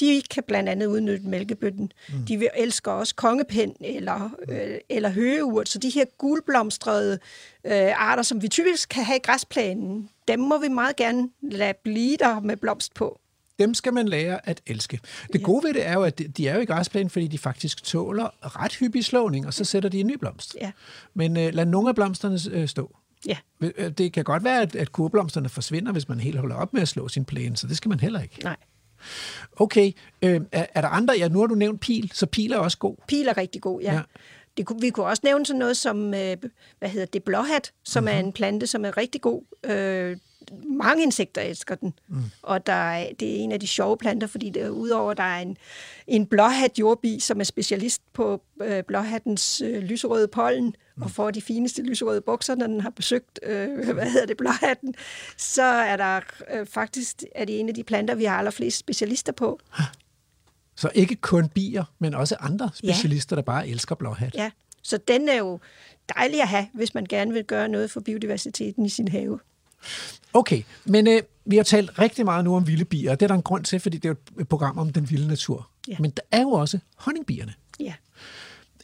[0.00, 1.92] De kan blandt andet udnytte mælkebøtten.
[2.08, 2.26] Mm.
[2.26, 5.68] De vil elsker også kongepind eller, øh, eller høgeurt.
[5.68, 7.18] Så de her gulblomstrede
[7.64, 11.74] øh, arter, som vi typisk kan have i græsplænen, dem må vi meget gerne lade
[11.84, 13.20] blive der med blomst på.
[13.58, 15.00] Dem skal man lære at elske.
[15.32, 17.82] Det gode ved det er jo, at de er jo i græsplænen, fordi de faktisk
[17.84, 20.56] tåler ret hyppig slåning, og så sætter de en ny blomst.
[20.60, 20.70] Ja.
[21.14, 22.96] Men øh, lad nogle af blomsterne øh, stå.
[23.26, 23.36] Ja.
[23.60, 26.82] Øh, Det kan godt være, at, at kurblomsterne forsvinder, hvis man helt holder op med
[26.82, 28.38] at slå sin plæne, så det skal man heller ikke.
[28.42, 28.56] Nej.
[29.56, 29.92] Okay,
[30.22, 31.14] øh, er, er der andre?
[31.18, 32.96] Ja, nu har du nævnt pil, så pil er også god.
[33.08, 33.94] Pil er rigtig god, ja.
[33.94, 34.00] Ja.
[34.56, 36.36] Det, kunne- vi kunne også nævne sådan noget som, øh,
[36.78, 38.16] hvad hedder det, blåhat, som mm-hmm.
[38.16, 39.42] er en plante, som er rigtig god.
[39.64, 40.16] Øh,
[40.64, 42.22] mange insekter elsker den, mm.
[42.42, 45.40] og der er, det er en af de sjove planter, fordi det, udover der er
[45.40, 45.56] en,
[46.06, 51.02] en blåhat jordbi, som er specialist på øh, blåhattens øh, lyserøde pollen, mm.
[51.02, 54.94] og får de fineste lyserøde bukser, når den har besøgt, øh, hvad hedder det, blåhatten,
[55.36, 56.20] så er der
[56.54, 59.60] øh, faktisk er det en af de planter, vi har allerflest specialister på.
[60.76, 64.34] Så ikke kun bier, men også andre specialister, der bare elsker blåhat.
[64.34, 64.50] Ja,
[64.82, 65.60] så den er jo
[66.16, 69.40] dejlig at have, hvis man gerne vil gøre noget for biodiversiteten i sin have.
[70.32, 73.28] Okay, men øh, vi har talt rigtig meget nu om vilde bier, og det er
[73.28, 75.70] der en grund til, fordi det er jo et program om den vilde natur.
[75.88, 75.96] Ja.
[76.00, 77.54] Men der er jo også honningbierne.
[77.80, 77.94] Ja,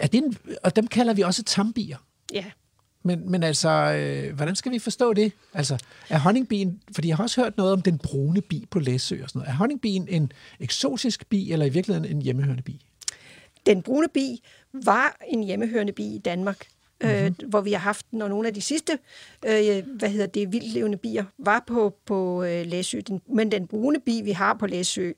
[0.01, 1.97] Er det en, og dem kalder vi også tambier.
[2.35, 2.45] ja.
[3.07, 5.33] Men, men altså, øh, hvordan skal vi forstå det?
[5.55, 9.23] Altså, er honningbien, fordi jeg har også hørt noget om den brune bi på Læsø
[9.23, 9.49] og sådan noget.
[9.53, 12.81] Er honningbien en eksotisk bi, eller i virkeligheden en hjemmehørende bi?
[13.67, 14.43] Den brune bi
[14.73, 16.67] var en hjemmehørende bi i Danmark,
[17.05, 17.37] mm-hmm.
[17.45, 18.99] øh, hvor vi har haft og nogle af de sidste,
[19.47, 23.01] øh, hvad hedder det, vildlevende bier, var på, på øh, Læsø.
[23.07, 25.13] Den, men den brune bi, vi har på Læsø,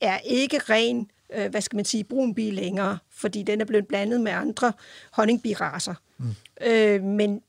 [0.00, 3.86] er ikke ren, øh, hvad skal man sige, brun bi længere, fordi den er blevet
[3.86, 4.72] blandet med andre
[5.12, 5.94] honningbiraser.
[6.18, 6.34] Mm.
[6.66, 7.42] Øh, men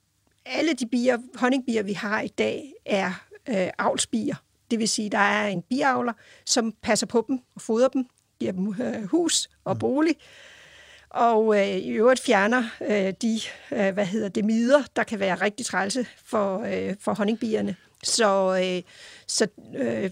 [0.46, 4.36] alle de bier, honningbier, vi har i dag, er øh, avlsbier.
[4.72, 6.14] Det vil sige, der er en biavler,
[6.46, 8.06] som passer på dem og fodrer dem,
[8.40, 10.16] giver dem øh, hus og bolig,
[11.16, 13.40] og øh, i øvrigt fjerner øh, de,
[13.72, 17.76] øh, hvad hedder det, mider, der kan være rigtig trælse for, øh, for honningbierne.
[18.04, 18.92] Så, øh,
[19.28, 20.10] så øh,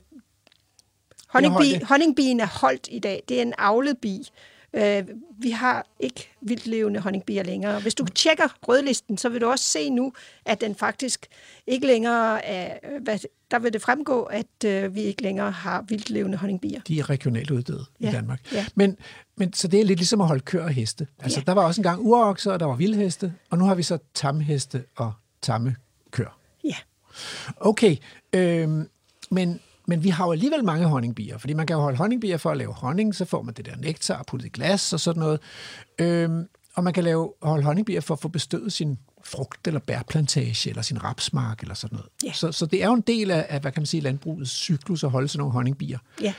[1.27, 3.23] honningbi, honningbien er holdt i dag.
[3.29, 4.29] Det er en avlet bi.
[4.75, 5.03] Øh,
[5.39, 7.79] vi har ikke vildlevende honningbier længere.
[7.79, 10.13] Hvis du tjekker rødlisten, så vil du også se nu,
[10.45, 11.27] at den faktisk
[11.67, 12.77] ikke længere er...
[12.95, 13.19] øh, Hvad,
[13.51, 16.81] der vil det fremgå, at øh, vi ikke længere har vildlevende honningbier.
[16.87, 18.09] De er regionalt uddøde ja.
[18.09, 18.39] i Danmark.
[18.53, 18.65] ja.
[18.75, 18.97] Men,
[19.37, 21.07] men så det er lidt ligesom at holde køer og heste.
[21.19, 21.43] Altså, Ja.
[21.45, 24.83] der var også engang urokser, og der var vildheste, og nu har vi så tamheste
[24.95, 25.75] og tamme
[26.11, 26.39] køer.
[26.63, 26.75] Ja.
[27.57, 27.97] Okay,
[28.33, 28.89] øhm,
[29.31, 32.51] men, men vi har jo alligevel mange honningbier, fordi man kan jo holde honningbier for
[32.51, 35.39] at lave honning, så får man det der nektar puttet i glas og sådan noget.
[35.99, 40.69] Øhm, og man kan lave, holde honningbier for at få bestøvet sin frugt- eller bærplantage,
[40.69, 42.09] eller sin rapsmark, eller sådan noget.
[42.23, 42.33] Ja.
[42.33, 45.03] Så, så det er jo en del af, af, hvad kan man sige, landbrugets cyklus
[45.03, 45.99] at holde sådan nogle honningbier.
[46.21, 46.33] Ja.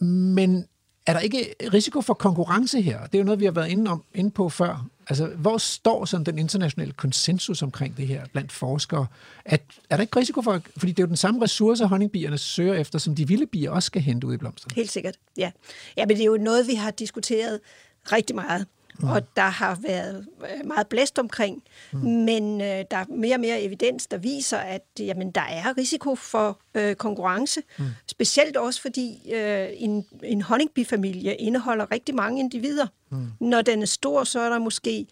[0.00, 0.66] Men
[1.06, 3.06] er der ikke risiko for konkurrence her?
[3.06, 4.86] Det er jo noget, vi har været inde, om, inde på før.
[5.08, 9.06] Altså, hvor står sådan den internationale konsensus omkring det her blandt forskere?
[9.44, 12.74] At, er der ikke risiko for, fordi det er jo den samme ressource, honningbierne søger
[12.74, 14.74] efter, som de vilde bier også skal hente ud i blomsterne?
[14.74, 15.50] Helt sikkert, ja.
[15.96, 17.60] Ja, men det er jo noget, vi har diskuteret
[18.12, 18.66] rigtig meget,
[18.98, 19.08] mm.
[19.08, 21.62] og der har været øh, meget blæst omkring,
[21.92, 21.98] mm.
[21.98, 26.14] men øh, der er mere og mere evidens, der viser, at jamen, der er risiko
[26.14, 27.84] for øh, konkurrence, mm.
[28.06, 32.86] specielt også fordi øh, en, en honningbifamilie indeholder rigtig mange individer.
[33.10, 33.26] Mm.
[33.40, 35.06] Når den er stor, så er der måske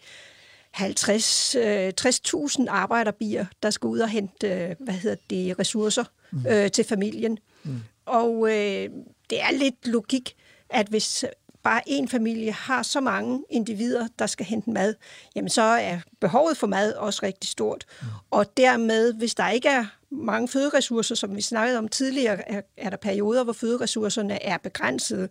[0.71, 6.45] 50, øh, 60.000 arbejderbier, der skal ud og hente øh, hvad hedder det, ressourcer mm.
[6.49, 7.37] øh, til familien.
[7.63, 7.79] Mm.
[8.05, 8.89] Og øh,
[9.29, 10.35] det er lidt logik,
[10.69, 11.25] at hvis
[11.65, 14.95] bare en familie har så mange individer, der skal hente mad,
[15.35, 17.85] jamen så er behovet for mad også rigtig stort.
[18.01, 18.07] Mm.
[18.31, 22.89] Og dermed, hvis der ikke er mange føderessourcer, som vi snakkede om tidligere, er, er
[22.89, 25.29] der perioder, hvor føderessourcerne er begrænsede,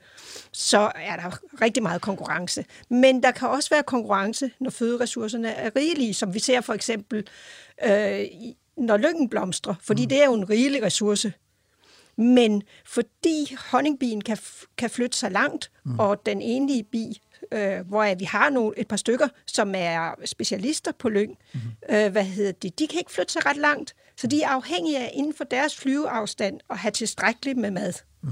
[0.53, 2.65] så er der rigtig meget konkurrence.
[2.91, 7.27] Men der kan også være konkurrence, når føderessourcerne er rigelige, som vi ser for eksempel,
[7.85, 8.21] øh,
[8.77, 10.09] når lyngen blomstrer, fordi mm.
[10.09, 11.33] det er jo en rigelig ressource.
[12.17, 14.39] Men fordi honningbien kan,
[14.77, 15.99] kan flytte sig langt, mm.
[15.99, 17.21] og den enlige bi,
[17.53, 21.61] øh, hvor vi har nogle, et par stykker, som er specialister på lyng, mm.
[21.91, 24.99] øh, hvad hedder det, de kan ikke flytte sig ret langt, så de er afhængige
[24.99, 27.93] af inden for deres flyveafstand at have tilstrækkeligt med mad.
[28.23, 28.31] Mm.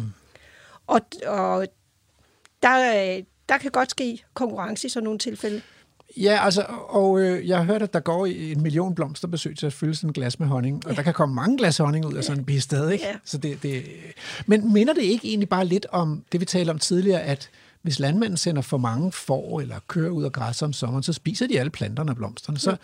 [0.87, 1.67] Og, og
[2.63, 5.63] der, øh, der kan godt ske konkurrence i sådan nogle tilfælde.
[6.17, 9.73] Ja, altså, og øh, jeg har hørt, at der går en million blomsterbesøg til at
[9.73, 10.97] fylde sådan et glas med honning, og ja.
[10.97, 13.05] der kan komme mange glas honning ud af sådan en bistad, ikke?
[13.05, 13.17] Ja.
[13.25, 13.85] Så det, det,
[14.47, 17.51] men minder det ikke egentlig bare lidt om det, vi talte om tidligere, at
[17.83, 21.47] hvis landmanden sender for mange får eller kører ud og græsser om sommeren, så spiser
[21.47, 22.59] de alle planterne og blomsterne.
[22.59, 22.77] Så,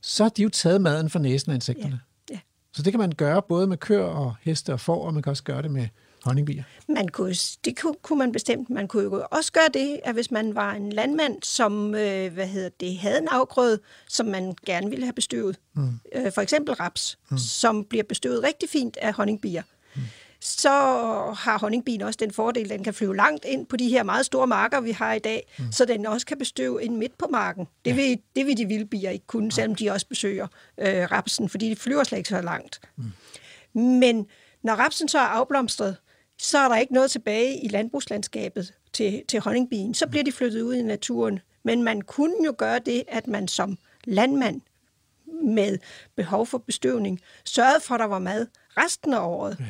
[0.00, 2.00] så har de jo taget maden fra næsen af insekterne.
[2.30, 2.34] Ja.
[2.34, 2.40] Ja.
[2.72, 5.30] Så det kan man gøre både med køer og heste og får, og man kan
[5.30, 5.88] også gøre det med
[6.26, 6.62] honningbier.
[6.88, 7.34] Man kunne,
[7.64, 8.70] det kunne, kunne man bestemt.
[8.70, 12.46] Man kunne jo også gøre det, at hvis man var en landmand, som øh, hvad
[12.46, 16.00] hedder det, havde en afgrøde, som man gerne ville have bestøvet, mm.
[16.14, 17.38] øh, for eksempel raps, mm.
[17.38, 19.62] som bliver bestøvet rigtig fint af honningbier,
[19.96, 20.02] mm.
[20.40, 20.70] så
[21.36, 24.26] har honningbien også den fordel, at den kan flyve langt ind på de her meget
[24.26, 25.72] store marker, vi har i dag, mm.
[25.72, 27.66] så den også kan bestøve ind midt på marken.
[27.84, 27.94] Det, ja.
[27.96, 30.46] vil, det vil de vilde bier ikke kunne, selvom de også besøger
[30.78, 32.80] øh, rapsen, fordi de flyver slet ikke så langt.
[32.96, 33.12] Mm.
[33.82, 34.26] Men
[34.62, 35.96] når rapsen så er afblomstret,
[36.38, 39.94] så er der ikke noget tilbage i landbrugslandskabet til, til honningbien.
[39.94, 41.40] Så bliver de flyttet ud i naturen.
[41.62, 44.60] Men man kunne jo gøre det, at man som landmand
[45.42, 45.78] med
[46.16, 48.46] behov for bestøvning sørgede for, at der var mad
[48.76, 49.56] resten af året.
[49.60, 49.64] Ja.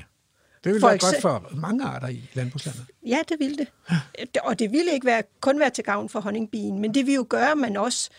[0.65, 2.87] Det ville for være godt for mange arter i landbrugslandet.
[3.07, 3.73] Ja, det ville det.
[3.91, 4.41] Ja.
[4.43, 7.27] Og det ville ikke være, kun være til gavn for honningbien, men det vil jo
[7.29, 8.11] gøre, at man også,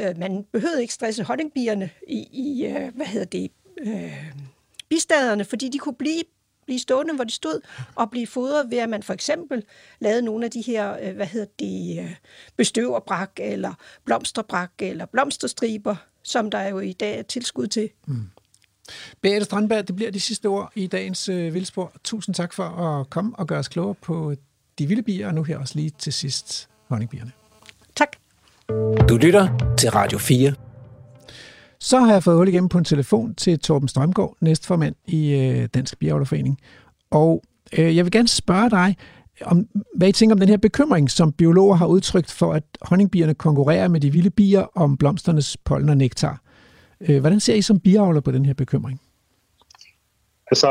[0.00, 3.50] øh, man behøvede ikke stresse honningbierne i, i øh, hvad hedder det,
[3.80, 4.32] øh,
[4.88, 6.22] bistaderne, fordi de kunne blive
[6.66, 7.60] blive stående, hvor de stod,
[7.94, 9.62] og blive fodret ved, at man for eksempel
[10.00, 12.16] lavede nogle af de her, øh, hvad hedder det, øh,
[12.56, 13.74] bestøverbrak, eller
[14.04, 17.90] blomsterbrak, eller blomsterstriber, som der jo i dag er tilskud til.
[18.06, 18.30] Mm.
[19.20, 21.92] Beate Strandberg, det bliver de sidste ord i dagens øh, vildspor.
[22.04, 24.34] Tusind tak for at komme og gøre os klogere på
[24.78, 27.32] de vilde bier, og nu her også lige til sidst honningbierne.
[27.96, 28.16] Tak.
[29.08, 30.65] Du lytter til Radio 4.
[31.80, 35.68] Så har jeg fået hul igennem på en telefon til Torben Strømgaard, næstformand i øh,
[35.74, 36.58] Dansk Biavlerforening.
[37.10, 37.42] Og
[37.78, 38.96] øh, jeg vil gerne spørge dig,
[39.44, 43.34] om, hvad I tænker om den her bekymring, som biologer har udtrykt for, at honningbierne
[43.34, 46.40] konkurrerer med de vilde bier om blomsternes pollen og nektar.
[47.08, 49.00] Øh, hvordan ser I som biavler på den her bekymring?
[50.50, 50.70] Altså,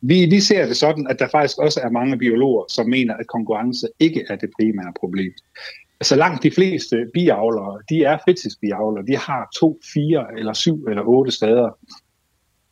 [0.00, 3.26] vi, vi ser det sådan, at der faktisk også er mange biologer, som mener, at
[3.26, 5.32] konkurrence ikke er det primære problem.
[6.04, 9.06] Altså langt de fleste biavlere, de er fritidsbiavlere.
[9.06, 11.78] De har to, fire eller syv eller otte steder.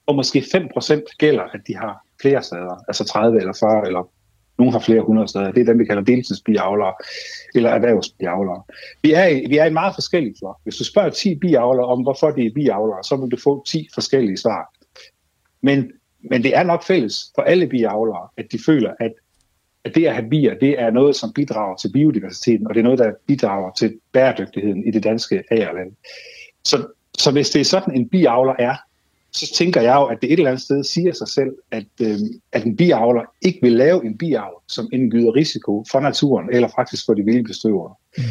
[0.06, 2.84] Og måske 5% gælder, at de har flere steder.
[2.88, 4.10] Altså 30 eller 40 eller
[4.58, 5.52] nogle har flere hundrede steder.
[5.52, 6.94] Det er dem, vi kalder deltidsbiavlere
[7.54, 8.62] eller erhvervsbiavlere.
[9.02, 10.56] Vi er, i, vi er i meget forskellige flok.
[10.62, 13.88] Hvis du spørger 10 biavlere om, hvorfor de er biavlere, så vil du få 10
[13.94, 14.74] forskellige svar.
[15.62, 15.92] Men,
[16.30, 19.12] men det er nok fælles for alle biavlere, at de føler, at
[19.84, 22.84] at det at have bier, det er noget, som bidrager til biodiversiteten, og det er
[22.84, 25.92] noget, der bidrager til bæredygtigheden i det danske agerland.
[26.64, 26.86] Så,
[27.18, 28.76] så hvis det er sådan, en biavler er,
[29.32, 32.18] så tænker jeg jo, at det et eller andet sted siger sig selv, at, øh,
[32.52, 37.06] at en biavler ikke vil lave en biavl, som indgyder risiko for naturen, eller faktisk
[37.06, 37.94] for de vilde bestøvere.
[38.18, 38.24] Mm.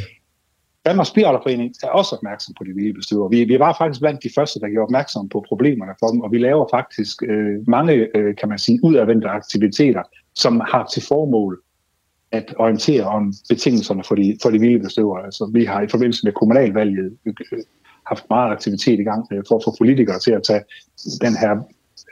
[0.85, 3.29] Danmarks Biavlerforening er også opmærksom på de vilde bestøvere.
[3.29, 6.31] Vi, vi var faktisk blandt de første, der gjorde opmærksom på problemerne for dem, og
[6.31, 10.03] vi laver faktisk øh, mange, øh, kan man sige, udadvendte aktiviteter,
[10.35, 11.61] som har til formål
[12.31, 15.25] at orientere om betingelserne for de, for de vilde bestøvere.
[15.25, 17.33] Altså, vi har i forbindelse med kommunalvalget øh,
[18.07, 20.63] haft meget aktivitet i gang øh, for at få politikere til at tage
[21.21, 21.63] den her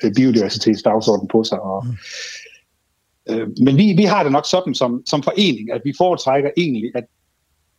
[0.03, 1.61] øh, biodiversitetsdagsorden på sig.
[1.61, 3.33] Og, mm.
[3.33, 6.91] øh, men vi, vi har det nok sådan som, som forening, at vi foretrækker egentlig,
[6.95, 7.03] at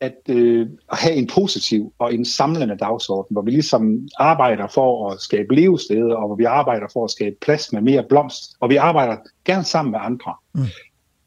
[0.01, 5.11] at, øh, at have en positiv og en samlende dagsorden, hvor vi ligesom arbejder for
[5.11, 8.71] at skabe levesteder, og hvor vi arbejder for at skabe plads med mere blomst, og
[8.71, 10.35] vi arbejder gerne sammen med andre.
[10.55, 10.61] Mm.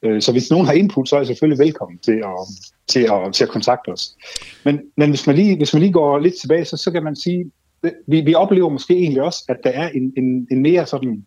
[0.04, 2.48] Øh, så hvis nogen har input, så er I selvfølgelig velkommen til at,
[2.88, 4.16] til at, til at kontakte os.
[4.66, 7.16] Men, men hvis, man lige, hvis man lige går lidt tilbage, så, så kan man
[7.16, 7.52] sige,
[8.08, 11.26] vi, vi oplever måske egentlig også, at der er en, en, en mere sådan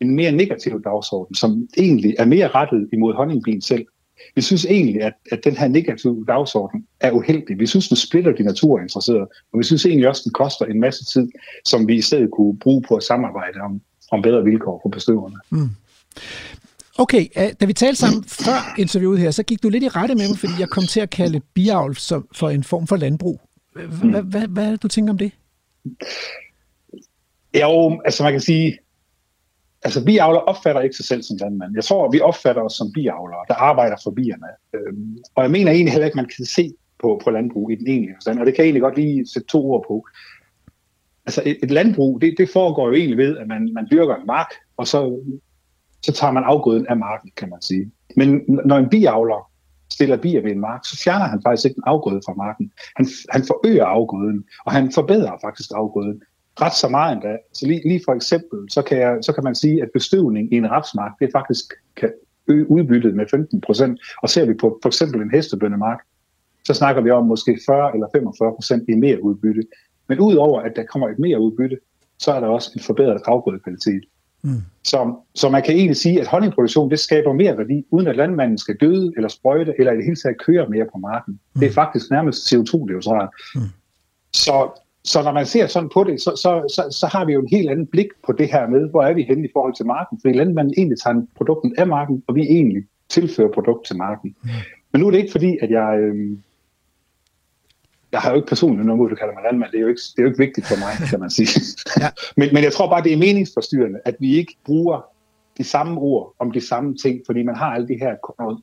[0.00, 3.86] en mere negativ dagsorden, som egentlig er mere rettet imod honningbien selv.
[4.34, 7.58] Vi synes egentlig, at, at den her negative dagsorden er uheldig.
[7.58, 11.04] Vi synes, den splitter de naturinteresserede, og vi synes egentlig også, den koster en masse
[11.04, 11.28] tid,
[11.64, 13.80] som vi i stedet kunne bruge på at samarbejde om,
[14.12, 15.36] om bedre vilkår for bestøverne.
[15.50, 15.68] Mm.
[16.98, 17.26] Okay,
[17.60, 20.38] da vi talte sammen før interviewet her, så gik du lidt i rette med mig,
[20.38, 21.96] fordi jeg kom til at kalde biavl
[22.34, 23.40] for en form for landbrug.
[23.72, 25.32] Hvad, hvad, hvad du tænker om det?
[27.60, 28.78] Jo, altså man kan sige,
[29.86, 31.72] altså biavler opfatter ikke sig selv som landmand.
[31.74, 34.50] Jeg tror, vi opfatter os som biavlere, der arbejder for bierne.
[34.74, 36.72] Øhm, og jeg mener egentlig heller ikke, man kan se
[37.02, 39.48] på, på landbrug i den egentlige forstand, og det kan jeg egentlig godt lige sætte
[39.48, 40.06] to ord på.
[41.26, 44.26] Altså et, et landbrug, det, det foregår jo egentlig ved, at man, man dyrker en
[44.26, 45.20] mark, og så,
[46.02, 47.90] så tager man afgrøden af marken, kan man sige.
[48.16, 49.50] Men når en biavler
[49.92, 52.72] stiller bier ved en mark, så fjerner han faktisk ikke en afgrøde fra marken.
[52.96, 56.22] Han, han forøger afgrøden, og han forbedrer faktisk afgrøden
[56.60, 57.36] ret så meget endda.
[57.52, 60.56] Så lige, lige for eksempel, så kan, jeg, så kan man sige, at bestøvning i
[60.56, 61.64] en rapsmark, det faktisk
[61.96, 62.12] kan
[62.48, 64.00] øge udbyttet med 15 procent.
[64.22, 65.98] Og ser vi på for eksempel en hestebøndemark,
[66.64, 69.62] så snakker vi om måske 40 eller 45 procent i mere udbytte.
[70.08, 71.78] Men udover at der kommer et mere udbytte,
[72.18, 74.04] så er der også en forbedret afgrødekvalitet.
[74.42, 74.62] Mm.
[74.84, 78.58] Så, så man kan egentlig sige, at honningproduktion det skaber mere værdi, uden at landmanden
[78.58, 81.40] skal gøde eller sprøjte, eller i det hele taget køre mere på marken.
[81.54, 81.60] Mm.
[81.60, 83.30] Det er faktisk nærmest CO2-neutralt.
[83.54, 83.60] Mm.
[84.32, 87.40] Så, så når man ser sådan på det, så, så, så, så har vi jo
[87.40, 89.86] en helt anden blik på det her med, hvor er vi henne i forhold til
[89.86, 90.18] marken.
[90.20, 94.36] Fordi landmanden egentlig tager produkten af marken, og vi egentlig tilfører produkt til marken.
[94.42, 94.48] Mm.
[94.92, 95.98] Men nu er det ikke fordi, at jeg...
[95.98, 96.38] Øh,
[98.12, 99.70] jeg har jo ikke personligt noget mod, du kalder mig landmand.
[99.70, 101.48] Det er jo ikke, det er jo ikke vigtigt for mig, kan man sige.
[102.02, 102.08] ja.
[102.38, 105.06] men, men jeg tror bare, det er meningsforstyrrende, at vi ikke bruger
[105.58, 108.16] de samme ord om de samme ting, fordi man har alle de her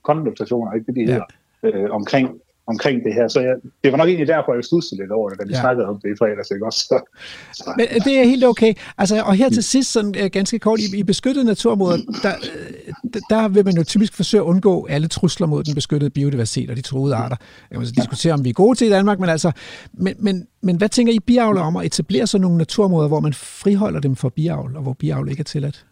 [0.03, 1.26] konnotationer, ikke det, de
[1.64, 1.70] ja.
[1.70, 2.30] øh, omkring
[2.68, 3.27] omkring det her.
[3.27, 5.60] Så jeg, det var nok egentlig derfor, jeg studsede lidt over det, da vi ja.
[5.61, 6.52] snakkede om det i fredags.
[6.52, 6.80] Ikke også?
[6.80, 7.02] Så,
[7.53, 7.73] så.
[7.77, 8.73] Men det er helt okay.
[8.98, 12.34] Altså, og her til sidst, sådan, uh, ganske kort, i, i beskyttede naturområder, der,
[13.03, 16.69] uh, der vil man jo typisk forsøge at undgå alle trusler mod den beskyttede biodiversitet
[16.69, 17.35] og de truede arter.
[17.72, 19.52] Jeg må så diskutere, om vi er gode til i Danmark, men altså,
[19.94, 23.34] men, men, men hvad tænker I biavler om at etablere sådan nogle naturområder, hvor man
[23.34, 25.85] friholder dem for biavl, og hvor biavl ikke er tilladt?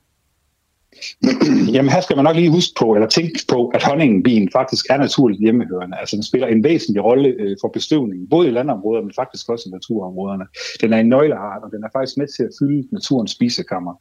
[1.75, 4.97] Jamen her skal man nok lige huske på, eller tænke på, at honningenbien faktisk er
[4.97, 5.97] naturligt hjemmehørende.
[5.97, 9.69] Altså den spiller en væsentlig rolle øh, for bestøvningen, både i landområder, men faktisk også
[9.69, 10.45] i naturområderne.
[10.81, 13.93] Den er en nøgleart, og den er faktisk med til at fylde naturens spisekammer.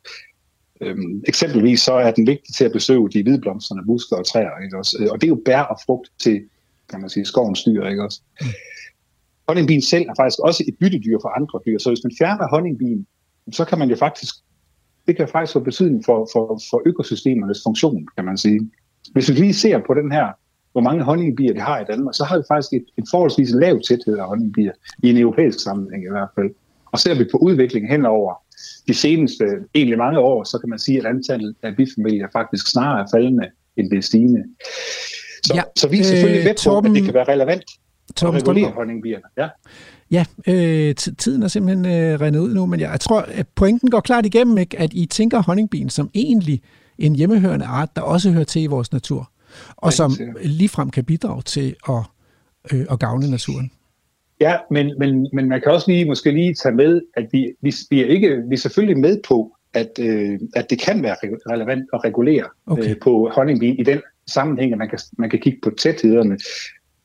[0.81, 4.79] Øhm, eksempelvis så er den vigtig til at besøge de hvidblomstrende busker og træer, ikke
[4.79, 4.97] også?
[5.01, 6.41] Øh, og det er jo bær og frugt til,
[6.91, 8.21] kan man sige, skovens dyr, ikke også?
[9.49, 13.07] Honningbien selv er faktisk også et byttedyr for andre dyr, så hvis man fjerner honningbien,
[13.53, 14.35] så kan man jo faktisk
[15.11, 18.61] det kan faktisk få betydning for, for, for økosystemernes funktion, kan man sige.
[19.13, 20.27] Hvis vi lige ser på den her,
[20.73, 23.81] hvor mange honningbier vi har i Danmark, så har vi faktisk et, et forholdsvis lav
[23.89, 24.73] tæthed af honningbier,
[25.03, 26.51] i en europæisk sammenhæng i hvert fald.
[26.93, 28.35] Og ser vi på udviklingen hen over
[28.89, 33.01] de seneste egentlig mange år, så kan man sige, at antallet af bifamilier faktisk snarere
[33.01, 34.45] er faldende, end det er stigende.
[35.45, 37.65] Så, ja, så vi er selvfølgelig øh, med på, Torben, at det kan være relevant
[38.27, 39.25] Regulere honningbierne.
[39.37, 39.49] Ja.
[40.11, 43.91] Ja, øh, tiden er simpelthen øh, rendet ud nu, men jeg, jeg tror, at pointen
[43.91, 44.79] går klart igennem, ikke?
[44.79, 46.63] at I tænker honningbien som egentlig
[46.99, 49.31] en hjemmehørende art, der også hører til i vores natur,
[49.77, 52.03] og som ligefrem kan bidrage til at,
[52.73, 53.71] øh, at gavne naturen.
[54.41, 57.75] Ja, men, men, men man kan også lige måske lige tage med, at vi, vi,
[57.91, 61.17] vi, er, ikke, vi er selvfølgelig med på, at, øh, at det kan være
[61.51, 62.91] relevant at regulere okay.
[62.91, 66.39] øh, på honningbien i den sammenhæng, at man kan, man kan kigge på tæthederne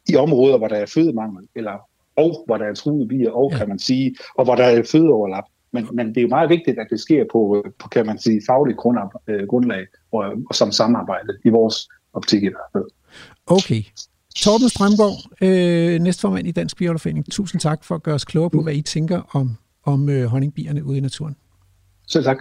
[0.09, 1.71] i områder, hvor der er fødemangel, eller
[2.15, 3.57] og hvor der er truede bier, og ja.
[3.57, 5.43] kan man sige, og hvor der er fødeoverlap.
[5.71, 8.41] Men, men det er jo meget vigtigt, at det sker på, på kan man sige,
[8.47, 8.77] fagligt
[9.27, 12.85] øh, grundlag og, og som samarbejde i vores optik i hvert fald.
[13.47, 13.81] Okay.
[14.35, 17.31] Torben Strømgaard, øh, næstformand i Dansk Biologforening.
[17.31, 20.85] Tusind tak for at gøre os klogere på, hvad I tænker om, om øh, honningbierne
[20.85, 21.35] ude i naturen.
[22.07, 22.37] Selv tak.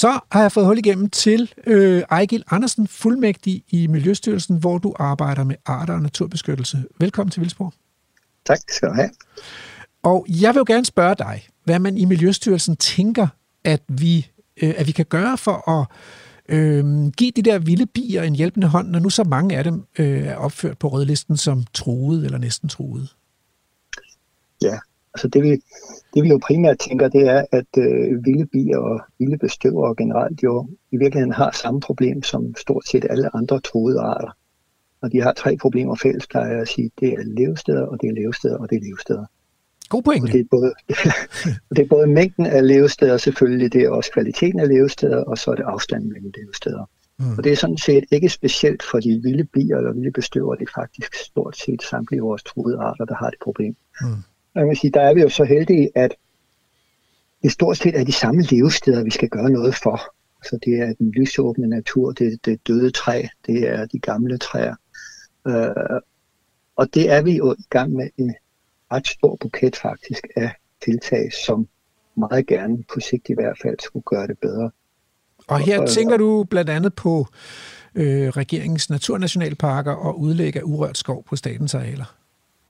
[0.00, 4.94] Så har jeg fået hul igennem til øh, Ejgil Andersen, fuldmægtig i Miljøstyrelsen, hvor du
[4.98, 6.84] arbejder med arter og naturbeskyttelse.
[6.98, 7.72] Velkommen til Vildsborg.
[8.46, 9.10] Tak skal du have.
[10.02, 13.26] Og jeg vil jo gerne spørge dig, hvad man i Miljøstyrelsen tænker,
[13.64, 14.30] at vi,
[14.62, 15.86] øh, at vi kan gøre for at
[16.48, 16.84] øh,
[17.16, 20.26] give de der vilde bier en hjælpende hånd, når nu så mange af dem øh,
[20.26, 23.08] er opført på rødlisten som truede eller næsten truede.
[24.62, 24.78] Ja,
[25.14, 25.50] Altså det vi,
[26.14, 30.42] det vi jo primært tænker, det er, at øh, vilde bier og vilde bestøvere generelt
[30.42, 34.36] jo i virkeligheden har samme problem som stort set alle andre troede arter.
[35.02, 36.90] Og de har tre problemer fælles, plejer jeg at sige.
[37.00, 39.24] Det er levesteder, og det er levesteder, og det er levesteder.
[39.88, 40.24] God pointe.
[40.24, 40.72] Og det, er både,
[41.76, 45.50] det er både mængden af levesteder selvfølgelig, det er også kvaliteten af levesteder, og så
[45.50, 46.84] er det afstanden mellem levesteder.
[47.18, 47.38] Mm.
[47.38, 50.68] Og det er sådan set ikke specielt for de vilde bier eller vilde bestøvere, det
[50.68, 53.76] er faktisk stort set samtlige vores truede arter, der har det problem.
[54.00, 54.08] Mm.
[54.54, 56.14] Jeg kan sige, der er vi jo så heldige, at
[57.42, 60.00] det stort set er de samme levesteder, vi skal gøre noget for.
[60.44, 64.38] Så det er den lysåbne natur, det er det døde træ, det er de gamle
[64.38, 64.74] træer.
[65.46, 66.00] Øh,
[66.76, 68.34] og det er vi jo i gang med en
[68.92, 70.50] ret stor buket faktisk af
[70.84, 71.68] tiltag, som
[72.16, 74.70] meget gerne på sigt i hvert fald skulle gøre det bedre.
[75.48, 77.26] Og her tænker du blandt andet på
[77.94, 82.19] øh, regeringens naturnationalparker og udlæg af urørt skov på statens arealer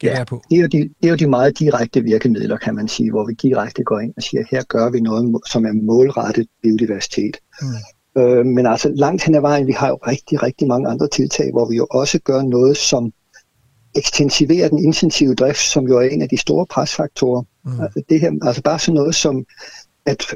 [0.03, 0.43] ja, på?
[0.51, 3.27] Det er, jo de, det er jo de meget direkte virkemidler, kan man sige, hvor
[3.27, 7.37] vi direkte går ind og siger, her gør vi noget, som er målrettet biodiversitet.
[7.63, 8.23] Mm.
[8.23, 11.51] Øh, men altså langt hen ad vejen, vi har jo rigtig, rigtig mange andre tiltag,
[11.53, 13.13] hvor vi jo også gør noget, som
[13.97, 17.43] ekstensiverer den intensive drift, som jo er en af de store presfaktorer.
[17.65, 17.81] Mm.
[17.81, 19.47] Altså, det her, altså bare sådan noget som
[20.07, 20.35] at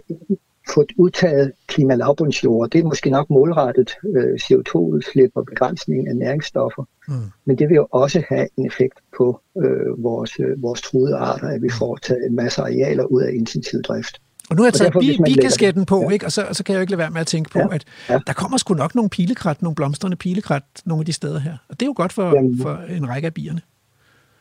[0.68, 2.70] få udtaget klimalavbundsjord.
[2.70, 6.84] Det er måske nok målrettet øh, CO2-udslip og begrænsning af næringsstoffer.
[7.08, 7.14] Mm.
[7.44, 11.48] Men det vil jo også have en effekt på øh, vores, øh, vores truede arter,
[11.48, 11.78] at vi mm.
[11.78, 14.20] får taget en masse arealer ud af intensiv drift.
[14.50, 16.10] Og nu har jeg taget bi- bikasketten på, Ja.
[16.10, 16.26] ikke?
[16.26, 17.66] Og, så, og så kan jeg jo ikke lade være med at tænke på, Ja.
[17.72, 18.18] at Ja.
[18.26, 21.56] der kommer sgu nok nogle pilekrat, nogle blomstrende pilekrat, nogle af de steder her.
[21.68, 22.58] Og det er jo godt for, Jamen.
[22.62, 23.60] for en række af bierne.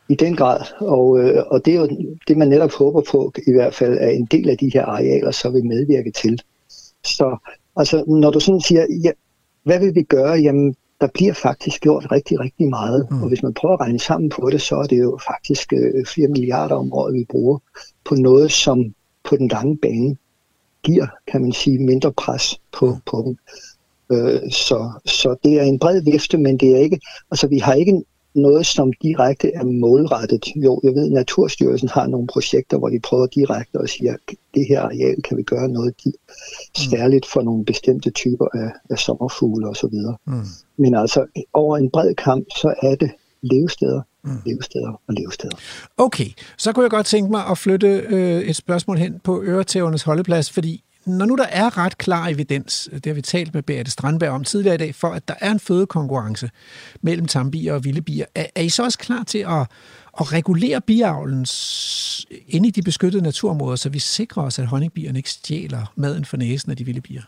[0.10, 1.88] I den grad, og, øh, og det er jo
[2.28, 5.32] det, man netop håber på, i hvert fald, at en del af de her arealer
[5.32, 6.42] så vil medvirke til.
[7.04, 7.38] Så
[7.76, 9.12] altså, når du sådan siger, ja,
[9.64, 10.34] hvad vil vi gøre?
[10.34, 13.08] Jamen, der bliver faktisk gjort rigtig, rigtig meget.
[13.12, 13.22] Mm.
[13.22, 16.06] Og hvis man prøver at regne sammen på det, så er det jo faktisk øh,
[16.06, 17.60] 4 milliarder om året, vi bruger
[18.06, 18.94] på noget, som
[19.24, 20.18] på den lange bane
[20.84, 23.38] giver, kan man sige, mindre pres på, på dem.
[24.12, 27.00] Øh, så, så det er en bred vifte, men det er ikke,
[27.32, 28.04] altså vi har ikke
[28.36, 30.46] noget, som direkte er målrettet.
[30.56, 34.18] Jo, jeg ved, Naturstyrelsen har nogle projekter, hvor de prøver direkte at sige, at
[34.54, 36.18] det her areal kan vi gøre noget di-
[36.90, 39.96] særligt for nogle bestemte typer af, af sommerfugle osv.
[40.28, 40.34] Mm.
[40.78, 43.12] Men altså, over en bred kamp, så er det
[43.42, 44.32] levesteder, mm.
[44.46, 45.56] levesteder og levesteder.
[45.98, 46.28] Okay,
[46.58, 50.52] så kunne jeg godt tænke mig at flytte øh, et spørgsmål hen på øretævernes holdeplads,
[50.52, 54.30] fordi når nu der er ret klar evidens, det har vi talt med Beate Strandberg
[54.30, 56.50] om tidligere i dag, for at der er en fødekonkurrence
[57.02, 59.68] mellem tambier og vilde bier, er, er I så også klar til at,
[60.20, 61.46] at regulere biavlen
[62.48, 66.38] inde i de beskyttede naturområder, så vi sikrer os, at honningbierne ikke stjæler maden for
[66.38, 67.22] næsen af de vilde bier?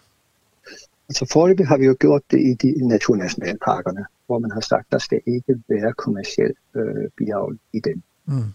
[1.09, 4.97] Altså foreløbig har vi jo gjort det i de naturnationalparkerne, hvor man har sagt, der
[4.97, 8.03] skal ikke være kommersiel øh, biavl i den.
[8.25, 8.53] Mm.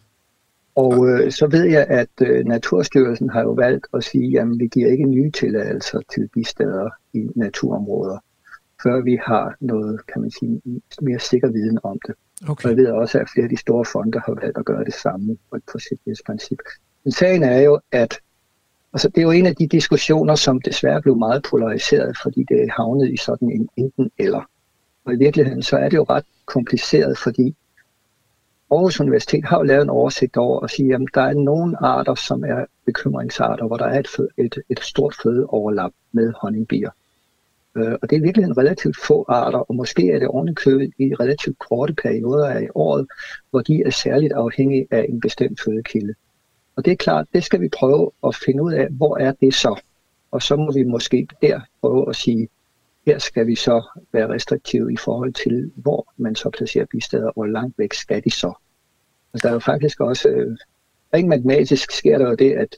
[0.81, 4.67] Og øh, så ved jeg, at øh, Naturstyrelsen har jo valgt at sige, at vi
[4.67, 8.19] giver ikke nye tilladelser til bistader i naturområder,
[8.83, 10.63] før vi har noget, kan man sige,
[11.03, 12.15] mere sikker viden om det.
[12.49, 12.65] Okay.
[12.65, 14.95] Og jeg ved også, at flere af de store fonde har valgt at gøre det
[14.95, 16.59] samme på et forsigtighedsprincip.
[17.05, 18.21] Men sagen er jo, at
[18.93, 22.71] altså, det er jo en af de diskussioner, som desværre blev meget polariseret, fordi det
[22.77, 24.43] havnet i sådan en enten eller.
[25.05, 27.57] Og i virkeligheden så er det jo ret kompliceret, fordi
[28.71, 32.15] Aarhus Universitet har jo lavet en oversigt over at sige, at der er nogle arter,
[32.15, 36.91] som er bekymringsarter, hvor der er et, et, et stort fødeoverlap med honningbier.
[37.77, 41.15] Øh, Og det er virkelig en relativt få arter, og måske er det ovenikøbet i
[41.15, 43.07] relativt korte perioder af året,
[43.51, 46.15] hvor de er særligt afhængige af en bestemt fødekilde.
[46.77, 49.55] Og det er klart, det skal vi prøve at finde ud af, hvor er det
[49.55, 49.81] så?
[50.31, 52.49] Og så må vi måske der prøve at sige,
[53.07, 57.33] her skal vi så være restriktive i forhold til, hvor man så placerer bistader, og
[57.35, 58.53] hvor langt væk skal de så.
[59.35, 60.57] Altså, der er jo faktisk også, øh,
[61.15, 62.77] rent matematisk sker der jo det, at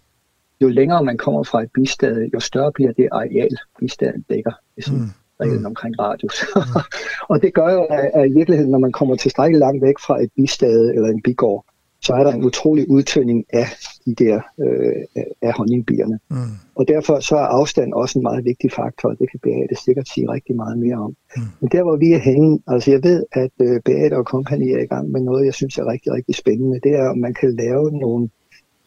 [0.60, 4.52] jo længere man kommer fra et bistad, jo større bliver det areal, bistaden dækker.
[4.76, 5.10] Det er Mm.
[5.40, 6.44] reglen omkring radius.
[7.30, 10.30] og det gør jo, at, i virkeligheden, når man kommer tilstrækkeligt langt væk fra et
[10.36, 11.64] bistad eller en bigård,
[12.02, 13.66] så er der en utrolig udtynding af
[14.06, 16.18] de der øh, af honningbierne.
[16.28, 16.36] Mm.
[16.74, 20.08] Og derfor så er afstand også en meget vigtig faktor, og det kan Beate sikkert
[20.08, 21.16] sige rigtig meget mere om.
[21.36, 21.42] Mm.
[21.60, 24.78] Men der hvor vi er henne, altså jeg ved, at øh, Beate og kompagni er
[24.78, 26.80] i gang med noget, jeg synes er rigtig, rigtig spændende.
[26.82, 28.28] Det er, om man kan lave nogle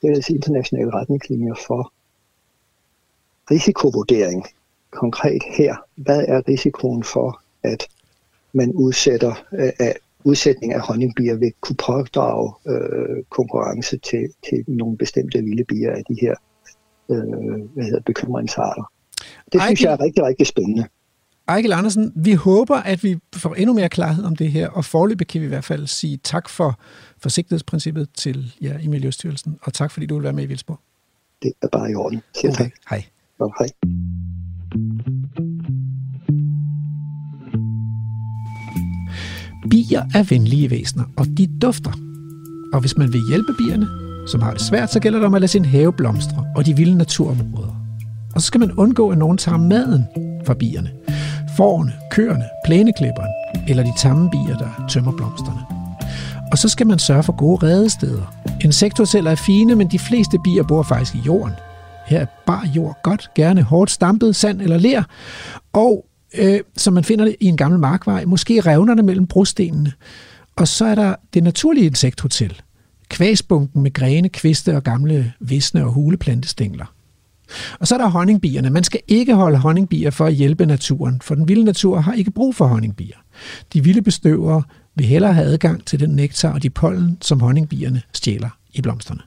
[0.01, 1.91] fælles internationale retningslinjer for
[3.51, 4.45] risikovurdering.
[4.91, 7.87] Konkret her, hvad er risikoen for, at
[8.53, 14.97] man udsætter øh, af udsætning af honningbier vil kunne pådrage øh, konkurrence til, til nogle
[14.97, 16.33] bestemte vilde bier af de her
[17.11, 18.91] øh, hvad hedder, bekymringsarter.
[19.51, 20.85] Det synes Ejgil- jeg er rigtig, rigtig spændende.
[21.47, 25.27] Ejkel Andersen, vi håber, at vi får endnu mere klarhed om det her, og forløbig
[25.27, 26.79] kan vi i hvert fald sige tak for
[27.19, 30.79] forsigtighedsprincippet til jer i Miljøstyrelsen, og tak fordi du vil være med i Vildsborg.
[31.43, 32.21] Det er bare i orden.
[32.41, 32.71] Selv Okay, tak.
[32.89, 33.03] hej.
[33.39, 33.67] Og hej.
[39.69, 41.91] Bier er venlige væsener, og de dufter.
[42.73, 43.87] Og hvis man vil hjælpe bierne,
[44.27, 46.75] som har det svært, så gælder det om at lade sin have blomstre og de
[46.75, 47.75] vilde naturområder.
[48.35, 50.05] Og så skal man undgå, at nogen tager maden
[50.45, 50.91] fra bierne.
[51.57, 53.31] Fårene, køerne, plæneklipperen
[53.67, 55.59] eller de tamme bier, der tømmer blomsterne.
[56.51, 58.33] Og så skal man sørge for gode redesteder.
[58.63, 61.53] Insekthoteller er fine, men de fleste bier bor faktisk i jorden.
[62.05, 65.03] Her er bar jord godt, gerne hårdt stampet, sand eller ler,
[65.73, 66.05] og
[66.37, 69.91] øh, som man finder det i en gammel markvej, måske revnerne mellem brostenene.
[70.55, 72.61] Og så er der det naturlige insekthotel.
[73.09, 76.85] Kvæsbunken med grene, kviste og gamle visne og huleplantestængler.
[77.79, 78.69] Og så er der honningbierne.
[78.69, 82.31] Man skal ikke holde honningbier for at hjælpe naturen, for den vilde natur har ikke
[82.31, 83.17] brug for honningbier.
[83.73, 84.63] De vilde bestøvere
[84.95, 89.21] vil hellere have adgang til den nektar og de pollen, som honningbierne stjæler i blomsterne.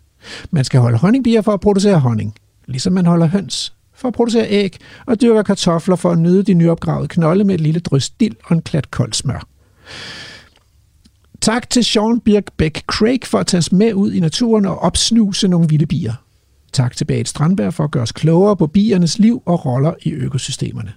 [0.50, 2.34] Man skal holde honningbier for at producere honning,
[2.66, 4.76] ligesom man holder høns for at producere æg
[5.06, 8.56] og dyrker kartofler for at nyde de nyopgravede knolde med et lille drys dild og
[8.56, 9.46] en klat kold smør.
[11.40, 14.78] Tak til Sean Birk Beck Craig for at tage os med ud i naturen og
[14.78, 16.14] opsnuse nogle vilde bier.
[16.72, 20.10] Tak til Beat Strandberg for at gøre os klogere på biernes liv og roller i
[20.12, 20.92] økosystemerne.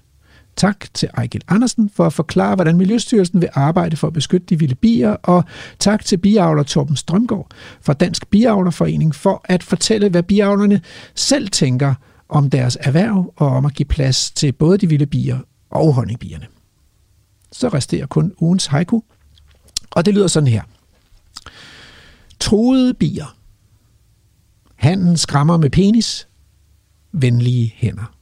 [0.56, 4.60] Tak til Ejgil Andersen for at forklare, hvordan Miljøstyrelsen vil arbejde for at beskytte de
[4.60, 5.44] vilde bier, og
[5.80, 7.48] tak til biavler Torben Strømgaard
[7.82, 10.82] fra Dansk Biavlerforening for at fortælle, hvad biavlerne
[11.16, 11.94] selv tænker
[12.32, 15.40] om deres erhverv og om at give plads til både de vilde bier
[15.70, 16.48] og honningbierne.
[17.52, 19.02] Så resterer kun ugens haiku,
[19.92, 20.64] og det lyder sådan her.
[22.40, 23.36] Troede bier.
[24.76, 26.28] Handen skræmmer med penis.
[27.12, 28.16] Venlige hænder.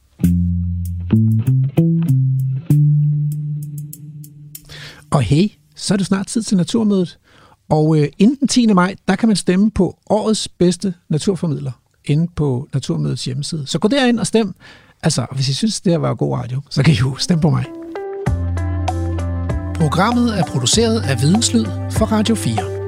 [5.10, 7.18] Og hey, så er det snart tid til Naturmødet.
[7.68, 8.66] Og øh, inden den 10.
[8.66, 13.66] maj, der kan man stemme på årets bedste naturformidler inde på Naturmødets hjemmeside.
[13.66, 14.54] Så gå derind og stem.
[15.02, 17.50] Altså, hvis I synes, det her var god radio, så kan I jo stemme på
[17.50, 17.64] mig.
[19.74, 22.79] Programmet er produceret af Videnslyd for Radio 4.